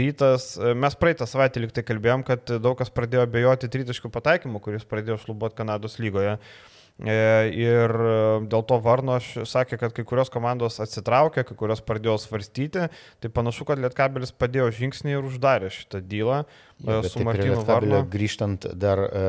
rytas, 0.00 0.54
mes 0.56 0.96
praeitą 0.98 1.28
savaitę 1.28 1.60
liktai 1.62 1.84
kalbėjom, 1.86 2.24
kad 2.26 2.56
daug 2.64 2.78
kas 2.80 2.90
pradėjo 2.90 3.26
abejoti 3.26 3.70
tritaškių 3.70 4.10
pataikymu, 4.14 4.62
kuris 4.64 4.88
pradėjo 4.88 5.20
šlubuoti 5.26 5.60
Kanados 5.60 6.00
lygoje. 6.00 6.38
E, 6.40 6.75
Ir 6.96 7.92
e, 7.92 8.12
dėl 8.48 8.62
to 8.64 8.78
Varno 8.80 9.18
aš 9.18 9.26
sakė, 9.44 9.76
kad 9.76 9.92
kai 9.92 10.04
kurios 10.08 10.30
komandos 10.32 10.78
atsitraukė, 10.80 11.42
kai 11.44 11.56
kurios 11.58 11.82
pradėjo 11.84 12.14
svarstyti, 12.22 12.86
tai 13.20 13.30
panašu, 13.36 13.66
kad 13.68 13.82
Lietkabelis 13.82 14.32
padėjo 14.32 14.70
žingsnį 14.78 15.12
ir 15.18 15.28
uždarė 15.28 15.68
šitą 15.74 16.00
dylą 16.00 16.38
e, 16.40 16.46
Ja, 16.88 17.02
su 17.04 17.20
Martinu 17.20 17.60
Varnu. 17.68 18.00
grįžtant 18.08 18.64
dar 18.80 19.04
e, 19.04 19.24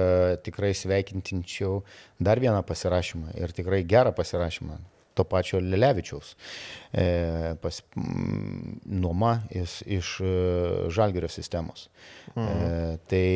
tikrai 0.48 0.72
sveikintinčiau 0.80 1.82
dar 2.24 2.40
vieną 2.40 2.64
pasirašymą 2.68 3.36
ir 3.36 3.52
tikrai 3.56 3.84
gerą 3.84 4.16
pasirašymą. 4.16 4.80
To 5.18 5.26
pačio 5.26 5.58
Lelevičiaus 5.60 6.36
e, 6.94 7.56
pas, 7.60 7.82
m, 7.98 8.78
nuoma 8.86 9.42
iš, 9.50 9.82
iš 9.90 10.12
e, 10.22 10.28
Žalgerio 10.94 11.28
sistemos. 11.28 11.90
Mhm. 12.38 12.48
E, 12.48 12.98
tai 13.10 13.28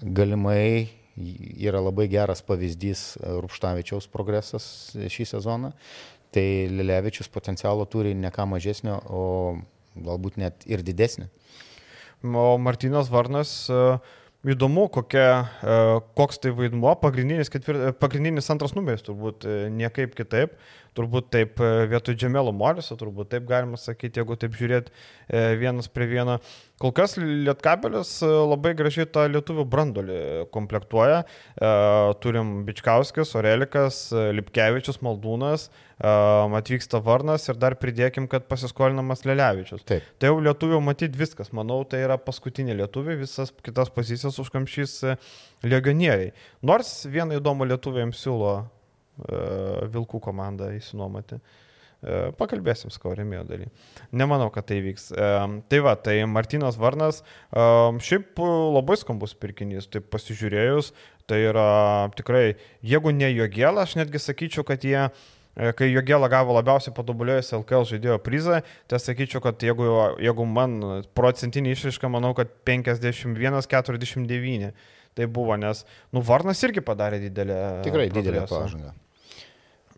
galimai 0.00 0.88
yra 1.16 1.82
labai 1.82 2.06
geras 2.12 2.42
pavyzdys 2.46 3.18
Rupštavičiaus 3.20 4.08
progresas 4.12 4.64
šį 4.94 5.26
sezoną. 5.34 5.72
Tai 6.30 6.46
Lelevičius 6.70 7.30
potencialo 7.32 7.84
turi 7.90 8.14
ne 8.14 8.30
ką 8.30 8.46
mažesnio, 8.46 9.00
o 9.10 9.24
galbūt 9.98 10.38
net 10.38 10.66
ir 10.70 10.84
didesnį. 10.86 11.26
O 12.22 12.54
Martinas 12.60 13.08
Varnas, 13.10 13.52
e, 13.72 13.98
įdomu, 14.52 14.86
kokia, 14.92 15.26
e, 15.64 15.78
koks 16.18 16.38
tai 16.42 16.52
vaidmuo, 16.56 16.92
pagrindinis, 17.00 17.50
ketvir, 17.52 17.94
pagrindinis 17.98 18.50
antras 18.52 18.76
numeris, 18.76 19.02
turbūt 19.06 19.46
e, 19.48 19.56
niekaip 19.72 20.14
kitaip, 20.18 20.54
turbūt 20.96 21.30
taip 21.34 21.60
e, 21.62 21.70
vietoj 21.90 22.16
Džemelo 22.18 22.52
Moriso, 22.56 22.96
turbūt 22.98 23.30
taip 23.34 23.46
galima 23.48 23.78
sakyti, 23.80 24.20
jeigu 24.20 24.36
taip 24.40 24.56
žiūrėt 24.58 24.90
e, 24.90 25.42
vienas 25.60 25.90
prie 25.92 26.08
vieno. 26.10 26.38
Kol 26.80 26.94
kas 26.96 27.16
Lietkabelis 27.20 28.16
e, 28.24 28.30
labai 28.50 28.72
gražiai 28.78 29.08
tą 29.12 29.26
lietuvių 29.30 29.66
brandolį 29.70 30.18
komplektuoja. 30.54 31.22
Turim 32.24 32.62
Bičkauskis, 32.66 33.34
Orelikas, 33.36 33.98
Lipkevičius, 34.36 35.00
Maldūnas, 35.04 35.68
atvyksta 36.00 37.02
Varnas 37.04 37.44
ir 37.50 37.58
dar 37.60 37.76
pridėkim, 37.80 38.26
kad 38.32 38.48
pasiskolinamas 38.48 39.26
Lelevičius. 39.28 39.84
Taip. 39.88 40.08
Tai 40.18 40.32
jau 40.32 40.40
lietuvių 40.46 40.80
matyti 40.84 41.20
viskas. 41.20 41.52
Manau, 41.56 41.82
tai 41.84 42.02
yra 42.06 42.16
paskutinė 42.20 42.78
lietuvių, 42.80 43.20
visas 43.20 43.52
kitas 43.60 43.92
pozicijas 43.92 44.40
užkamšys 44.40 44.98
legionieriai. 45.68 46.32
Nors 46.64 47.02
vieną 47.10 47.42
įdomų 47.42 47.68
lietuviams 47.74 48.24
siūlo 48.24 48.54
Vilkų 49.94 50.20
komandą 50.24 50.70
įsinuomoti. 50.76 51.40
E, 52.00 52.20
Pakalbėsim 52.38 52.92
skaurėmėjo 52.94 53.42
dalį. 53.48 53.66
Nemanau, 54.16 54.48
kad 54.54 54.68
tai 54.70 54.78
vyks. 54.84 55.10
E, 55.12 55.32
Tai 55.72 55.82
va, 55.84 55.96
tai 56.00 56.22
Martinas 56.24 56.78
Varnas, 56.80 57.20
e, 57.20 57.66
šiaip 58.06 58.40
labai 58.40 58.96
skambus 59.00 59.36
pirkinys, 59.36 59.90
tai 59.90 60.00
pasižiūrėjus, 60.00 60.94
tai 61.28 61.42
yra 61.50 62.08
tikrai, 62.16 62.54
jeigu 62.80 63.12
ne 63.12 63.28
jo 63.34 63.50
gėlą, 63.52 63.84
aš 63.84 63.98
netgi 64.00 64.22
sakyčiau, 64.22 64.64
kad 64.66 64.86
jie 64.86 65.10
E, 65.58 65.72
Kai 65.76 65.88
Jogėla 65.90 66.28
gavo 66.30 66.54
labiausiai 66.54 66.94
patobulėjusį 66.94 67.56
LKL 67.58 67.86
žaidėjo 67.90 68.18
prizą, 68.22 68.60
tai 68.90 69.00
sakyčiau, 69.02 69.42
kad 69.44 69.62
jeigu, 69.64 69.86
jeigu 70.22 70.46
man 70.46 70.78
procentinį 71.18 71.74
išraišką, 71.74 72.10
manau, 72.12 72.32
kad 72.38 72.52
51-49 72.68 74.70
tai 75.18 75.26
buvo, 75.26 75.56
nes, 75.60 75.84
nu, 76.14 76.22
Varnas 76.26 76.62
irgi 76.66 76.82
padarė 76.84 77.20
didelę. 77.22 77.60
Tikrai 77.86 78.08
didelė 78.12 78.44
progresą. 78.44 78.60
pažanga. 78.64 78.94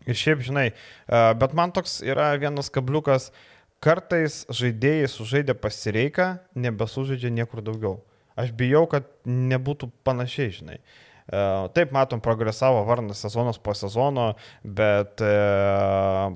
Ir 0.09 0.19
šiaip, 0.19 0.43
žinai, 0.43 0.67
e, 0.73 1.23
bet 1.39 1.55
man 1.55 1.75
toks 1.75 2.01
yra 2.03 2.33
vienas 2.41 2.73
kabliukas, 2.75 3.31
kartais 3.83 4.43
žaidėjai 4.51 5.11
sužaidė 5.11 5.55
pasireiką, 5.59 6.33
nebesužaidžia 6.59 7.31
niekur 7.35 7.63
daugiau. 7.63 8.01
Aš 8.39 8.51
bijau, 8.57 8.87
kad 8.91 9.07
nebūtų 9.29 9.91
panašiai, 10.07 10.55
žinai. 10.57 10.79
E, 10.81 11.12
Taip, 11.33 11.93
matom, 11.97 12.20
progresavo 12.20 12.83
Varnas 12.85 13.22
sezonas 13.24 13.57
po 13.59 13.72
sezono, 13.72 14.35
bet 14.62 15.22
e, 15.24 15.30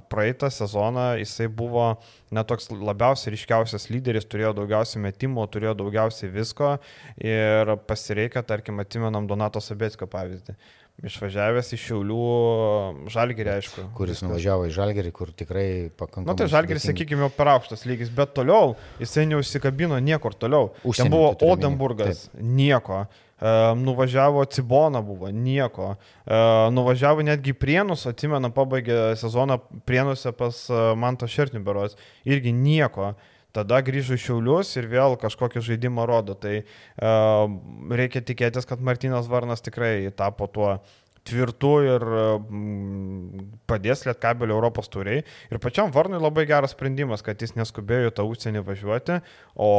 praeitą 0.09 0.49
sezoną 0.49 1.18
jisai 1.20 1.51
buvo 1.53 1.90
netoks 2.32 2.70
labiausiai 2.72 3.34
ryškiausias 3.34 3.90
lyderis, 3.92 4.24
turėjo 4.24 4.55
daugiausiai 4.57 5.03
metimų, 5.05 5.44
turėjo 5.53 5.74
daugiausiai 5.82 6.32
visko 6.32 6.70
ir 7.20 7.74
pasireikia, 7.84 8.40
tarkim, 8.49 8.80
atimenam 8.80 9.28
Donato 9.28 9.61
Sabetskio 9.61 10.09
pavyzdį. 10.09 10.57
Išvažiavęs 11.05 11.74
iš 11.76 11.82
Šiaulių 11.90 12.18
Žalgirį, 13.12 13.51
aišku. 13.59 13.82
Kuris 13.99 14.14
viskas. 14.16 14.24
nuvažiavo 14.24 14.64
į 14.64 14.72
Žalgerį, 14.72 15.11
kur 15.12 15.28
tikrai 15.36 15.66
pakankamai. 15.92 16.30
Na 16.30 16.34
tai 16.38 16.47
Žalgiris, 16.49 16.86
sakykime, 16.88 17.26
jau 17.26 17.34
per 17.36 17.51
aukštas 17.53 17.84
lygis, 17.84 18.09
bet 18.16 18.32
toliau 18.38 18.72
jisai 19.03 19.26
neužsikabino 19.28 19.99
niekur 20.01 20.32
toliau. 20.32 20.70
Užsienį 20.88 21.11
Ten 21.11 21.12
buvo. 21.12 21.28
Odenburgas, 21.53 22.24
nieko. 22.40 23.05
E, 23.36 23.53
nuvažiavo 23.76 24.47
Cibona, 24.49 25.05
buvo 25.05 25.28
nieko. 25.28 25.92
E, 26.24 26.40
nuvažiavo 26.72 27.28
netgi 27.28 27.53
Prienus, 27.53 28.07
atsimena, 28.09 28.49
pabaigė 28.49 29.12
sezoną 29.20 29.61
Prienuose 29.84 30.32
pas 30.32 30.64
e, 30.70 30.82
Manto 30.97 31.28
Šertniberos, 31.28 32.01
irgi 32.24 32.57
nieko. 32.57 33.12
Tada 33.57 33.80
grįžo 33.84 34.18
į 34.18 34.22
Šiaulius 34.26 34.74
ir 34.76 34.90
vėl 34.92 35.16
kažkokį 35.20 35.64
žaidimą 35.64 36.04
rodo. 36.09 36.36
Tai 36.36 36.59
uh, 36.61 37.46
reikia 37.96 38.22
tikėtis, 38.26 38.68
kad 38.68 38.84
Martinas 38.84 39.30
Varnas 39.32 39.64
tikrai 39.64 40.12
tapo 40.16 40.50
tuo 40.52 40.76
tvirtu 41.26 41.72
ir 41.86 42.04
mm, 42.07 43.46
padės 43.68 44.04
Lietkabelio 44.07 44.57
Europos 44.57 44.90
turiai. 44.92 45.24
Ir 45.50 45.62
pačiam 45.62 45.90
Varnui 45.94 46.20
labai 46.22 46.46
geras 46.48 46.76
sprendimas, 46.76 47.24
kad 47.26 47.40
jis 47.42 47.57
neskubėjo 47.59 48.12
tą 48.14 48.26
užsienį 48.30 48.62
važiuoti, 48.66 49.20
o 49.59 49.72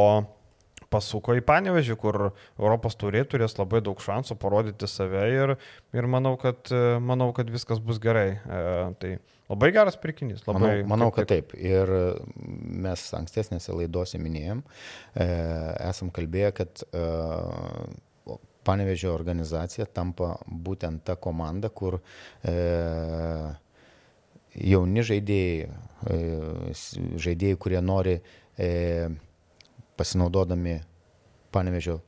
pasuko 0.92 1.36
į 1.36 1.42
Panevežį, 1.46 1.96
kur 2.00 2.18
Europos 2.58 2.96
turiai 2.98 3.26
turės 3.28 3.56
labai 3.58 3.80
daug 3.84 4.00
šansų 4.00 4.38
parodyti 4.40 4.88
save 4.88 5.24
ir, 5.34 5.54
ir 5.96 6.08
manau, 6.10 6.36
kad, 6.40 6.64
e, 6.72 6.96
manau, 7.04 7.30
kad 7.36 7.50
viskas 7.52 7.82
bus 7.84 8.00
gerai. 8.02 8.38
E, 8.40 8.62
tai 9.00 9.12
labai 9.48 9.70
geras 9.76 9.98
pirkinys. 10.00 10.44
Labai, 10.48 10.82
Manau, 10.82 10.88
manau, 10.94 11.10
kad 11.14 11.28
taip. 11.30 11.54
Ir 11.60 11.92
mes 12.88 13.06
ankstesnėse 13.20 13.76
laidose 13.76 14.20
minėjom, 14.22 14.64
e, 15.14 15.28
esam 15.88 16.12
kalbėję, 16.14 16.52
kad 16.62 16.84
e, 16.88 17.06
Panevežio 18.68 19.14
organizacija 19.14 19.86
tampa 19.96 20.34
būtent 20.44 21.00
ta 21.08 21.14
komanda, 21.16 21.70
kur 21.72 22.00
e, 22.44 22.52
jauni 24.58 25.04
žaidėjai, 25.08 25.70
e, 26.12 26.18
žaidėjai, 27.24 27.58
kurie 27.62 27.80
nori 27.80 28.18
e, 28.18 28.68
pasinaudodami 29.98 30.78
Panevežio 31.54 31.98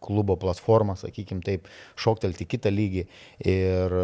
klubo 0.00 0.36
platformą, 0.40 0.94
sakykime 0.96 1.42
taip, 1.44 1.66
šoktelti 1.98 2.46
kitą 2.48 2.70
lygį. 2.72 3.04
Ir 3.50 3.96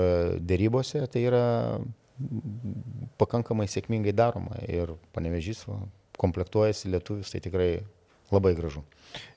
dėrybose 0.44 1.04
tai 1.10 1.22
yra 1.28 1.44
pakankamai 3.20 3.66
sėkmingai 3.70 4.14
daroma. 4.16 4.58
Ir 4.68 4.94
panevežys 5.16 5.64
komplektuojasi 6.20 6.92
lietuvius, 6.92 7.32
tai 7.32 7.42
tikrai 7.44 7.70
labai 8.34 8.54
gražu. 8.58 8.84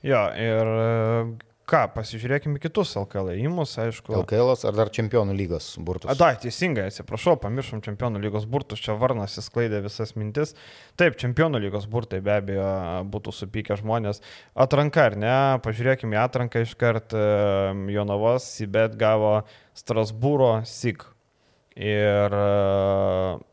Jo, 0.06 0.26
ir 0.34 0.72
ką, 1.68 1.82
pasižiūrėkime 1.94 2.60
kitus 2.62 2.94
LKL 2.98 3.32
įimus, 3.34 3.74
aišku. 3.80 4.14
LKL 4.22 4.52
ar 4.54 4.76
dar 4.76 4.90
čempionų 4.94 5.34
lygos 5.36 5.70
burtus? 5.84 6.10
Da, 6.18 6.30
teisingai, 6.40 6.88
atsiprašau, 6.90 7.36
pamiršom 7.42 7.82
čempionų 7.84 8.22
lygos 8.24 8.46
burtus, 8.48 8.82
čia 8.84 8.96
Varnas 8.98 9.36
įsklaidė 9.40 9.82
visas 9.84 10.14
mintis. 10.18 10.54
Taip, 11.00 11.18
čempionų 11.20 11.60
lygos 11.66 11.88
burtai 11.90 12.22
be 12.24 12.38
abejo 12.38 12.70
būtų 13.12 13.34
supykę 13.40 13.78
žmonės. 13.80 14.22
Atranka, 14.58 15.08
ar 15.10 15.18
ne? 15.20 15.36
Pažiūrėkime 15.64 16.16
į 16.16 16.22
atranką 16.24 16.64
iškart. 16.64 17.16
Jonavos 17.92 18.48
Sibet 18.56 18.96
gavo 19.00 19.42
Strasbūro 19.76 20.58
SIG. 20.68 21.04
Ir, 21.78 22.32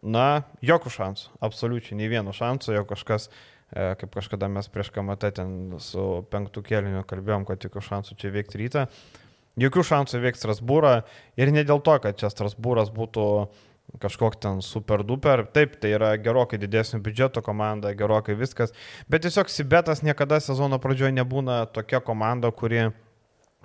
na, 0.01 0.29
jokių 0.65 0.91
šansų, 0.95 1.35
absoliučiai 1.45 1.99
nei 1.99 2.07
vieno 2.09 2.31
šansų, 2.33 2.71
jog 2.73 2.87
kažkas 2.89 3.27
uh, 3.29 3.35
E, 3.37 3.54
kaip 3.75 4.15
kažkada 4.15 4.47
mes 4.51 4.69
prieš 4.71 4.89
kamatą 4.95 5.31
ten 5.35 5.51
su 5.83 6.23
penktų 6.31 6.63
kėliniu 6.65 7.03
kalbėjom, 7.07 7.45
kad 7.47 7.63
jokių 7.67 7.83
šansų 7.89 8.17
čia 8.21 8.31
veikti 8.33 8.61
rytą. 8.63 8.87
Jokių 9.59 9.83
šansų 9.87 10.19
veikti 10.23 10.41
Strasbūrą 10.41 10.97
ir 11.39 11.51
ne 11.55 11.63
dėl 11.67 11.79
to, 11.83 11.95
kad 12.03 12.17
čia 12.19 12.31
Strasbūras 12.31 12.91
būtų 12.95 13.25
kažkoks 14.01 14.41
ten 14.43 14.61
super 14.65 15.03
duper. 15.07 15.45
Taip, 15.55 15.77
tai 15.79 15.93
yra 15.95 16.15
gerokai 16.19 16.59
didesnio 16.59 16.99
biudžeto 17.03 17.43
komanda, 17.45 17.93
gerokai 17.95 18.35
viskas. 18.35 18.73
Bet 19.11 19.23
tiesiog 19.23 19.51
Sibetas 19.51 20.03
niekada 20.03 20.41
sezono 20.43 20.79
pradžioje 20.83 21.13
nebūna 21.15 21.65
tokia 21.71 22.01
komanda, 22.03 22.51
kuri 22.51 22.89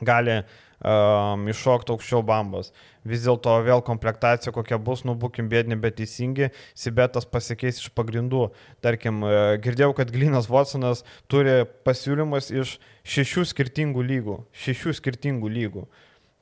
gali 0.04 0.40
uh, 0.42 0.58
um, 0.80 1.46
iššokti 1.50 1.94
aukščiau 1.94 2.22
bambos. 2.26 2.72
Vis 3.06 3.24
dėlto 3.24 3.54
vėl 3.64 3.80
komplektacija 3.84 4.52
kokia 4.52 4.76
bus, 4.80 5.04
nu 5.08 5.14
būkim 5.18 5.48
bėdini, 5.48 5.78
bet 5.80 5.96
teisingi, 6.00 6.50
Sibetas 6.76 7.24
pasikeis 7.28 7.80
iš 7.80 7.88
pagrindų. 7.96 8.50
Tarkim, 8.84 9.22
e, 9.24 9.56
girdėjau, 9.64 9.94
kad 9.96 10.12
Glinas 10.12 10.50
Watsonas 10.52 11.04
turi 11.30 11.62
pasiūlymus 11.86 12.50
iš 12.52 12.76
šešių 13.08 13.46
skirtingų 13.54 14.04
lygų. 14.10 14.36
Šešių 14.52 14.96
skirtingų 15.00 15.52
lygų. 15.56 15.86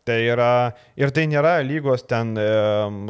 Tai 0.08 0.16
yra, 0.24 0.72
ir 0.96 1.12
tai 1.12 1.26
nėra 1.28 1.58
lygos 1.62 2.02
ten 2.08 2.32
e, 2.40 2.48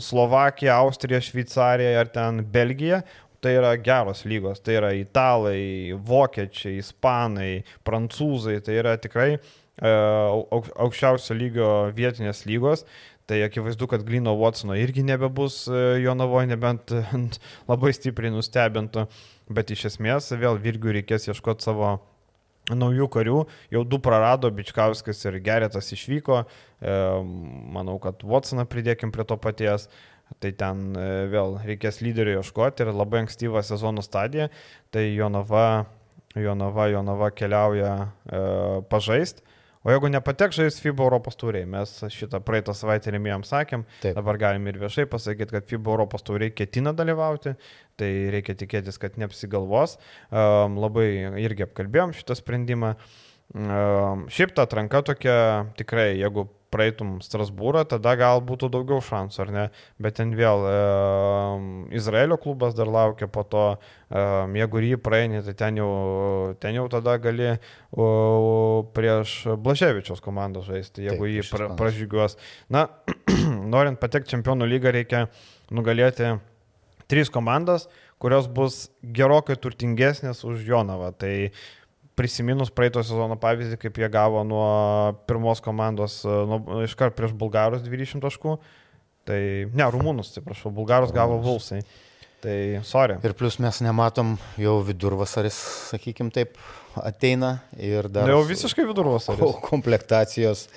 Slovakija, 0.03 0.76
Austrija, 0.83 1.22
Šveicarija 1.22 2.03
ar 2.03 2.11
ten 2.12 2.43
Belgija, 2.53 3.05
tai 3.41 3.55
yra 3.55 3.70
geros 3.79 4.24
lygos, 4.26 4.59
tai 4.61 4.81
yra 4.81 4.91
italai, 4.99 5.95
vokiečiai, 6.05 6.81
ispanai, 6.83 7.62
prancūzai, 7.87 8.59
tai 8.66 8.81
yra 8.83 8.97
tikrai 8.99 9.37
aukščiausio 9.79 11.37
lygio 11.39 11.70
vietinės 11.95 12.45
lygos. 12.49 12.85
Tai 13.29 13.43
akivaizdu, 13.45 13.85
kad 13.93 14.05
Glino 14.09 14.33
Watsono 14.41 14.72
irgi 14.81 15.03
nebebus 15.05 15.66
e, 15.68 15.81
jo 16.01 16.14
navoje, 16.16 16.49
nebent 16.49 16.95
labai 17.70 17.91
stipriai 17.93 18.33
nustebintų. 18.33 19.05
Bet 19.53 19.72
iš 19.74 19.85
esmės 19.91 20.31
vėl 20.33 20.57
Virgiui 20.62 20.95
reikės 20.97 21.29
ieškoti 21.29 21.66
savo 21.66 21.99
naujų 22.72 23.09
karių. 23.12 23.43
Jau 23.72 23.83
du 23.85 23.99
prarado, 24.01 24.49
Bičkauskas 24.53 25.20
ir 25.29 25.37
Geretas 25.45 25.93
išvyko. 25.93 26.41
E, 26.81 26.95
manau, 27.76 27.99
kad 28.01 28.24
Watsoną 28.24 28.64
pridėkim 28.68 29.12
prie 29.12 29.29
to 29.29 29.37
paties. 29.37 29.91
Tai 30.41 30.55
ten 30.61 30.81
vėl 31.33 31.55
reikės 31.64 32.03
lyderio 32.05 32.41
ieškoti 32.41 32.85
ir 32.85 32.91
labai 32.93 33.26
ankstyva 33.26 33.61
sezono 33.64 34.05
stadija. 34.05 34.49
Tai 34.93 35.05
Jonava, 35.05 35.85
Jonava, 36.37 36.89
Jonava 36.93 37.29
keliauja 37.37 37.93
e, 38.09 38.43
pažaist. 38.89 39.45
O 39.89 39.93
jeigu 39.95 40.11
nepatek 40.12 40.53
žais 40.53 40.76
FIBA 40.84 41.07
Europos 41.07 41.39
tūriai, 41.41 41.64
mes 41.64 41.89
šitą 42.12 42.43
praeitą 42.45 42.74
savaitę 42.76 43.09
remėjom 43.14 43.41
sakėm, 43.49 43.86
Taip. 44.03 44.18
dabar 44.18 44.36
galim 44.36 44.66
ir 44.68 44.76
viešai 44.82 45.07
pasakyti, 45.09 45.55
kad 45.55 45.64
FIBA 45.70 45.95
Europos 45.95 46.26
tūriai 46.28 46.53
ketina 46.53 46.93
dalyvauti, 46.93 47.55
tai 47.97 48.11
reikia 48.34 48.53
tikėtis, 48.61 49.01
kad 49.01 49.16
neapsigalvos. 49.16 49.97
Um, 50.28 50.76
labai 50.82 51.09
irgi 51.41 51.64
apkalbėjom 51.64 52.12
šitą 52.18 52.36
sprendimą. 52.36 52.93
Um, 53.57 54.26
šiaip 54.28 54.53
ta 54.53 54.68
atranka 54.68 55.01
tokia 55.09 55.39
tikrai, 55.80 56.11
jeigu 56.20 56.51
praeitum 56.73 57.19
Strasbūrą, 57.25 57.85
tada 57.89 58.14
gal 58.19 58.43
būtų 58.45 58.71
daugiau 58.73 59.01
šansų, 59.05 59.41
ar 59.45 59.53
ne? 59.55 59.64
Bet 60.03 60.19
ten 60.19 60.35
vėl 60.37 60.64
e, 60.69 60.75
Izraelio 61.99 62.39
klubas 62.41 62.77
dar 62.77 62.91
laukia, 62.93 63.29
po 63.33 63.45
to, 63.49 63.64
e, 64.11 64.25
jeigu 64.61 64.83
jį 64.85 64.99
praeini, 65.05 65.43
tai 65.47 65.55
ten 65.59 65.81
jau, 65.81 65.91
ten 66.61 66.77
jau 66.77 66.87
tada 66.93 67.16
gali 67.23 67.55
o, 67.55 68.09
prieš 68.97 69.39
Blaževičios 69.64 70.23
komandą 70.25 70.64
žaisti, 70.66 71.07
jeigu 71.09 71.25
Taip, 71.25 71.35
jį 71.37 71.47
pra, 71.53 71.71
pražygiuos. 71.79 72.37
Na, 72.73 72.89
norint 73.75 74.01
patekti 74.01 74.37
čempionų 74.37 74.69
lygą, 74.75 74.93
reikia 74.99 75.27
nugalėti 75.75 76.37
trys 77.09 77.33
komandas, 77.33 77.89
kurios 78.21 78.49
bus 78.51 78.89
gerokai 79.03 79.57
turtingesnės 79.57 80.45
už 80.45 80.66
Jonavą. 80.66 81.12
Tai 81.16 81.33
prisiminus 82.19 82.73
praeito 82.75 83.03
sezono 83.07 83.39
pavyzdį, 83.41 83.79
kaip 83.81 84.03
jie 84.03 84.11
gavo 84.12 84.43
nuo 84.47 84.66
pirmos 85.31 85.62
komandos, 85.64 86.21
nuo, 86.27 86.83
iškart 86.87 87.16
prieš 87.19 87.37
Bulgarus 87.39 87.85
20 87.87 88.25
taškų, 88.25 88.59
tai 89.29 89.41
ne, 89.71 89.87
Rumunus, 89.95 90.33
atsiprašau, 90.33 90.75
Bulgarus 90.75 91.14
gavo 91.14 91.39
Vulsai. 91.45 91.83
Tai 92.39 92.55
sorry. 92.87 93.16
Ir 93.27 93.33
plus 93.35 93.57
mes 93.59 93.81
nematom, 93.83 94.37
jau 94.62 94.77
vidurvasaris, 94.87 95.57
sakykim 95.91 96.29
taip, 96.35 96.55
ateina 97.03 97.57
ir 97.75 98.07
dar... 98.07 98.29
Na, 98.29 98.37
jau 98.37 98.45
visiškai 98.47 98.87
vidurvasaris. 98.87 99.57
Komplektacijos 99.71 100.69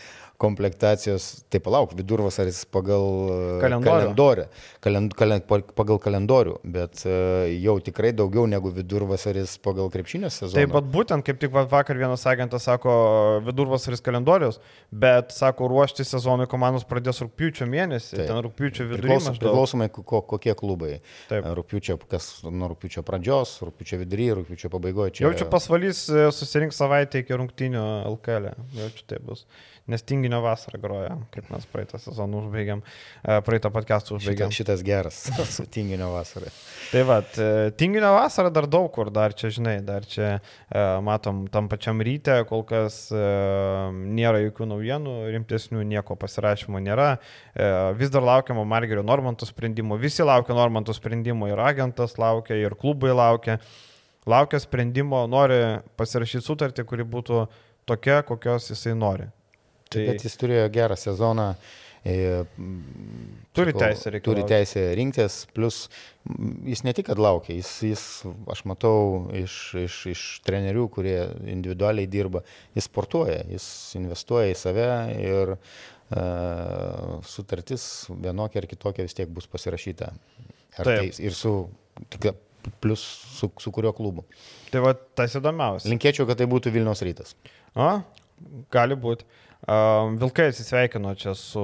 komplektacijos, 0.42 1.28
tai 1.52 1.62
palauk, 1.64 1.94
vidurvasaris 1.98 2.64
pagal 2.74 3.06
kalendorių, 3.62 4.46
kalend, 4.84 5.14
kalend, 5.18 5.46
pagal 5.78 6.00
kalendorių, 6.02 6.56
bet 6.74 7.04
e, 7.06 7.14
jau 7.62 7.76
tikrai 7.84 8.12
daugiau 8.18 8.48
negu 8.50 8.72
vidurvasaris 8.74 9.58
pagal 9.64 9.92
krepšinio 9.94 10.32
sezoną. 10.34 10.58
Taip, 10.58 10.74
bet 10.74 10.90
būtent, 10.96 11.26
kaip 11.28 11.42
tik 11.42 11.54
vakar 11.54 12.00
vienas 12.00 12.26
agentas 12.30 12.66
sako, 12.66 12.94
vidurvasaris 13.46 14.02
kalendorius, 14.06 14.60
bet 14.92 15.36
sako, 15.36 15.70
ruošti 15.72 16.06
sezonui 16.08 16.50
komandos 16.52 16.88
pradės 16.90 17.22
rūpiučio 17.24 17.68
mėnesį, 17.70 18.16
Taip. 18.16 18.28
ten 18.32 18.42
rūpiučio 18.48 18.88
vidury. 18.90 19.06
Priklausom, 19.06 19.40
priklausomai, 19.42 19.90
ko, 19.94 20.24
kokie 20.34 20.56
klubai. 20.58 20.94
Taip. 21.30 21.48
Rūpiučio, 21.62 22.00
kas 22.12 22.32
nuo 22.48 22.72
rūpiučio 22.74 23.06
pradžios, 23.08 23.60
rūpiučio 23.68 24.02
vidury, 24.02 24.32
rūpiučio 24.42 24.72
pabaigoje. 24.74 25.18
Čia... 25.20 25.28
Jaučiu 25.28 25.50
pasvalys 25.52 26.08
e, 26.10 26.30
susirinks 26.36 26.82
savaitę 26.82 27.22
iki 27.22 27.38
rungtinių 27.38 27.86
LKL. 28.16 28.56
Jaučiu 28.80 29.08
tai 29.12 29.22
bus 29.26 29.46
nes 29.90 30.04
tinginio 30.06 30.42
vasara 30.44 30.80
groja, 30.82 31.16
kaip 31.34 31.50
mes 31.52 31.66
praeitą 31.72 32.00
sezoną 32.02 32.44
užbaigėm, 32.46 32.84
e, 32.84 33.38
praeitą 33.46 33.72
podcastą 33.74 34.16
užbaigėm. 34.18 34.52
Šitas, 34.54 34.82
šitas 34.82 34.84
geras, 34.86 35.20
su 35.56 35.66
tinginio 35.72 36.12
vasara. 36.14 36.52
Tai 36.92 37.04
va, 37.10 37.18
tinginio 37.80 38.14
vasara 38.16 38.52
dar 38.54 38.68
daug 38.72 38.90
kur, 38.94 39.12
dar 39.14 39.36
čia, 39.38 39.52
žinai, 39.54 39.76
dar 39.86 40.08
čia 40.08 40.30
e, 40.38 40.40
matom 41.06 41.44
tam 41.52 41.70
pačiam 41.72 42.02
ryte, 42.04 42.38
kol 42.50 42.66
kas 42.70 43.04
e, 43.14 43.22
nėra 43.92 44.44
jokių 44.48 44.70
naujienų, 44.74 45.16
rimtesnių 45.36 45.86
nieko 45.92 46.18
pasirašymo 46.20 46.82
nėra, 46.82 47.14
vis 47.98 48.12
dar 48.14 48.24
laukiama 48.26 48.64
Margerio 48.68 49.04
Normanto 49.06 49.48
sprendimo, 49.50 49.98
visi 50.00 50.24
laukia 50.26 50.56
Normanto 50.58 50.94
sprendimo, 50.96 51.50
ir 51.50 51.60
agentas 51.62 52.18
laukia, 52.22 52.58
ir 52.60 52.78
klubai 52.80 53.16
laukia 53.16 53.58
laukia 54.26 54.60
sprendimo, 54.62 55.26
nori 55.28 55.60
pasirašyti 55.98 56.46
sutartį, 56.46 56.86
kuri 56.88 57.06
būtų 57.08 57.46
tokia, 57.90 58.22
kokios 58.28 58.70
jisai 58.72 58.96
nori. 58.98 59.30
Tai... 59.92 60.08
Bet 60.08 60.26
jis 60.28 60.38
turėjo 60.40 60.68
gerą 60.74 60.98
sezoną. 61.00 61.54
E, 62.02 62.46
turi 63.54 63.74
teisę 63.78 64.10
reikalauti. 64.10 64.26
Turi 64.26 64.44
teisę 64.50 64.86
rinktis, 64.98 65.36
plus 65.54 65.84
jis 66.66 66.82
ne 66.82 66.96
tik, 66.98 67.06
kad 67.12 67.20
laukia, 67.22 67.54
jis, 67.54 67.70
jis 67.86 68.06
aš 68.50 68.64
matau 68.70 69.28
iš, 69.38 69.58
iš, 69.84 69.98
iš 70.10 70.24
trenerių, 70.48 70.88
kurie 70.96 71.20
individualiai 71.52 72.10
dirba, 72.10 72.42
jis 72.74 72.88
sportuoja, 72.90 73.44
jis 73.54 73.68
investuoja 74.00 74.50
į 74.50 74.58
save 74.58 74.88
ir 75.14 75.54
uh, 75.54 77.20
sutartis 77.30 77.86
vienokia 78.10 78.64
ar 78.64 78.70
kitokia 78.72 79.06
vis 79.06 79.18
tiek 79.18 79.30
bus 79.30 79.46
pasirašyta. 79.52 80.10
Ar 80.80 80.88
Taip. 80.88 81.12
tai 81.12 81.28
ir 81.28 81.38
su, 81.38 81.54
tik, 82.10 82.32
plus 82.82 83.04
su, 83.38 83.52
su 83.62 83.76
kurio 83.76 83.94
klubu. 83.94 84.26
Tai 84.74 84.82
va, 84.88 84.96
tas 84.96 85.38
įdomiausia. 85.38 85.92
Linkėčiau, 85.92 86.26
kad 86.30 86.42
tai 86.42 86.50
būtų 86.50 86.74
Vilniaus 86.74 87.06
rytas. 87.06 87.36
O, 87.78 87.94
gali 88.74 88.98
būti. 88.98 89.30
Vilkai 89.68 90.50
atsisveikino 90.50 91.14
čia 91.16 91.36
su 91.38 91.62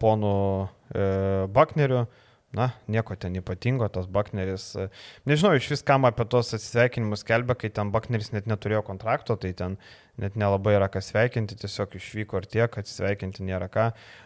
ponu 0.00 0.68
e, 0.94 1.46
Bakneriu. 1.52 2.06
Na, 2.50 2.72
nieko 2.90 3.14
ten 3.14 3.36
ypatingo, 3.38 3.86
tas 3.94 4.08
Bakneris. 4.10 4.64
E, 4.74 4.88
nežinau, 5.30 5.52
iš 5.54 5.68
vis 5.70 5.84
kam 5.86 6.02
apie 6.08 6.24
tos 6.26 6.48
atsisveikinimus 6.56 7.22
kelbė, 7.28 7.54
kai 7.60 7.70
ten 7.70 7.92
Bakneris 7.94 8.32
net 8.34 8.48
neturėjo 8.50 8.80
kontrakto, 8.88 9.36
tai 9.38 9.52
ten 9.54 9.76
net 10.18 10.34
nelabai 10.34 10.74
yra 10.74 10.88
ką 10.90 10.98
sveikinti, 11.04 11.54
tiesiog 11.60 11.94
išvyko 12.00 12.40
ir 12.40 12.48
tiek, 12.50 12.78
atsisveikinti 12.82 13.46
nėra 13.46 13.70
ką. 13.70 13.84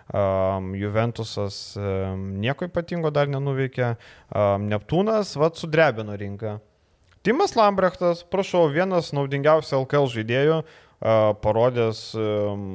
Um, 0.08 0.72
Juventusas 0.78 1.58
um, 1.76 2.30
nieko 2.40 2.70
ypatingo 2.70 3.12
dar 3.12 3.28
nenuveikė. 3.28 3.92
Um, 4.32 4.70
Neptūnas, 4.72 5.36
vad, 5.36 5.60
sudrebino 5.60 6.16
rinką. 6.16 6.62
Timas 7.24 7.54
Lambrechtas, 7.56 8.24
prašau, 8.28 8.66
vienas 8.72 9.06
naudingiausių 9.16 9.78
LKL 9.82 10.10
žaidėjų, 10.12 10.58
parodęs 11.44 12.02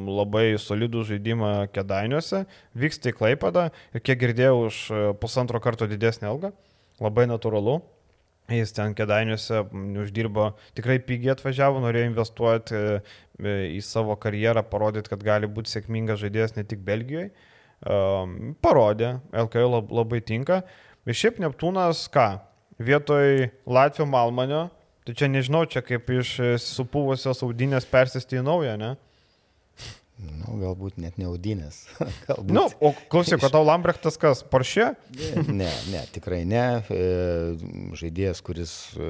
labai 0.09 0.57
solidų 0.61 1.05
žaidimą 1.13 1.53
Kedainiuose, 1.73 2.43
vyksta 2.77 3.11
į 3.11 3.17
Klaipadą 3.19 3.69
ir 3.93 4.03
kiek 4.05 4.19
girdėjau 4.21 4.65
už 4.67 4.81
pusantro 5.21 5.61
karto 5.63 5.87
didesnį 5.89 6.29
algą, 6.29 6.51
labai 7.01 7.29
natūralu. 7.29 7.79
Jis 8.49 8.73
ten 8.73 8.95
Kedainiuose 8.97 9.61
uždirbo, 10.01 10.51
tikrai 10.77 10.97
pigiai 11.05 11.35
atvažiavo, 11.35 11.83
norėjo 11.83 12.07
investuoti 12.09 12.73
e, 12.73 12.95
į 13.77 13.81
savo 13.85 14.15
karjerą, 14.17 14.63
parodyti, 14.71 15.11
kad 15.11 15.21
gali 15.21 15.45
būti 15.45 15.69
sėkmingas 15.69 16.17
žaidėjas 16.23 16.55
ne 16.57 16.65
tik 16.65 16.81
Belgijoje. 16.85 17.29
Parodė, 17.79 19.13
LKL 19.31 19.77
labai 19.87 20.19
tinka. 20.25 20.63
Ir 21.07 21.15
šiaip 21.15 21.39
Neptūnas 21.39 22.07
ką? 22.11 22.41
Vietoj 22.79 23.49
Latvijos 23.67 24.09
Malmanio 24.09 24.65
Tai 25.09 25.15
čia 25.17 25.25
nežinau, 25.25 25.63
čia 25.65 25.81
kaip 25.81 26.05
iš 26.13 26.31
e, 26.37 26.47
supuvusios 26.61 27.39
audinės 27.41 27.87
persisti 27.89 28.37
į 28.37 28.43
naują, 28.45 28.75
ne? 28.77 28.89
Nu, 30.21 30.59
galbūt 30.59 30.99
net 31.01 31.15
ne 31.17 31.25
audinės. 31.25 31.79
galbūt. 32.27 32.53
Nu, 32.53 32.67
o 32.77 32.91
klausyk, 33.09 33.41
o 33.41 33.49
tau 33.49 33.65
Lambrechtas 33.65 34.21
kas, 34.21 34.43
Porsche? 34.45 34.91
ne, 35.47 35.71
ne, 35.89 36.03
tikrai 36.13 36.43
ne. 36.45 36.61
E, 36.93 37.07
žaidėjas, 37.97 38.43
kuris 38.45 38.75
e, 39.01 39.09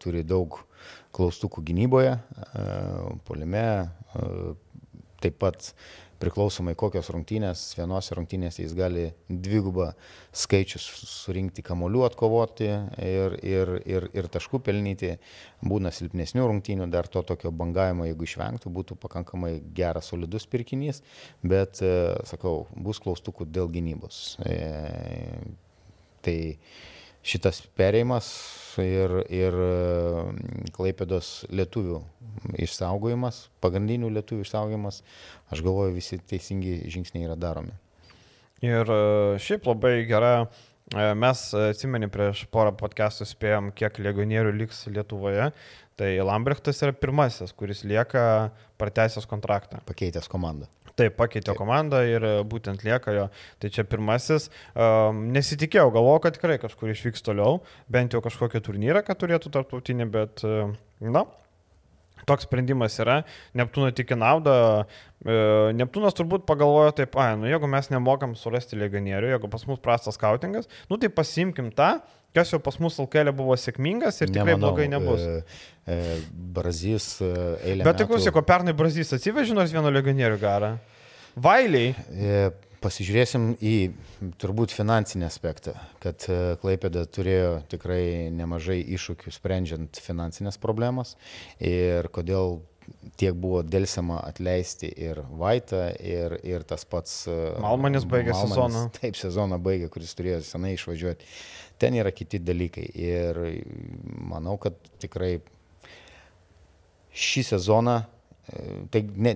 turi 0.00 0.24
daug 0.24 0.56
klaustukų 1.12 1.60
gynyboje, 1.68 2.16
polime, 3.28 3.66
taip 5.20 5.36
pat 5.44 5.68
priklausomai 6.22 6.74
kokios 6.78 7.08
rungtynės, 7.12 7.62
vienose 7.78 8.14
rungtynėse 8.16 8.62
jis 8.62 8.74
gali 8.76 9.04
dvigubą 9.28 9.90
skaičius 10.34 10.84
surinkti 11.10 11.64
kamolių 11.66 12.04
atkovoti 12.08 12.68
ir, 12.68 13.36
ir, 13.44 13.74
ir, 13.88 14.08
ir 14.16 14.30
taškų 14.32 14.60
pelnyti. 14.66 15.14
Būna 15.64 15.92
silpnesnių 15.94 16.46
rungtynių, 16.50 16.88
dar 16.92 17.08
to 17.08 17.22
tokio 17.26 17.52
bangavimo, 17.54 18.08
jeigu 18.08 18.26
išvengtų, 18.28 18.72
būtų 18.78 18.98
pakankamai 19.00 19.54
geras, 19.76 20.10
solidus 20.12 20.48
pirkinys, 20.50 21.00
bet, 21.42 21.80
e, 21.84 21.94
sakau, 22.28 22.66
bus 22.76 23.00
klaustukų 23.04 23.48
dėl 23.48 23.70
gynybos. 23.72 24.36
E, 24.44 24.58
tai 26.24 26.38
šitas 27.24 27.62
perėjimas 27.78 28.28
ir, 28.82 29.14
ir 29.32 29.54
mm, 29.54 30.68
Klaipėdos 30.74 31.44
lietuvių 31.54 32.00
išsaugojimas, 32.64 33.46
pagrindinių 33.64 34.10
lietuvių 34.18 34.44
išsaugojimas, 34.44 35.00
aš 35.54 35.64
galvoju, 35.64 35.94
visi 35.96 36.18
teisingi 36.18 36.80
žingsniai 36.92 37.28
yra 37.28 37.38
daromi. 37.38 37.74
Ir 38.64 38.88
e, 38.90 39.00
šiaip 39.42 39.66
labai 39.68 39.94
gera, 40.08 40.34
e, 40.92 41.08
mes 41.18 41.46
atsimenį 41.58 42.10
prieš 42.12 42.44
porą 42.54 42.74
podcastų 42.78 43.28
spėjom, 43.30 43.72
kiek 43.76 44.00
legionierių 44.02 44.54
liks 44.60 44.84
Lietuvoje, 44.90 45.50
tai 45.98 46.14
Lambrechtas 46.26 46.82
yra 46.82 46.94
pirmasis, 46.96 47.54
kuris 47.54 47.84
lieka 47.86 48.50
pratęsęs 48.80 49.28
kontraktą. 49.30 49.82
Pakeitęs 49.86 50.30
komandą. 50.30 50.70
Taip, 50.94 51.16
pakeitė 51.18 51.50
Taip. 51.50 51.58
komandą 51.58 52.04
ir 52.06 52.22
e, 52.22 52.34
būtent 52.46 52.84
lieka 52.86 53.14
jo. 53.16 53.28
Tai 53.62 53.70
čia 53.74 53.82
pirmasis. 53.88 54.46
Um, 54.78 55.24
nesitikėjau, 55.34 55.88
galvojau, 55.94 56.22
kad 56.26 56.36
tikrai 56.38 56.58
kažkur 56.62 56.92
išvyks 56.92 57.24
toliau, 57.26 57.62
bent 57.90 58.14
jau 58.14 58.22
kažkokią 58.22 58.62
turnyrą, 58.62 59.02
kad 59.06 59.18
turėtų 59.18 59.50
tarptautinį, 59.56 60.06
bet, 60.14 60.44
uh, 60.46 60.70
na, 61.02 61.24
toks 62.28 62.46
sprendimas 62.48 62.96
yra. 63.02 63.20
Neptūno 63.56 63.90
tik 63.96 64.14
į 64.14 64.18
naudą. 64.20 64.56
E, 65.24 65.38
Neptūnas 65.76 66.16
turbūt 66.16 66.46
pagalvojo 66.48 66.94
taip, 67.00 67.16
ai, 67.20 67.34
nu 67.40 67.48
jeigu 67.50 67.70
mes 67.70 67.90
nemokam 67.92 68.34
surasti 68.38 68.78
legionierių, 68.80 69.34
jeigu 69.34 69.50
pas 69.52 69.64
mus 69.68 69.80
prastas 69.82 70.18
skautingas, 70.18 70.68
nu 70.90 70.98
tai 71.00 71.10
pasimkim 71.12 71.70
tą, 71.74 71.96
kas 72.34 72.50
jau 72.52 72.60
pas 72.62 72.76
mus 72.82 72.98
Alkelė 73.02 73.32
buvo 73.36 73.56
sėkmingas 73.60 74.20
ir 74.22 74.32
tikrai 74.32 74.54
Nemanau, 74.54 74.72
blogai 74.72 74.88
nebus. 74.90 75.22
E, 75.22 75.62
e, 75.86 76.18
Brazys 76.56 77.08
e, 77.22 77.30
eilė. 77.70 77.86
Bet 77.86 78.02
tik 78.02 78.10
klausyk, 78.10 78.36
o 78.36 78.44
pernai 78.46 78.76
Brazys 78.76 79.14
atsivežė 79.16 79.56
nors 79.56 79.74
vieno 79.74 79.92
legionierių 79.94 80.40
garą. 80.42 80.74
Vailiai. 81.34 81.94
E, 82.10 82.44
pasižiūrėsim 82.84 83.54
į 83.64 83.74
turbūt 84.40 84.74
finansinį 84.76 85.26
aspektą, 85.26 85.74
kad 86.04 86.28
e, 86.28 86.38
Klaipėda 86.60 87.06
turėjo 87.08 87.56
tikrai 87.72 88.30
nemažai 88.34 88.78
iššūkių 88.98 89.32
sprendžiant 89.34 90.00
finansinės 90.04 90.60
problemas 90.62 91.16
ir 91.58 92.10
kodėl 92.14 92.60
tiek 93.16 93.32
buvo 93.40 93.62
dėlsiama 93.64 94.20
atleisti 94.28 94.90
ir 94.92 95.22
Vaitą, 95.40 95.86
ir, 96.04 96.36
ir 96.44 96.64
tas 96.68 96.84
pats... 96.84 97.22
E, 97.30 97.36
Malmanis 97.64 98.04
baigė 98.04 98.36
Malmanis, 98.36 98.52
sezoną. 98.52 98.86
Taip, 99.00 99.16
sezoną 99.16 99.60
baigė, 99.64 99.88
kuris 99.92 100.12
turėjo 100.18 100.42
senai 100.44 100.76
išvažiuoti 100.76 101.32
ten 101.78 101.94
yra 101.98 102.12
kiti 102.14 102.40
dalykai. 102.42 102.86
Ir 102.94 103.40
manau, 104.30 104.56
kad 104.60 104.76
tikrai 105.02 105.36
šį 107.14 107.44
sezoną, 107.52 108.00
e, 108.48 108.64
tai 108.94 109.04
ne, 109.26 109.34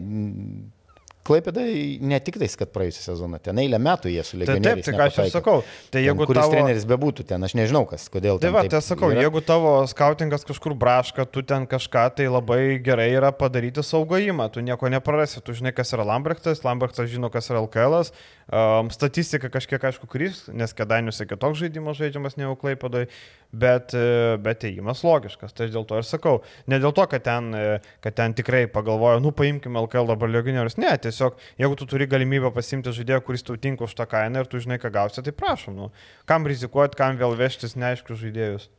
Klaipėda 1.29 1.64
ne 2.11 2.18
tik 2.24 2.39
tais, 2.41 2.55
kad 2.59 2.70
praėjusią 2.72 3.05
sezoną, 3.11 3.41
ten 3.45 3.61
eilę 3.61 3.79
metų 3.83 4.12
jie 4.12 4.24
su 4.24 4.39
legionieriais. 4.41 4.87
Taip, 4.87 4.97
taip, 4.97 4.99
tai 4.99 5.20
ką 5.20 5.26
aš 5.29 5.35
sakau. 5.35 5.57
Tai 5.93 6.03
jeigu 6.03 6.22
ten, 6.24 6.31
kuris 6.31 6.41
tavo... 6.41 6.55
treneris 6.57 6.87
bebūtų 6.89 7.26
ten, 7.29 7.45
aš 7.45 7.55
nežinau, 7.59 7.85
kas, 7.91 8.07
kodėl. 8.12 8.41
Tai 8.43 8.53
va, 8.55 8.64
tai 8.70 8.81
sakau, 8.85 9.12
yra. 9.12 9.26
jeigu 9.26 9.43
tavo 9.45 9.74
skautingas 9.91 10.47
kažkur 10.49 10.74
braška, 10.79 11.29
tu 11.29 11.45
ten 11.47 11.68
kažką, 11.70 12.07
tai 12.18 12.29
labai 12.33 12.61
gerai 12.85 13.11
yra 13.12 13.33
padaryti 13.37 13.85
saugojimą, 13.85 14.49
tu 14.55 14.64
nieko 14.64 14.91
neprarasi, 14.93 15.43
tu 15.45 15.57
žinai, 15.57 15.74
kas 15.76 15.93
yra 15.97 16.07
Lambrechtas, 16.09 16.64
Lambrechtas 16.66 17.11
žino, 17.12 17.31
kas 17.35 17.53
yra 17.53 17.62
LKL, 17.66 18.01
um, 18.49 18.93
statistika 18.95 19.53
kažkiek 19.53 19.85
aišku 19.91 20.09
kris, 20.11 20.47
nes 20.49 20.74
kedainiuose 20.76 21.29
kitoks 21.29 21.61
žaidimas 21.61 22.01
žaidžiamas 22.01 22.39
ne 22.41 22.49
jau 22.49 22.57
Klaipėdai, 22.59 23.07
bet, 23.53 23.94
e, 23.96 24.36
bet 24.42 24.64
įėjimas 24.66 25.03
logiškas, 25.07 25.55
tai 25.57 25.68
dėl 25.72 25.86
to 25.88 25.99
ir 26.01 26.07
sakau, 26.07 26.42
ne 26.68 26.78
dėl 26.82 26.92
to, 26.96 27.07
kad 27.11 27.24
ten, 27.24 27.51
e, 27.57 27.78
kad 28.05 28.16
ten 28.18 28.36
tikrai 28.36 28.66
pagalvoju, 28.72 29.22
nu 29.24 29.32
paimkime 29.36 29.80
LKL 29.86 30.12
dabar 30.12 30.32
legionierius, 30.32 30.78
ne, 30.80 30.92
tiesiog 31.01 31.38
jeigu 31.61 31.78
tu 31.78 31.88
turi 31.88 32.09
galimybę 32.11 32.53
pasimti 32.55 32.92
žaidėją, 32.94 33.22
kuris 33.24 33.46
tau 33.46 33.57
tinka 33.57 33.86
už 33.88 33.96
tą 33.99 34.09
kainą 34.11 34.44
ir 34.44 34.51
tu 34.53 34.61
žinai, 34.61 34.80
ką 34.82 34.92
gausi, 34.94 35.24
tai 35.24 35.34
prašom, 35.36 35.76
nu, 35.80 35.90
kam 36.28 36.49
rizikuoti, 36.49 36.99
kam 37.01 37.20
vėl 37.20 37.36
vežtis 37.38 37.76
neaiškius 37.78 38.24
žaidėjus. 38.26 38.70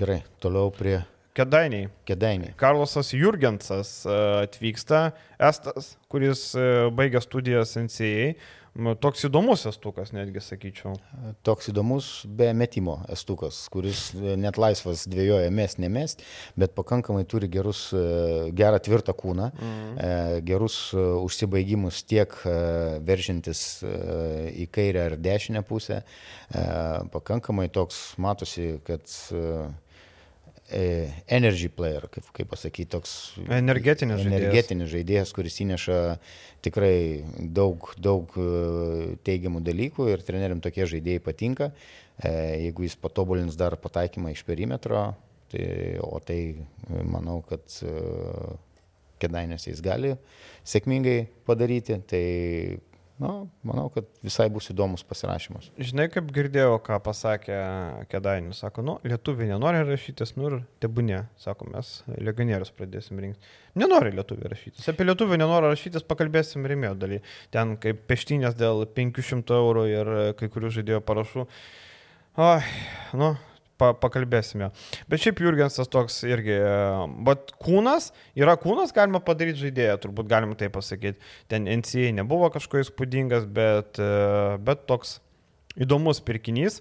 Gerai, 0.00 0.22
toliau 0.40 0.72
prie 0.72 1.02
Kedainiai. 1.36 1.86
Kedainiai. 2.08 2.56
Karlosas 2.58 3.12
Jurgensas 3.14 4.00
e, 4.02 4.14
atvyksta, 4.48 5.12
Estas, 5.40 5.92
kuris 6.10 6.42
baigė 6.96 7.22
studijas 7.22 7.76
NCA. 7.78 8.32
Toks 9.02 9.24
įdomus 9.26 9.64
estukas, 9.66 10.12
netgi 10.14 10.42
sakyčiau. 10.44 10.94
Toks 11.46 11.72
įdomus 11.72 12.10
be 12.26 12.52
metimo 12.54 13.00
estukas, 13.10 13.58
kuris 13.72 14.10
net 14.14 14.60
laisvas 14.60 15.06
dviejoja 15.10 15.50
mes, 15.54 15.74
nemes, 15.82 16.16
bet 16.60 16.76
pakankamai 16.76 17.24
turi 17.28 17.50
gerus, 17.50 17.88
gerą 18.56 18.78
tvirtą 18.86 19.14
kūną, 19.18 19.50
mm. 19.50 19.98
gerus 20.46 20.78
užsibaigimus 20.94 22.04
tiek 22.06 22.36
veržintis 23.06 23.64
į 23.82 24.68
kairę 24.70 25.08
ar 25.10 25.18
dešinę 25.18 25.64
pusę. 25.66 26.02
Pakankamai 27.10 27.66
toks 27.74 28.04
matosi, 28.22 28.76
kad 28.86 29.08
E, 29.32 29.68
energy 30.70 31.68
player, 31.72 32.06
kaip, 32.12 32.28
kaip 32.36 32.50
pasakyti, 32.50 32.88
toks 32.92 33.14
energetinis, 33.50 34.22
energetinis 34.26 34.90
žaidėjas. 34.90 34.94
žaidėjas, 34.94 35.32
kuris 35.36 35.58
įneša 35.64 35.98
tikrai 36.64 36.94
daug, 37.56 37.90
daug 37.98 38.36
e, 38.38 38.48
teigiamų 39.26 39.62
dalykų 39.66 40.10
ir 40.12 40.24
treneriam 40.26 40.62
tokie 40.62 40.86
žaidėjai 40.90 41.24
patinka. 41.24 41.70
E, 42.20 42.32
jeigu 42.66 42.86
jis 42.86 42.98
patobulins 43.00 43.58
dar 43.58 43.78
pataikymą 43.80 44.34
iš 44.34 44.44
perimetro, 44.48 45.10
tai, 45.50 45.66
o 46.04 46.20
tai 46.22 46.40
manau, 46.88 47.40
kad 47.48 47.66
kedainėse 49.20 49.72
jis 49.72 49.82
gali 49.84 50.14
sėkmingai 50.68 51.24
padaryti, 51.48 51.98
tai 52.08 52.24
Na, 53.20 53.30
manau, 53.68 53.90
kad 53.92 54.06
visai 54.24 54.46
bus 54.52 54.70
įdomus 54.72 55.02
pasirašymas. 55.04 55.66
Žinai, 55.76 56.06
kaip 56.12 56.30
girdėjau, 56.32 56.78
ką 56.86 56.96
pasakė 57.04 57.58
Kedainis. 58.08 58.62
Sako, 58.62 58.84
nu, 58.86 58.94
lietuviai 59.04 59.50
nenori 59.50 59.82
rašytis, 59.84 60.32
nu 60.38 60.46
ir 60.48 60.56
tebūnė. 60.80 61.18
Sako, 61.42 61.68
mes 61.74 61.90
legionierius 62.16 62.72
pradėsim 62.78 63.20
rinkti. 63.20 63.52
Nenori 63.80 64.14
lietuviai 64.16 64.54
rašytis. 64.54 64.88
Apie 64.88 65.04
lietuvių 65.04 65.36
nenori 65.42 65.68
rašytis 65.68 66.06
pakalbėsim 66.08 66.64
rimėjo 66.72 66.94
daly. 67.02 67.20
Ten 67.52 67.76
kaip 67.82 68.06
peštinės 68.08 68.56
dėl 68.56 68.86
500 68.96 69.52
eurų 69.58 69.84
ir 69.92 70.12
kai 70.40 70.48
kurių 70.56 70.72
žaidėjo 70.80 71.04
parašų. 71.04 71.44
O, 72.40 72.50
nu, 73.20 73.34
pa, 73.80 73.90
pakalbėsime. 73.96 74.70
Bet 75.10 75.24
šiaip 75.24 75.40
Jurgensas 75.44 75.90
toks 75.90 76.20
irgi, 76.28 76.58
bet 77.26 77.54
kūnas, 77.64 78.10
yra 78.38 78.58
kūnas, 78.60 78.94
galima 78.96 79.22
padaryti 79.24 79.64
žaidėją, 79.64 79.96
turbūt 80.04 80.30
galima 80.30 80.58
tai 80.60 80.70
pasakyti. 80.72 81.20
Ten 81.50 81.68
NCA 81.80 82.12
nebuvo 82.20 82.52
kažkoks 82.52 82.90
įspūdingas, 82.90 83.48
bet, 83.56 84.00
bet 84.66 84.86
toks 84.90 85.18
įdomus 85.80 86.22
pirkinys. 86.24 86.80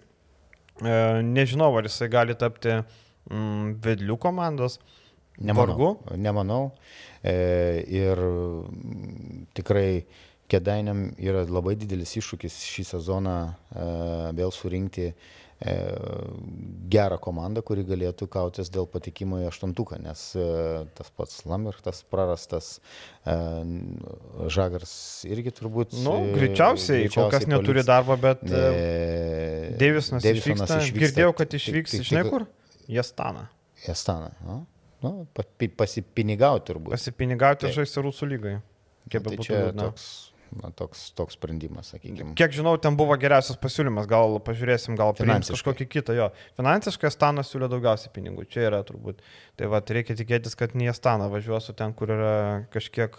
E, 0.79 0.95
nežinau, 1.25 1.73
ar 1.75 1.87
jisai 1.87 2.07
gali 2.11 2.35
tapti 2.39 2.71
mm, 2.79 3.75
vedlių 3.83 4.17
komandos. 4.21 4.79
Nemanau. 5.39 5.75
Vargu. 5.75 6.17
Nemanau. 6.19 6.63
E, 7.23 7.35
ir 7.87 8.19
tikrai 9.55 9.91
Kedainiam 10.49 11.11
yra 11.21 11.43
labai 11.45 11.75
didelis 11.77 12.15
iššūkis 12.17 12.55
šį 12.65 12.85
sezoną 12.95 13.35
e, 13.45 13.83
vėl 14.39 14.49
surinkti 14.55 15.11
e, 15.11 15.13
gerą 15.59 17.17
komandą, 17.19 17.61
kuri 17.67 17.83
galėtų 17.87 18.29
kautis 18.31 18.69
dėl 18.71 18.87
patikimo 18.87 19.41
į 19.41 19.49
aštuntuką, 19.49 19.97
nes 19.99 20.21
e, 20.39 20.45
tas 20.95 21.09
pats 21.19 21.41
Lamertas 21.49 21.99
prarastas, 22.07 22.69
e, 23.27 23.35
Žagars 24.55 24.93
irgi 25.27 25.51
turbūt. 25.57 25.97
Nu, 26.05 26.15
greičiausiai, 26.31 27.03
greičiausiai 27.03 27.11
kol 27.11 27.27
kas 27.33 27.43
paliks. 27.43 27.51
neturi 27.51 27.83
darbo, 27.87 28.15
bet 28.23 28.45
e, 28.47 28.63
Deivisonas 29.79 30.23
išvyksta. 30.23 30.79
išvyksta. 30.79 31.03
Girdėjau, 31.03 31.35
kad 31.41 31.59
išvyks, 31.59 31.97
tik, 31.97 32.05
tik, 32.05 32.09
žinai 32.13 32.25
kur? 32.29 32.47
Jastaną. 32.89 33.45
Jastaną. 33.83 34.31
Nu, 34.47 34.57
nu, 35.03 35.13
pasipinigauti 35.75 36.71
turbūt. 36.71 36.95
Pasipinigauti 36.95 37.75
žaisti 37.75 38.07
Rusų 38.07 38.31
lygai. 38.31 38.57
Kaip 39.11 39.27
tai. 39.27 39.43
Tai 39.43 39.63
toks 39.75 40.07
na, 40.57 40.71
toks, 40.75 41.09
toks 41.17 41.37
sprendimas, 41.37 41.91
sakykime. 41.93 42.33
Kiek 42.39 42.53
žinau, 42.55 42.75
ten 42.81 42.97
buvo 42.99 43.15
geriausias 43.19 43.59
pasiūlymas, 43.61 44.07
gal 44.09 44.39
pažiūrėsim, 44.45 44.97
gal 44.99 45.13
priims 45.17 45.51
kažkokį 45.53 45.87
kitą 45.93 46.15
jo. 46.17 46.29
Finansiškai 46.59 47.11
Stanas 47.13 47.51
siūlė 47.51 47.69
daugiausiai 47.71 48.13
pinigų, 48.15 48.47
čia 48.49 48.67
yra 48.69 48.81
turbūt. 48.87 49.23
Tai 49.59 49.69
va, 49.73 49.81
reikia 49.83 50.17
tikėtis, 50.19 50.57
kad 50.59 50.75
nie 50.79 50.91
Staną 50.95 51.29
važiuosiu 51.33 51.75
ten, 51.77 51.93
kur 51.97 52.13
yra 52.15 52.35
kažkiek 52.73 53.17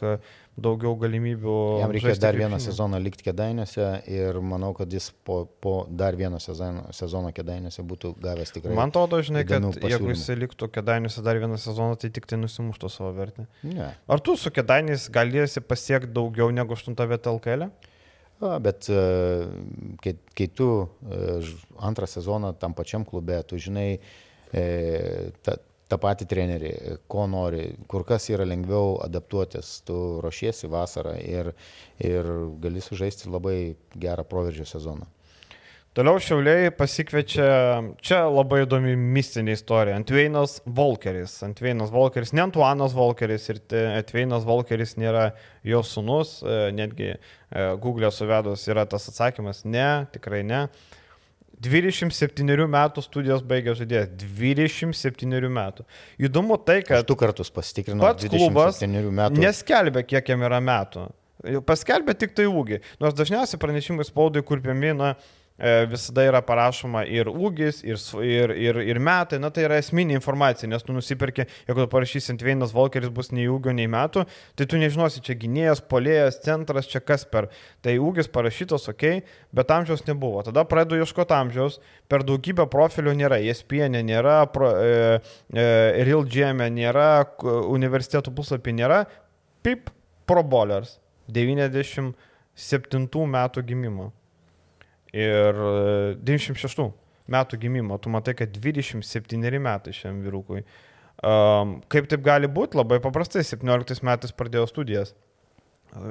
daugiau 0.61 0.95
galimybių. 0.99 1.57
Jam 1.81 1.93
reikės 1.95 2.21
dar 2.23 2.37
vieną 2.39 2.59
sezoną 2.63 2.99
likti 3.03 3.25
kėdainiuose 3.27 3.89
ir 4.11 4.39
manau, 4.45 4.73
kad 4.77 4.91
jis 4.93 5.11
po, 5.27 5.43
po 5.63 5.75
dar 5.89 6.19
vieno 6.19 6.41
sezono, 6.43 6.87
sezono 6.97 7.31
kėdainiuose 7.37 7.85
būtų 7.87 8.13
gavęs 8.23 8.55
tikrai. 8.57 8.75
Man 8.77 8.93
atrodo, 8.93 9.21
žinai, 9.25 9.45
kad 9.49 9.63
pasiūlymų. 9.65 9.93
jeigu 9.95 10.11
jis 10.13 10.27
liktų 10.43 10.71
kėdainiuose 10.75 11.25
dar 11.27 11.41
vieną 11.41 11.61
sezoną, 11.61 11.99
tai 12.01 12.13
tik 12.15 12.29
tai 12.31 12.41
nusimuštų 12.41 12.93
savo 12.93 13.13
vertę. 13.17 13.47
Ne. 13.67 13.93
Ar 13.95 14.25
tu 14.25 14.37
su 14.41 14.53
kėdainiais 14.55 15.09
galėsi 15.15 15.63
pasiekti 15.65 16.13
daugiau 16.17 16.51
negu 16.55 16.77
8 16.77 16.99
vietą 16.99 17.37
LKL? 17.39 17.69
E? 17.69 17.97
A, 18.41 18.57
bet 18.63 18.89
e, 18.89 19.01
kai, 20.01 20.15
kai 20.37 20.47
tu 20.57 20.69
e, 21.05 21.41
antrą 21.85 22.09
sezoną 22.09 22.55
tam 22.61 22.77
pačiam 22.77 23.05
klube, 23.05 23.37
tu 23.49 23.61
žinai, 23.61 24.01
ta, 25.45 25.61
tą 25.91 25.99
patį 26.01 26.27
trenerį, 26.31 26.73
ko 27.11 27.27
nori, 27.31 27.71
kur 27.91 28.07
kas 28.09 28.29
yra 28.31 28.47
lengviau 28.49 28.99
adaptuotis, 29.05 29.81
tu 29.87 29.97
ruošiesi 30.25 30.71
vasarą 30.71 31.17
ir, 31.21 31.53
ir 31.99 32.29
gali 32.63 32.83
sužaisti 32.85 33.31
labai 33.31 33.59
gerą 33.99 34.27
proveržio 34.29 34.69
sezoną. 34.69 35.09
Toliau 35.91 36.21
Šiauliai 36.23 36.69
pasikviečia, 36.71 37.47
čia 37.99 38.21
labai 38.31 38.61
įdomi 38.63 38.93
mistinė 38.95 39.57
istorija, 39.57 39.97
Antveinas 39.99 40.61
Volkeris. 40.63 41.33
Antveinas 41.43 41.91
Volkeris, 41.91 42.31
ne 42.31 42.45
Antuanas 42.45 42.95
Volkeris 42.95 43.49
ir 43.51 43.59
Antveinas 43.97 44.47
Volkeris 44.47 44.95
nėra 45.03 45.33
jo 45.67 45.83
sunus, 45.83 46.37
e, 46.47 46.61
netgi 46.79 47.09
e, 47.11 47.19
Google 47.83 48.13
suvedus 48.15 48.69
yra 48.71 48.87
tas 48.87 49.11
atsakymas, 49.11 49.65
ne, 49.67 49.89
tikrai 50.15 50.45
ne. 50.47 50.63
27 51.61 52.67
metų 52.73 53.05
studijos 53.05 53.43
baigė 53.47 53.75
žaidėjas. 53.79 54.13
27 54.23 55.51
metų. 55.53 55.87
Įdomu 56.21 56.57
tai, 56.65 56.81
kad... 56.87 57.03
Aš 57.03 57.09
du 57.11 57.17
kartus 57.21 57.53
pasitikrinau. 57.53 58.07
Pats 58.07 58.29
klubas 58.33 58.81
neskelbė, 58.81 60.07
kiek 60.09 60.33
jam 60.33 60.47
yra 60.49 60.63
metų. 60.65 61.11
Paskelbė 61.69 62.15
tik 62.21 62.35
tai 62.37 62.49
ūgį. 62.49 62.81
Nors 63.01 63.17
dažniausiai 63.17 63.61
pranešimai 63.61 64.05
spaudai 64.09 64.43
kurpiami, 64.45 64.93
na, 64.97 65.15
E, 65.15 65.40
visada 65.91 66.25
yra 66.25 66.41
parašoma 66.45 67.03
ir 67.09 67.29
ūgis, 67.29 67.83
ir, 67.85 67.99
ir, 68.25 68.53
ir, 68.57 68.79
ir 68.93 69.01
metai, 69.03 69.39
na 69.43 69.51
tai 69.53 69.67
yra 69.67 69.77
esminė 69.81 70.15
informacija, 70.17 70.69
nes 70.71 70.85
tu 70.87 70.95
nusipirki, 70.97 71.45
jeigu 71.69 71.87
parašysi 71.93 72.33
ant 72.35 72.45
vienas 72.45 72.73
Volkeris 72.75 73.13
bus 73.13 73.29
nei 73.35 73.49
ūgio, 73.51 73.75
nei 73.77 73.89
metų, 73.91 74.25
tai 74.57 74.67
tu 74.71 74.81
nežinosi, 74.81 75.23
čia 75.27 75.35
gynėjas, 75.41 75.83
polėjas, 75.91 76.41
centras, 76.45 76.89
čia 76.91 77.01
kas 77.05 77.27
per. 77.29 77.51
Tai 77.85 77.93
ūgis 78.01 78.29
parašytas, 78.33 78.89
ok, 78.93 79.05
bet 79.57 79.75
amžiaus 79.75 80.07
nebuvo. 80.09 80.43
Tada 80.47 80.65
pradedu 80.69 81.01
ieškoti 81.01 81.35
amžiaus, 81.37 81.81
per 82.11 82.21
daugybę 82.27 82.65
profilių 82.73 83.13
nėra, 83.21 83.37
ESPN 83.51 83.95
nėra, 84.09 84.39
pro, 84.55 84.69
e, 84.81 85.21
e, 85.53 85.67
Real 86.09 86.25
Gym 86.25 86.59
nėra, 86.77 87.11
universitetų 87.69 88.33
puslapį 88.37 88.73
nėra, 88.81 89.05
pip, 89.65 89.93
Pro 90.31 90.45
Bowlers, 90.47 91.01
97 91.35 92.15
metų 93.35 93.65
gimimo 93.67 94.13
ir 95.17 95.65
96 96.21 96.85
e, 96.85 96.91
metų 97.31 97.59
gimimo, 97.63 97.99
tu 98.03 98.13
matai, 98.13 98.35
kad 98.39 98.53
27 98.55 99.63
metai 99.63 99.95
šiam 99.97 100.21
vyrukui. 100.25 100.65
Um, 101.21 101.81
kaip 101.93 102.07
taip 102.09 102.23
gali 102.25 102.49
būti? 102.49 102.79
Labai 102.81 103.01
paprastai, 103.05 103.45
17 103.45 104.01
metais 104.07 104.33
pradėjo 104.33 104.69
studijas. 104.71 105.13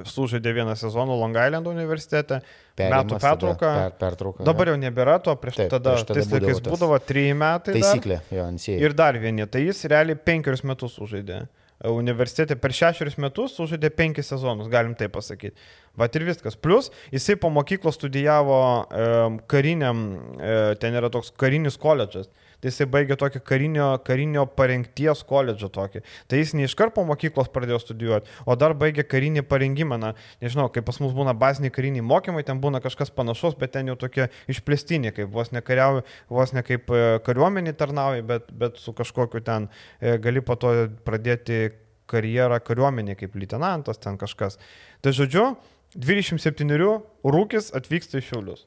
Sužaidė 0.04 0.52
vieną 0.58 0.74
sezoną 0.76 1.14
Long 1.16 1.36
Island 1.40 1.66
universitete, 1.70 2.42
Perimas 2.76 3.06
metų 3.06 3.20
pertrauką. 3.22 3.70
Per, 3.78 3.94
pertrauka, 4.02 4.44
Dabar 4.44 4.68
jau 4.68 4.74
nebėra 4.76 5.14
to, 5.24 5.32
prieš 5.40 5.62
taip, 5.62 5.70
tada, 5.72 5.94
prieš 5.96 6.04
tais 6.10 6.28
laikais 6.34 6.60
būdavo 6.66 6.98
3 7.08 7.32
metai. 7.40 7.78
Taisyklė, 7.78 8.20
jo, 8.28 8.44
ansėjai. 8.44 8.82
Ir 8.84 8.96
dar 8.98 9.16
vieni, 9.22 9.48
tai 9.48 9.64
jis 9.64 9.80
realiai 9.88 10.20
5 10.20 10.68
metus 10.68 10.98
sužaidė 11.00 11.40
universitete 11.88 12.56
per 12.60 12.74
šešerius 12.76 13.16
metus 13.22 13.54
sužaidė 13.56 13.88
penkis 13.96 14.28
sezonus, 14.28 14.68
galim 14.72 14.92
tai 14.98 15.08
pasakyti. 15.12 15.56
Vat 15.98 16.14
ir 16.14 16.24
viskas. 16.24 16.54
Plus, 16.56 16.90
jisai 17.10 17.34
po 17.40 17.50
mokyklos 17.50 17.98
studijavo 17.98 18.60
e, 18.86 19.08
kariniam, 19.50 20.04
e, 20.38 20.54
ten 20.80 20.94
yra 20.94 21.10
toks 21.10 21.32
karinis 21.40 21.78
koledžas. 21.80 22.30
Tai 22.60 22.68
jisai 22.68 22.86
baigė 22.92 23.16
tokį 23.16 23.40
karinio, 23.48 23.86
karinio 24.04 24.44
parengties 24.52 25.22
koledžą 25.26 25.70
tokį. 25.72 26.02
Tai 26.28 26.40
jis 26.40 26.52
ne 26.54 26.66
iš 26.68 26.76
karto 26.76 26.98
po 26.98 27.06
mokyklos 27.08 27.48
pradėjo 27.52 27.80
studijuoti, 27.80 28.28
o 28.44 28.56
dar 28.60 28.74
baigė 28.76 29.06
karinį 29.08 29.46
parengimą. 29.48 29.96
Na, 30.00 30.12
nežinau, 30.44 30.68
kaip 30.72 30.84
pas 30.88 31.00
mus 31.00 31.14
būna 31.16 31.32
baziniai 31.40 31.72
kariniai 31.72 32.04
mokymai, 32.04 32.44
ten 32.46 32.60
būna 32.60 32.82
kažkas 32.84 33.12
panašus, 33.16 33.56
bet 33.60 33.72
ten 33.76 33.88
jau 33.88 33.96
tokie 33.98 34.28
išplėstiniai, 34.52 35.14
kaip 35.16 35.32
vos 35.32 35.54
ne 35.56 35.64
kariauji, 35.64 36.04
vos 36.28 36.52
ne 36.56 36.64
kaip 36.66 36.92
e, 36.92 37.04
kariuomenį 37.24 37.74
tarnauji, 37.80 38.26
bet, 38.28 38.52
bet 38.52 38.80
su 38.82 38.92
kažkokiu 38.96 39.40
ten 39.46 39.70
e, 39.98 40.18
gali 40.20 40.44
po 40.44 40.58
to 40.60 40.74
pradėti 41.08 41.70
karjerą 42.10 42.60
kariuomenį 42.66 43.16
kaip 43.22 43.36
lieutenantas, 43.40 44.00
ten 44.02 44.20
kažkas. 44.20 44.60
Tai 45.00 45.14
žodžiu, 45.16 45.54
27 45.96 46.76
rūkis 47.24 47.72
atvyksta 47.76 48.20
į 48.20 48.26
Šiaulius. 48.28 48.66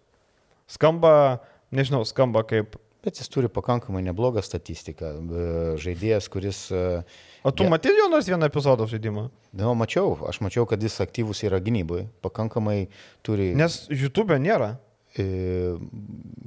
Skamba, 0.71 1.43
nežinau, 1.76 2.03
skamba 2.07 2.43
kaip 2.47 2.78
Bet 3.03 3.19
jis 3.19 3.28
turi 3.28 3.49
pakankamai 3.51 3.99
neblogą 4.05 4.39
statistiką. 4.39 5.09
Žaidėjas, 5.84 6.30
kuris... 6.32 6.59
E, 6.71 7.01
o 7.43 7.51
tu 7.51 7.65
ja, 7.65 7.71
matyti 7.74 7.99
jo 7.99 8.05
nors 8.07 8.30
vieną 8.32 8.47
epizodą 8.47 8.88
žaidimo? 8.88 9.26
Na, 9.51 9.74
mačiau. 9.76 10.13
Aš 10.30 10.39
mačiau, 10.45 10.63
kad 10.69 10.80
jis 10.80 10.95
aktyvus 11.03 11.43
yra 11.43 11.59
gynyboje. 11.59 12.05
Pakankamai 12.24 12.86
turi... 13.28 13.49
Nes 13.59 13.82
YouTube 13.91 14.39
nėra. 14.39 14.78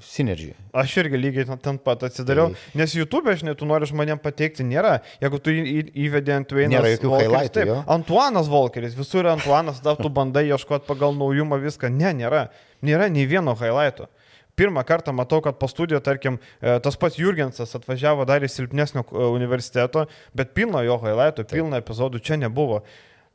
Synergy. 0.03 0.51
Aš 0.75 0.97
irgi 1.03 1.21
lygiai 1.21 1.59
ten 1.63 1.79
pat 1.79 2.03
atsidariau. 2.09 2.51
Tai... 2.51 2.81
Nes 2.81 2.95
YouTube, 2.97 3.35
žinai, 3.39 3.55
tu 3.59 3.69
nori 3.69 3.87
žmonėm 3.87 4.19
pateikti, 4.23 4.67
nėra. 4.67 4.97
Jeigu 5.23 5.39
tu 5.43 5.55
įvedė 5.55 6.35
ant 6.41 6.55
Vainas. 6.57 6.75
Nėra 6.75 6.93
jokių 6.97 7.13
highlightų. 7.15 7.63
Taip, 7.63 7.73
Antuanas 7.95 8.51
Volkeris, 8.51 8.99
visur 8.99 9.23
yra 9.23 9.37
Antuanas, 9.37 9.79
tada 9.85 9.95
tu 10.03 10.11
bandai 10.11 10.49
ieškoti 10.51 10.89
pagal 10.89 11.15
naujumą 11.15 11.61
viską. 11.63 11.93
Ne, 11.95 12.11
nėra. 12.25 12.49
Nėra 12.87 13.07
nei 13.13 13.29
vieno 13.31 13.55
highlighto 13.55 14.11
pirmą 14.57 14.83
kartą 14.89 15.13
matau, 15.13 15.43
kad 15.45 15.59
po 15.61 15.69
studijų, 15.69 16.01
tarkim, 16.05 16.39
e, 16.65 16.79
tas 16.81 16.97
pats 16.97 17.19
Jurgensas 17.21 17.77
atvažiavo 17.77 18.25
dar 18.29 18.45
į 18.45 18.49
silpnesnio 18.49 19.05
e, 19.05 19.27
universiteto, 19.37 20.07
bet 20.37 20.55
pilno 20.57 20.81
jo 20.87 20.97
highlightų, 21.03 21.45
pilno 21.51 21.77
epizodų 21.77 22.23
čia 22.25 22.39
nebuvo. 22.41 22.81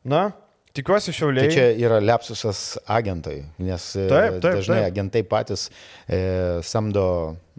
Na, 0.02 0.32
Tikiuosi 0.78 1.14
šiauliai. 1.16 1.50
Tai 1.50 1.56
čia 1.56 1.66
yra 1.84 2.00
lepsusas 2.00 2.78
agentai, 2.88 3.42
nes 3.60 3.90
e, 3.96 4.06
taip, 4.08 4.38
taip, 4.40 4.60
dažnai 4.62 4.84
taip. 4.86 4.92
agentai 4.94 5.24
patys 5.28 5.68
e, 6.08 6.22
samdo, 6.64 7.08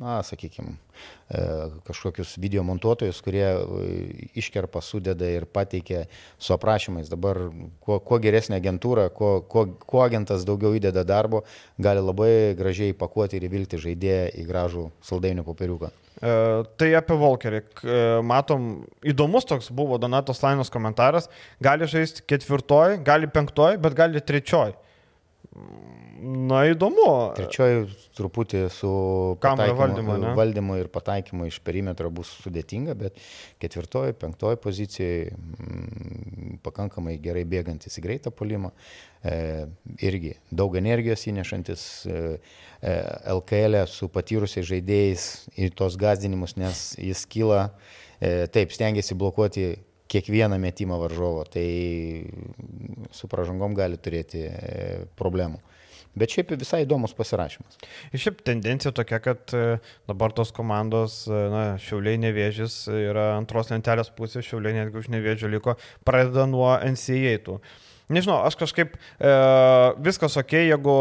na, 0.01 0.23
sakykime, 0.25 0.79
E, 1.33 1.69
kažkokius 1.87 2.35
video 2.37 2.61
montuotojus, 2.63 3.23
kurie 3.25 3.47
e, 3.47 3.93
iškerpa, 4.37 4.83
sudeda 4.85 5.31
ir 5.33 5.47
pateikia 5.49 6.03
su 6.37 6.53
aprašymais. 6.53 7.09
Dabar 7.09 7.41
kuo, 7.81 7.97
kuo 8.05 8.19
geresnė 8.21 8.59
agentūra, 8.61 9.07
kuo, 9.17 9.39
kuo, 9.49 9.65
kuo 9.81 10.03
agentas 10.05 10.45
daugiau 10.45 10.77
įdeda 10.77 11.07
darbo, 11.09 11.41
gali 11.81 12.05
labai 12.05 12.33
gražiai 12.59 12.93
pakuoti 12.93 13.41
ir 13.41 13.49
įvilti 13.49 13.81
žaidėją 13.81 14.29
į 14.43 14.49
gražų 14.51 14.89
saldainių 15.09 15.47
popieriuką. 15.49 15.95
E, 16.23 16.33
tai 16.79 16.93
apie 16.95 17.17
Volkerį. 17.19 17.61
E, 17.83 17.99
matom, 18.27 18.71
įdomus 19.03 19.47
toks 19.49 19.73
buvo 19.75 19.99
Donatos 19.99 20.43
Lainos 20.45 20.71
komentaras. 20.71 21.27
Gali 21.63 21.89
žaisti 21.91 22.23
ketvirtoj, 22.31 23.01
gali 23.07 23.31
penktoj, 23.31 23.81
bet 23.83 23.99
gali 23.99 24.23
trečioj. 24.23 24.77
Na 26.23 26.61
įdomu. 26.71 27.33
Trečioji 27.35 27.89
truputį 28.15 28.61
su 28.71 28.91
valdymu, 29.43 30.17
valdymu 30.39 30.77
ir 30.79 30.91
pataikymu 30.93 31.49
iš 31.49 31.59
perimetro 31.67 32.13
bus 32.15 32.31
sudėtinga, 32.45 32.95
bet 32.99 33.19
ketvirtoji, 33.63 34.15
penktoji 34.21 34.61
pozicijoje 34.63 35.33
mm, 35.33 36.61
pakankamai 36.63 37.17
gerai 37.23 37.43
bėgantis 37.49 37.99
į 37.99 38.05
greitą 38.05 38.31
polimą. 38.39 38.71
E, 39.27 39.35
irgi 40.03 40.37
daug 40.55 40.77
energijos 40.79 41.27
įnešantis 41.33 41.87
e, 42.07 42.23
e, 42.79 42.95
LKL 43.35 43.81
e 43.81 43.85
su 43.91 44.07
patyrusiais 44.13 44.69
žaidėjais 44.71 45.27
į 45.59 45.73
tos 45.79 45.99
gazdinimus, 45.99 46.55
nes 46.61 46.85
jis 47.03 47.25
kyla, 47.35 47.65
e, 48.21 48.47
taip, 48.53 48.71
stengiasi 48.75 49.19
blokuoti 49.19 49.73
kiekvieną 50.13 50.59
metimą 50.61 51.01
varžovo, 51.01 51.43
tai 51.51 51.67
su 53.11 53.27
pražangom 53.33 53.75
gali 53.75 53.99
turėti 53.99 54.47
e, 54.47 55.05
problemų. 55.19 55.59
Bet 56.19 56.35
šiaip 56.35 56.51
visai 56.61 56.83
įdomus 56.85 57.15
pasirašymas. 57.17 57.79
Ir 58.13 58.21
šiaip 58.21 58.43
tendencija 58.45 58.93
tokia, 58.93 59.21
kad 59.25 59.55
e, 59.57 59.79
dabar 60.11 60.35
tos 60.37 60.53
komandos, 60.53 61.23
e, 61.25 61.39
na, 61.53 61.63
Šiauliai 61.81 62.21
nevėžys 62.21 62.83
yra 62.93 63.31
antros 63.39 63.73
lentelės 63.73 64.13
pusė, 64.13 64.43
Šiauliai 64.45 64.77
netgi 64.77 65.01
už 65.01 65.09
nevėžio 65.15 65.49
liko, 65.53 65.79
pradeda 66.05 66.45
nuo 66.51 66.75
NCAA 66.77 67.39
tų. 67.47 67.57
Nežinau, 68.13 68.43
aš 68.45 68.59
kažkaip 68.61 68.99
e, 68.99 69.33
viskas 70.05 70.37
ok, 70.37 70.53
jeigu 70.69 70.99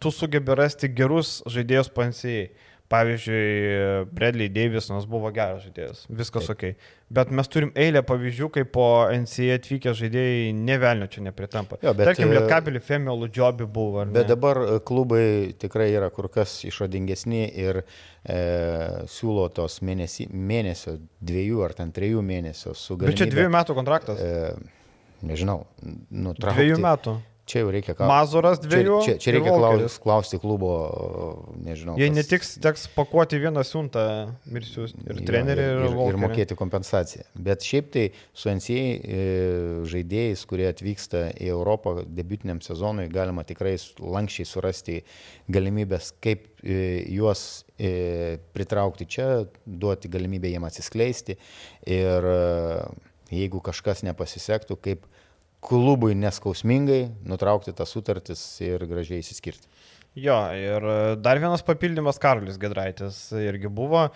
tu 0.00 0.12
sugebi 0.12 0.56
rasti 0.56 0.88
gerus 0.88 1.42
žaidėjus 1.48 1.92
NCAA. 1.92 2.48
Pavyzdžiui, 2.88 4.06
Bradley 4.16 4.48
Davisonas 4.48 5.04
buvo 5.04 5.28
geras 5.34 5.66
žaidėjas, 5.66 6.06
viskas 6.08 6.46
Taip. 6.48 6.54
ok. 6.56 6.94
Bet 7.12 7.32
mes 7.36 7.50
turim 7.52 7.68
eilę 7.76 8.00
pavyzdžių, 8.08 8.48
kai 8.54 8.64
po 8.68 8.86
NCA 9.12 9.58
atvykę 9.58 9.92
žaidėjai 9.96 10.54
nevelnio 10.56 11.08
čia 11.12 11.26
nepritampa. 11.26 11.76
Jo, 11.84 11.92
bet, 11.96 12.08
Tarkim, 12.08 12.32
Lietkabelį 12.32 12.80
Femiolų 12.84 13.28
džobi 13.32 13.68
buvo. 13.68 14.06
Bet 14.12 14.30
dabar 14.32 14.62
e, 14.64 14.80
klubai 14.88 15.22
tikrai 15.60 15.90
yra 15.92 16.08
kur 16.14 16.30
kas 16.32 16.56
išradingesni 16.68 17.44
ir 17.60 17.82
e, 17.82 18.40
siūlo 19.18 19.50
tos 19.52 19.82
mėnesį, 19.84 20.30
mėnesio, 20.32 20.96
dviejų 21.20 21.64
ar 21.68 21.76
ten 21.76 21.92
trijų 21.92 22.24
mėnesių 22.24 22.72
su 22.72 22.96
galimybe. 22.96 23.12
Bet 23.12 23.20
čia 23.20 23.32
dviejų 23.36 23.52
metų 23.52 23.76
kontraktas. 23.76 24.24
E, 24.24 24.54
nežinau, 25.28 25.66
nutraukti. 26.08 26.56
Dviejų 26.56 26.80
metų. 26.88 27.20
Čia 27.48 27.62
jau 27.62 27.70
reikia 27.72 27.94
klausti. 27.96 28.12
Mazuras 28.12 28.60
dviejų. 28.60 28.96
Čia, 29.06 29.14
čia, 29.16 29.22
čia 29.24 29.32
reikia 29.38 29.52
klausti, 29.56 30.00
klausti 30.04 30.40
klubo, 30.42 30.72
nežinau. 31.64 31.94
Jei 32.00 32.10
kas... 32.10 32.16
netiks, 32.18 32.50
teks 32.64 32.84
pakuoti 32.92 33.40
vieną 33.40 33.62
siuntą 33.64 34.02
mirsius 34.52 34.92
ir 35.06 35.22
trenerių, 35.28 35.64
ir, 35.64 35.86
ir, 35.88 35.96
ir 36.12 36.20
mokėti 36.20 36.58
kompensaciją. 36.58 37.24
Bet 37.48 37.64
šiaip 37.64 37.88
tai 37.94 38.04
su 38.36 38.52
NCA 38.52 38.76
e, 38.76 39.22
žaidėjais, 39.88 40.44
kurie 40.50 40.68
atvyksta 40.68 41.24
į 41.40 41.48
Europą 41.54 41.96
debutiniam 42.04 42.60
sezonui, 42.64 43.08
galima 43.12 43.46
tikrai 43.48 43.78
lankščiai 43.96 44.48
surasti 44.52 45.00
galimybės, 45.48 46.12
kaip 46.24 46.50
e, 46.60 47.04
juos 47.16 47.64
e, 47.80 48.36
pritraukti 48.52 49.08
čia, 49.08 49.28
duoti 49.64 50.12
galimybę 50.12 50.52
jiem 50.52 50.68
atsiskleisti. 50.68 51.38
Ir 51.88 52.28
jeigu 53.32 53.60
kažkas 53.64 54.04
nepasisektų, 54.04 54.76
kaip 54.84 55.08
klubui 55.64 56.14
neskausmingai 56.18 57.08
nutraukti 57.26 57.74
tas 57.76 57.90
sutartis 57.94 58.42
ir 58.64 58.84
gražiai 58.88 59.22
įsiskirti. 59.24 59.66
Jo, 60.18 60.36
ir 60.56 60.84
e, 60.84 61.00
dar 61.22 61.40
vienas 61.42 61.64
papildymas 61.66 62.18
Karolis 62.22 62.58
Gedraitis 62.60 63.28
irgi 63.38 63.70
buvo. 63.70 64.08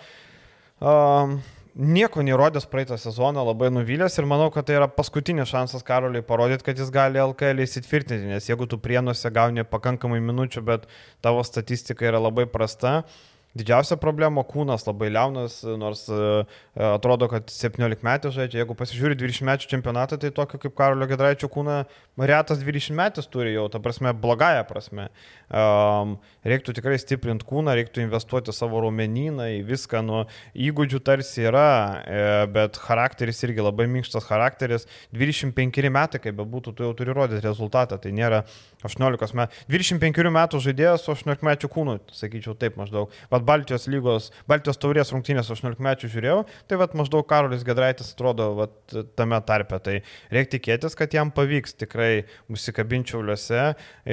Um, 0.83 1.37
nieko 1.75 2.23
nerodęs 2.25 2.65
praeitą 2.71 2.97
sezoną, 2.99 3.43
labai 3.47 3.69
nuvylęs 3.71 4.17
ir 4.19 4.27
manau, 4.27 4.49
kad 4.51 4.67
tai 4.67 4.79
yra 4.79 4.89
paskutinis 4.91 5.51
šansas 5.51 5.85
Karoliui 5.87 6.25
parodyti, 6.27 6.65
kad 6.67 6.79
jis 6.79 6.91
gali 6.93 7.21
LKL 7.23 7.63
įsitvirtinti, 7.63 8.31
nes 8.33 8.49
jeigu 8.49 8.67
tu 8.67 8.79
prienuose 8.83 9.31
gauni 9.33 9.63
pakankamai 9.67 10.19
minučių, 10.23 10.65
bet 10.67 10.89
tavo 11.23 11.45
statistika 11.47 12.09
yra 12.09 12.19
labai 12.23 12.49
prasta, 12.51 12.99
uh, 13.03 13.32
Didžiausia 13.53 13.99
problema- 14.01 14.41
kūnas 14.51 14.87
labai 14.87 15.11
liaunas, 15.13 15.59
nors 15.77 16.07
e, 16.09 16.45
atrodo, 16.73 17.27
kad 17.29 17.51
17 17.53 18.01
metų 18.01 18.31
žaidžia. 18.33 18.63
Jeigu 18.63 18.73
pasižiūri 18.73 19.13
20 19.13 19.45
metų 19.45 19.69
čempionatą, 19.69 20.17
tai 20.17 20.31
tokio 20.33 20.57
kaip 20.57 20.73
Karolio 20.73 21.05
Gedraičio 21.05 21.49
kūną 21.53 21.83
retas 22.17 22.63
20 22.65 22.97
metų 22.97 23.21
turi 23.29 23.53
jau, 23.53 23.67
ta 23.69 23.77
prasme, 23.77 24.09
blogąją 24.13 24.63
prasme. 24.65 25.09
Um, 25.53 26.15
reiktų 26.41 26.73
tikrai 26.73 26.97
stiprinti 26.97 27.45
kūną, 27.45 27.75
reiktų 27.77 28.01
investuoti 28.01 28.49
savo 28.53 28.81
raumenyną 28.81 29.45
į 29.59 29.61
viską, 29.67 30.01
nu, 30.01 30.23
įgūdžių 30.57 31.03
tarsi 31.05 31.45
yra, 31.45 32.01
e, 32.09 32.23
bet 32.49 32.79
charakteris 32.81 33.43
irgi 33.45 33.61
labai 33.61 33.85
minkštas 33.85 34.25
charakteris. 34.25 34.87
25 35.13 35.93
metai, 35.93 36.23
kaip 36.23 36.39
bebūtų, 36.41 36.73
tu 36.73 36.87
jau 36.87 36.93
turi 36.97 37.13
rodyti 37.13 37.45
rezultatą, 37.45 38.01
tai 38.01 38.15
nėra 38.17 38.41
18 38.81 39.37
metų. 39.37 39.61
25 39.69 40.33
metų 40.33 40.63
žaidėjas 40.63 41.05
su 41.05 41.13
18 41.13 41.45
metų 41.45 41.69
kūnu, 41.69 41.99
sakyčiau 42.17 42.57
taip 42.57 42.81
maždaug. 42.81 43.13
Vat 43.29 43.42
Baltijos 43.45 43.87
lygos, 43.91 44.31
Baltijos 44.49 44.79
taurės 44.81 45.13
rungtynės 45.13 45.51
18 45.53 45.83
metų 45.83 46.09
žiūrėjau, 46.13 46.39
tai 46.69 46.79
vat 46.81 46.95
maždaug 46.97 47.27
Karolis 47.29 47.65
Gedraitis 47.67 48.13
atrodo 48.15 48.49
vat, 48.61 48.75
tame 49.19 49.39
tarpe. 49.47 49.79
Tai 49.83 49.99
reikia 50.33 50.55
tikėtis, 50.57 50.97
kad 50.99 51.13
jam 51.15 51.31
pavyks 51.35 51.77
tikrai 51.83 52.25
užsikabinčiauliuose 52.53 53.65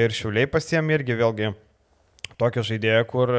ir 0.05 0.17
šiuliai 0.17 0.51
pasiem 0.51 0.91
irgi 0.95 1.19
vėlgi 1.21 1.53
tokia 2.41 2.65
žaidėja, 2.67 3.05
kur 3.09 3.33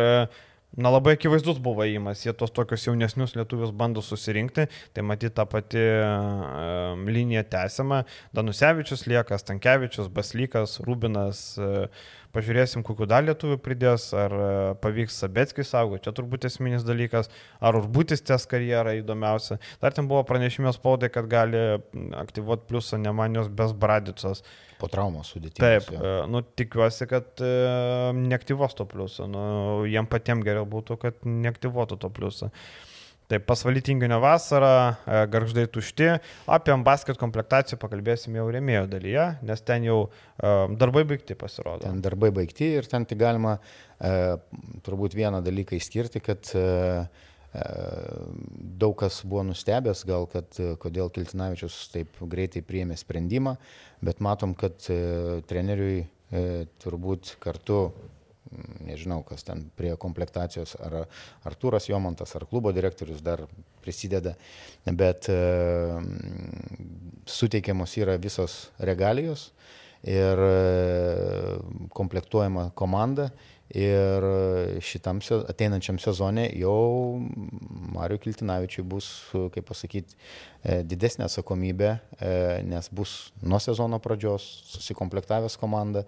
Na 0.79 0.87
labai 0.87 1.17
akivaizdus 1.17 1.57
buvo 1.59 1.83
įimas, 1.83 2.21
jie 2.23 2.31
tos 2.37 2.53
tokius 2.55 2.85
jaunesnius 2.87 3.33
lietuvius 3.35 3.73
bando 3.75 3.99
susirinkti, 4.05 4.69
tai 4.95 5.03
matyti 5.03 5.35
tą 5.35 5.43
patį 5.51 5.83
um, 5.83 7.03
liniją 7.11 7.43
tęsiamą. 7.51 8.05
Danusevičius 8.37 9.03
lieka, 9.11 9.35
Stankievičius, 9.41 10.07
Baslykas, 10.15 10.77
Rubinas, 10.87 11.43
uh, 11.59 12.07
Pažiūrėsim, 12.31 12.83
kokiu 12.87 13.05
dar 13.11 13.25
lietuvių 13.27 13.57
pridės, 13.59 14.05
ar 14.15 14.31
e, 14.31 14.51
pavyks 14.79 15.17
Sabetskį 15.19 15.65
saugoti, 15.67 16.05
čia 16.05 16.13
turbūt 16.15 16.47
esminis 16.47 16.85
dalykas, 16.87 17.27
ar 17.59 17.75
Urbutis 17.75 18.23
ties 18.23 18.47
karjerą 18.47 18.93
įdomiausia. 19.01 19.57
Dar 19.83 19.95
ten 19.95 20.07
buvo 20.07 20.23
pranešimės 20.29 20.79
spaudai, 20.79 21.11
kad 21.11 21.27
gali 21.31 21.59
aktyvuoti 22.21 22.69
pliusą 22.69 23.01
Nemanijos 23.03 23.51
Besbradicos. 23.51 24.45
Po 24.81 24.89
traumos 24.89 25.29
sudėtinės. 25.33 25.61
Taip, 25.61 25.91
ja. 25.93 26.01
E, 26.01 26.29
nu, 26.31 26.41
tikiuosi, 26.57 27.07
kad 27.09 27.43
e, 27.45 27.51
neaktyvuos 28.17 28.73
to 28.77 28.87
pliusą, 28.89 29.27
nu, 29.29 29.43
jiem 29.89 30.09
patiems 30.09 30.45
geriau 30.47 30.65
būtų, 30.69 30.97
kad 31.01 31.21
neaktyvuotų 31.27 31.99
to 32.01 32.09
pliusą. 32.13 32.49
Taip, 33.31 33.45
pasvalytinginio 33.47 34.17
vasarą, 34.23 34.73
e, 35.05 35.21
garždai 35.31 35.67
tušti. 35.71 36.09
Apie 36.51 36.75
basket 36.83 37.21
komplektaciją 37.21 37.79
pakalbėsime 37.79 38.41
jau 38.41 38.49
remėjo 38.51 38.87
dalyje, 38.91 39.27
nes 39.47 39.65
ten 39.67 39.85
jau 39.87 40.01
darbai 40.41 41.05
baigti 41.07 41.37
pasirodo. 41.37 41.85
Ten 41.85 42.01
darbai 42.03 42.33
baigti 42.33 42.73
ir 42.81 42.89
ten 42.89 43.05
tik 43.05 43.21
galima 43.21 43.59
turbūt 44.81 45.13
vieną 45.13 45.43
dalyką 45.45 45.77
išskirti, 45.77 46.23
kad 46.25 46.49
uh, 46.57 47.03
daug 47.51 48.95
kas 49.01 49.21
buvo 49.27 49.43
nustebęs, 49.49 50.05
gal 50.07 50.27
kad 50.31 50.55
kodėl 50.79 51.11
Kiltinavičius 51.11 51.81
taip 51.91 52.21
greitai 52.31 52.63
priėmė 52.63 52.95
sprendimą, 52.99 53.57
bet 53.99 54.23
matom, 54.23 54.55
kad 54.55 54.79
treneriui 55.49 56.05
turbūt 56.79 57.35
kartu 57.43 57.83
nežinau, 58.85 59.21
kas 59.27 59.45
ten 59.47 59.63
prie 59.77 59.93
komplektacijos, 59.99 60.75
ar 60.83 61.05
Artūras 61.47 61.87
Jomantas, 61.89 62.33
ar 62.35 62.45
klubo 62.49 62.73
direktorius 62.75 63.23
dar 63.23 63.45
prisideda, 63.83 64.35
bet 64.85 65.29
e, 65.31 65.37
suteikiamos 67.29 67.95
yra 68.01 68.17
visos 68.21 68.65
regalijos 68.79 69.49
ir 70.03 70.43
e, 70.47 70.51
komplektuojama 71.95 72.69
komanda 72.77 73.29
Ir 73.77 74.25
šitam 74.83 75.21
ateinančiam 75.47 75.95
sezonė 76.01 76.49
jau 76.59 77.21
Mario 77.95 78.17
Kiltinavičiui 78.19 78.83
bus, 78.83 79.07
kaip 79.53 79.67
pasakyti, 79.69 80.17
e, 80.63 80.81
didesnė 80.83 81.23
atsakomybė, 81.29 81.91
e, 82.19 82.33
nes 82.67 82.89
bus 82.91 83.31
nuo 83.39 83.61
sezono 83.63 84.01
pradžios 84.03 84.43
susikomplektavęs 84.73 85.55
komanda, 85.61 86.03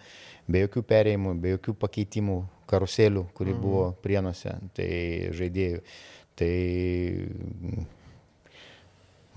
be 0.47 0.65
jokių 0.65 0.83
perėjimų, 0.89 1.37
be 1.39 1.55
jokių 1.55 1.77
pakeitimų 1.85 2.37
karuselių, 2.67 3.29
kuri 3.37 3.53
mhm. 3.55 3.63
buvo 3.63 3.85
prienuose, 4.03 4.57
tai 4.75 4.91
žaidėjų. 5.37 5.79
Tai 6.33 6.53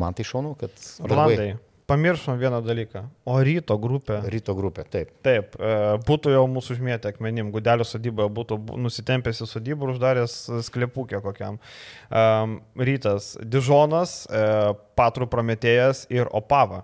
man 0.00 0.16
tai 0.16 0.26
šaunu, 0.26 0.56
kad... 0.58 0.74
Darbai... 1.04 1.54
Pamiršom 1.86 2.38
vieną 2.38 2.62
dalyką. 2.66 3.04
O 3.24 3.38
ryto 3.46 3.76
grupė. 3.78 4.18
Ryto 4.26 4.54
grupė, 4.58 4.82
taip. 4.90 5.12
Taip, 5.22 5.54
e, 5.54 5.74
būtų 6.02 6.32
jau 6.34 6.42
mūsų 6.50 6.74
užmėtę 6.74 7.12
akmenim, 7.12 7.52
gudelio 7.54 7.86
sodyboje 7.86 8.32
būtų 8.34 8.58
nusitempęs 8.82 9.44
į 9.44 9.46
sodybą 9.46 9.86
ir 9.86 9.92
uždaręs 9.94 10.34
sklepukę 10.66 11.20
kokiam. 11.22 11.60
Rytas 12.74 13.36
Dižonas, 13.38 14.24
e, 14.26 14.74
Patrų 14.98 15.30
Prometėjas 15.30 16.08
ir 16.10 16.26
Opava. 16.34 16.82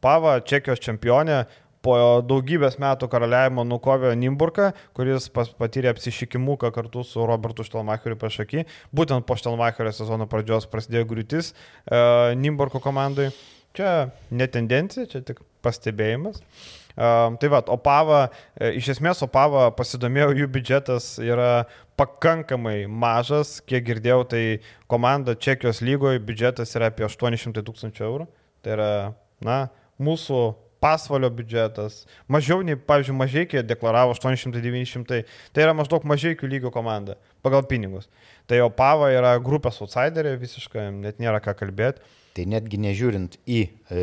Opava, 0.00 0.40
Čekijos 0.42 0.82
čempionė, 0.82 1.44
po 1.84 1.94
daugybės 2.26 2.76
metų 2.80 3.08
karaliavimo 3.12 3.64
nukovė 3.64 4.12
Nimburką, 4.18 4.72
kuris 4.96 5.30
patyrė 5.32 5.92
apsišikimuką 5.94 6.72
kartu 6.74 7.04
su 7.06 7.24
Robertu 7.28 7.64
Štelmacheriu 7.64 8.18
priešakį. 8.20 8.66
Būtent 8.92 9.24
po 9.28 9.38
Štelmacherio 9.38 9.94
sezono 9.94 10.26
pradžios 10.30 10.68
prasidėjo 10.70 11.06
griūtis 11.14 11.54
e, 11.54 12.34
Nimburko 12.34 12.82
komandai. 12.84 13.30
Čia 13.76 14.10
ne 14.34 14.46
tendencija, 14.50 15.06
čia 15.10 15.22
tik 15.26 15.42
pastebėjimas. 15.64 16.40
Uh, 17.00 17.36
tai 17.40 17.48
va, 17.52 17.60
Opava, 17.70 18.24
e, 18.58 18.72
iš 18.80 18.90
esmės 18.96 19.22
Opava, 19.24 19.68
pasidomėjau, 19.76 20.32
jų 20.40 20.48
biudžetas 20.52 21.12
yra 21.22 21.66
pakankamai 22.00 22.88
mažas, 22.90 23.58
kiek 23.62 23.84
girdėjau, 23.86 24.24
tai 24.32 24.42
komanda 24.90 25.36
Čekijos 25.38 25.84
lygoje 25.86 26.20
biudžetas 26.24 26.74
yra 26.76 26.90
apie 26.90 27.06
800 27.06 27.62
tūkstančių 27.64 28.04
eurų. 28.08 28.26
Tai 28.64 28.74
yra, 28.74 28.90
na, 29.44 29.60
mūsų 30.02 30.42
pasvalio 30.80 31.28
biudžetas, 31.32 32.04
mažiau 32.28 32.64
nei, 32.64 32.74
pavyzdžiui, 32.74 33.16
mažiekiai 33.20 33.64
deklaravo 33.68 34.14
800-900, 34.16 35.22
tai 35.52 35.64
yra 35.66 35.74
maždaug 35.76 36.06
mažiekių 36.08 36.48
lygio 36.48 36.72
komanda 36.74 37.18
pagal 37.44 37.66
pinigus. 37.68 38.08
Tai 38.48 38.62
Opava 38.64 39.12
yra 39.12 39.34
grupės 39.44 39.80
outsiderė, 39.84 40.38
visiškai 40.40 40.88
net 40.96 41.20
nėra 41.20 41.42
ką 41.44 41.54
kalbėti. 41.60 42.02
Tai 42.36 42.44
netgi 42.46 42.78
nežiūrint 42.80 43.38
į 43.50 43.60
e, 43.66 44.02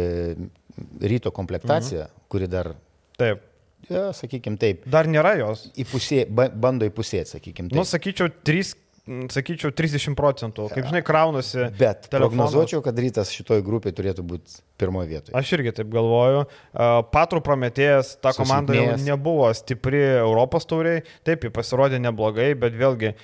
ryto 1.10 1.32
komplektaciją, 1.36 2.08
mhm. 2.08 2.26
kuri 2.32 2.50
dar 2.52 2.74
Taip. 3.18 3.46
ja, 3.90 4.10
sakykime 4.14 4.60
taip. 4.62 4.84
Dar 4.90 5.10
nėra 5.10 5.36
jos. 5.40 5.68
Įpusė, 5.80 6.26
bando 6.30 6.88
įpusėti, 6.90 7.38
sakykime 7.38 7.72
taip. 7.72 7.80
Nu, 7.80 7.88
sakyčiau, 7.88 8.30
3 8.46 8.76
sakyčiau, 9.32 9.72
30 9.76 10.16
procentų. 10.18 10.68
Kaip 10.74 10.88
žinai, 10.90 11.02
kraunasi. 11.06 11.68
Bet 11.78 12.08
telefonas. 12.12 12.52
prognozuočiau, 12.52 12.82
kad 12.86 13.00
rytas 13.00 13.32
šitoje 13.34 13.64
grupėje 13.66 13.96
turėtų 14.00 14.26
būti 14.28 14.60
pirmoje 14.80 15.10
vietoje. 15.12 15.36
Aš 15.38 15.54
irgi 15.58 15.74
taip 15.80 15.90
galvoju. 15.94 16.44
Patrų 17.14 17.42
prometėjas, 17.46 18.16
ta 18.22 18.34
komanda 18.38 18.76
jau 18.76 18.98
nebuvo 19.02 19.48
stipri 19.58 20.02
Europos 20.20 20.68
tauriai. 20.70 21.06
Taip, 21.28 21.48
ji 21.48 21.54
pasirodė 21.56 22.02
neblogai, 22.04 22.52
bet 22.60 22.76
vėlgi 22.78 23.14
e, 23.14 23.18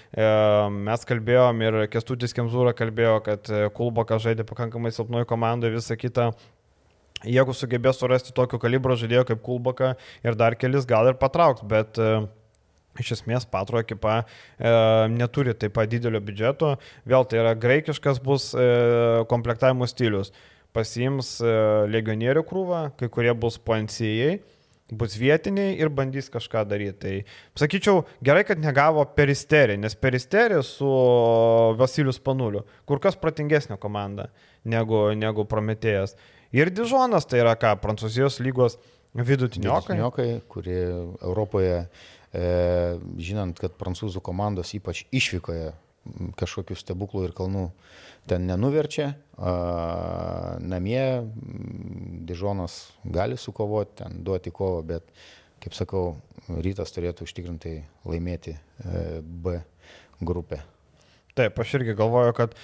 mes 0.90 1.08
kalbėjom 1.10 1.64
ir 1.68 1.80
Kestutis 1.94 2.36
Kemzūra 2.36 2.74
kalbėjo, 2.78 3.20
kad 3.26 3.52
e, 3.52 3.66
Kulbokas 3.76 4.24
žaidė 4.26 4.48
pakankamai 4.50 4.94
silpnoji 4.96 5.30
komanda, 5.30 5.72
visą 5.74 6.00
kitą 6.00 6.32
jeigu 7.24 7.56
sugebės 7.56 8.00
surasti 8.00 8.34
tokio 8.36 8.60
kalibro 8.60 8.96
žaidėjo 9.00 9.28
kaip 9.30 9.44
Kulboka 9.46 9.94
ir 10.26 10.36
dar 10.40 10.58
kelis 10.60 10.88
gal 10.90 11.08
ir 11.12 11.20
patrauks, 11.20 11.64
bet 11.64 12.00
uh, 12.02 12.26
Iš 13.02 13.16
esmės, 13.18 13.48
Patro 13.50 13.82
ekipa 13.82 14.22
e, 14.22 14.72
neturi 15.10 15.56
taip 15.58 15.74
pat 15.78 15.90
didelio 15.90 16.22
biudžeto, 16.22 16.76
vėl 17.10 17.26
tai 17.26 17.40
yra 17.42 17.54
graikiškas 17.58 18.22
bus 18.24 18.52
e, 18.54 18.66
komplektavimo 19.32 19.88
stilius. 19.90 20.34
Pasiims 20.74 21.40
e, 21.42 21.54
legionierių 21.94 22.44
krūvą, 22.50 22.84
kai 23.00 23.10
kurie 23.14 23.34
bus 23.38 23.58
poencijai, 23.62 24.38
bus 24.94 25.18
vietiniai 25.18 25.74
ir 25.82 25.90
bandys 25.94 26.30
kažką 26.34 26.64
daryti. 26.70 27.02
Tai 27.02 27.66
sakyčiau, 27.66 28.04
gerai, 28.26 28.46
kad 28.46 28.62
negavo 28.62 29.06
peristerį, 29.18 29.80
nes 29.82 29.98
peristerį 29.98 30.62
su 30.68 30.94
Vasilius 31.80 32.22
Panuliu, 32.22 32.66
kur 32.90 33.02
kas 33.02 33.18
pratingesnė 33.20 33.80
komanda 33.82 34.30
negu, 34.64 35.10
negu 35.18 35.48
Prometėjas. 35.50 36.18
Ir 36.54 36.70
Dižonas 36.70 37.26
tai 37.26 37.42
yra 37.42 37.56
ką, 37.58 37.74
Prancūzijos 37.82 38.38
lygos 38.46 38.78
vidutiniokai. 39.18 39.96
Vidutiniokai, 39.96 40.28
kurie 40.52 40.82
Europoje 41.22 41.88
žinant, 42.34 43.58
kad 43.62 43.76
prancūzų 43.78 44.22
komandos 44.26 44.74
ypač 44.78 45.04
išvykoje 45.14 45.72
kažkokių 46.40 46.76
stebuklų 46.76 47.28
ir 47.28 47.36
kalnų 47.36 47.68
ten 48.28 48.48
nenuverčia, 48.48 49.14
namie 50.64 51.06
Dižonas 52.28 52.78
gali 53.04 53.38
sukovoti, 53.40 53.98
ten 54.04 54.24
duoti 54.26 54.52
kovą, 54.52 54.82
bet, 54.88 55.08
kaip 55.64 55.76
sakau, 55.78 56.06
rytas 56.48 56.92
turėtų 56.96 57.28
užtikrintai 57.28 57.76
laimėti 58.08 58.56
e, 58.56 59.22
B 59.24 59.62
grupę. 60.24 60.60
Taip, 61.38 61.60
aš 61.60 61.78
irgi 61.80 61.96
galvoju, 61.98 62.36
kad 62.38 62.56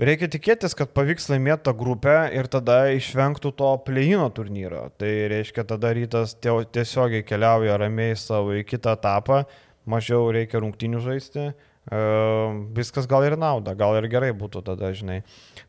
Reikia 0.00 0.30
tikėtis, 0.32 0.72
kad 0.72 0.94
pavyks 0.96 1.26
laimėti 1.28 1.66
tą 1.66 1.74
grupę 1.76 2.14
ir 2.32 2.46
tada 2.48 2.86
išvengtų 2.96 3.50
to 3.58 3.70
plėjino 3.84 4.30
turnyro. 4.32 4.86
Tai 4.96 5.10
reiškia, 5.28 5.66
tada 5.68 5.90
rytas 5.92 6.32
tiesiogiai 6.40 7.26
keliauja 7.28 7.74
ramiai 7.82 8.14
savo 8.16 8.54
į 8.56 8.62
kitą 8.64 8.94
etapą, 8.96 9.42
mažiau 9.84 10.30
reikia 10.32 10.62
rungtinių 10.64 11.02
žaisti. 11.04 11.50
Uh, 11.90 12.70
viskas 12.76 13.08
gal 13.10 13.24
ir 13.26 13.34
nauda, 13.40 13.74
gal 13.76 13.96
ir 13.98 14.06
gerai 14.12 14.30
būtų 14.36 14.62
tada, 14.70 14.92
žinai. 14.96 15.18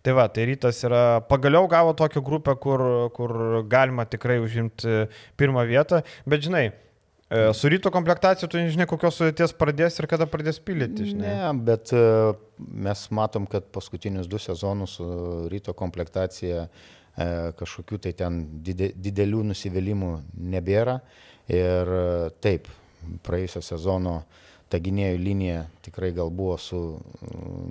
Tai 0.06 0.14
va, 0.16 0.28
tai 0.32 0.46
rytas 0.52 0.80
yra, 0.88 1.20
pagaliau 1.28 1.68
gavo 1.72 1.92
tokią 1.98 2.24
grupę, 2.24 2.56
kur, 2.62 2.86
kur 3.16 3.34
galima 3.72 4.06
tikrai 4.08 4.40
užimti 4.44 5.10
pirmą 5.40 5.66
vietą, 5.72 6.04
bet 6.30 6.44
žinai, 6.46 6.66
E, 6.72 6.91
su 7.54 7.70
ryto 7.70 7.92
komplektacija 7.92 8.50
tu 8.50 8.60
nežinai, 8.60 8.88
kokios 8.90 9.16
sudėties 9.20 9.54
pradės 9.56 10.00
ir 10.00 10.08
kada 10.12 10.28
pradės 10.28 10.60
pildyti. 10.64 11.14
Ne, 11.16 11.36
bet 11.64 11.94
e, 11.96 12.02
mes 12.60 13.04
matom, 13.16 13.48
kad 13.50 13.70
paskutinius 13.72 14.28
du 14.32 14.40
sezonus 14.42 14.98
su 15.00 15.08
ryto 15.52 15.76
komplektacija 15.78 16.66
e, 16.66 16.70
kažkokių 17.60 18.02
tai 18.04 18.14
ten 18.20 18.42
didelių 18.66 19.46
nusivylimų 19.52 20.12
nebėra. 20.56 21.00
Ir 21.52 21.90
taip, 22.44 22.68
praėjusio 23.26 23.64
sezono 23.66 24.22
ta 24.72 24.80
gynėjų 24.80 25.18
linija 25.20 25.64
tikrai 25.84 26.12
gal 26.16 26.32
buvo 26.32 26.56
su 26.62 26.80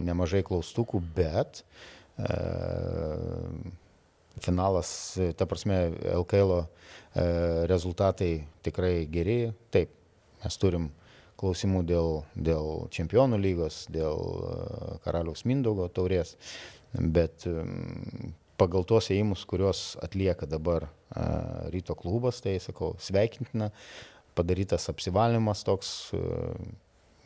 nemažai 0.04 0.42
klaustukų, 0.44 1.00
bet 1.16 1.62
finalas, 4.45 4.91
ta 5.38 5.47
prasme, 5.49 5.91
LKL 6.14 6.59
E, 7.14 7.66
rezultatai 7.66 8.47
tikrai 8.62 9.07
geri. 9.11 9.51
Taip, 9.74 9.91
mes 10.45 10.59
turim 10.62 10.91
klausimų 11.41 11.82
dėl, 11.88 12.20
dėl 12.36 12.68
čempionų 12.95 13.41
lygos, 13.41 13.82
dėl 13.91 14.20
e, 14.20 14.99
karaliaus 15.03 15.43
Mindaugo 15.49 15.88
taurės, 15.91 16.36
bet 16.95 17.49
pagal 18.61 18.86
tuos 18.86 19.09
įėjimus, 19.11 19.43
kuriuos 19.51 19.80
atlieka 20.05 20.47
dabar 20.47 20.86
e, 20.86 21.24
ryto 21.74 21.97
klubas, 21.99 22.38
tai 22.45 22.61
sakau, 22.62 22.93
sveikintina, 23.03 23.72
padarytas 24.38 24.86
apsivalymas 24.93 25.64
toks 25.66 25.91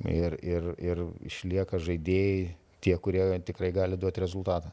ir, 0.08 0.38
ir, 0.40 0.70
ir 0.80 1.04
išlieka 1.28 1.76
žaidėjai 1.76 2.54
tie, 2.80 2.96
kurie 2.96 3.26
tikrai 3.44 3.68
gali 3.76 4.00
duoti 4.00 4.24
rezultatą. 4.24 4.72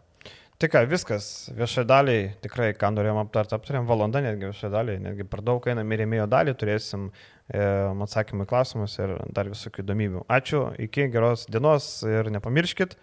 Tai 0.61 0.67
ką, 0.69 0.81
viskas, 0.85 1.25
viešai 1.57 1.83
daliai, 1.89 2.25
tikrai, 2.43 2.67
ką 2.77 2.91
norėjom 2.93 3.17
aptarti, 3.23 3.55
aptarėm 3.57 3.87
valandą 3.89 4.19
netgi 4.21 4.45
viešai 4.45 4.69
daliai, 4.69 4.99
netgi 5.01 5.25
per 5.25 5.41
daug 5.41 5.65
eina 5.65 5.81
mirėmėjo 5.81 6.27
dalį, 6.29 6.53
turėsim 6.61 7.07
e, 7.09 7.63
atsakymų 8.05 8.45
į 8.45 8.49
klausimus 8.51 8.99
ir 8.99 9.15
dar 9.33 9.49
visokių 9.49 9.81
įdomybių. 9.81 10.21
Ačiū, 10.29 10.67
iki 10.85 11.07
geros 11.09 11.47
dienos 11.49 11.87
ir 12.05 12.29
nepamirškit 12.37 12.93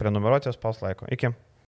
prenumeruoti 0.00 0.56
spaus 0.56 0.80
laiko. 0.80 1.04
Iki. 1.12 1.34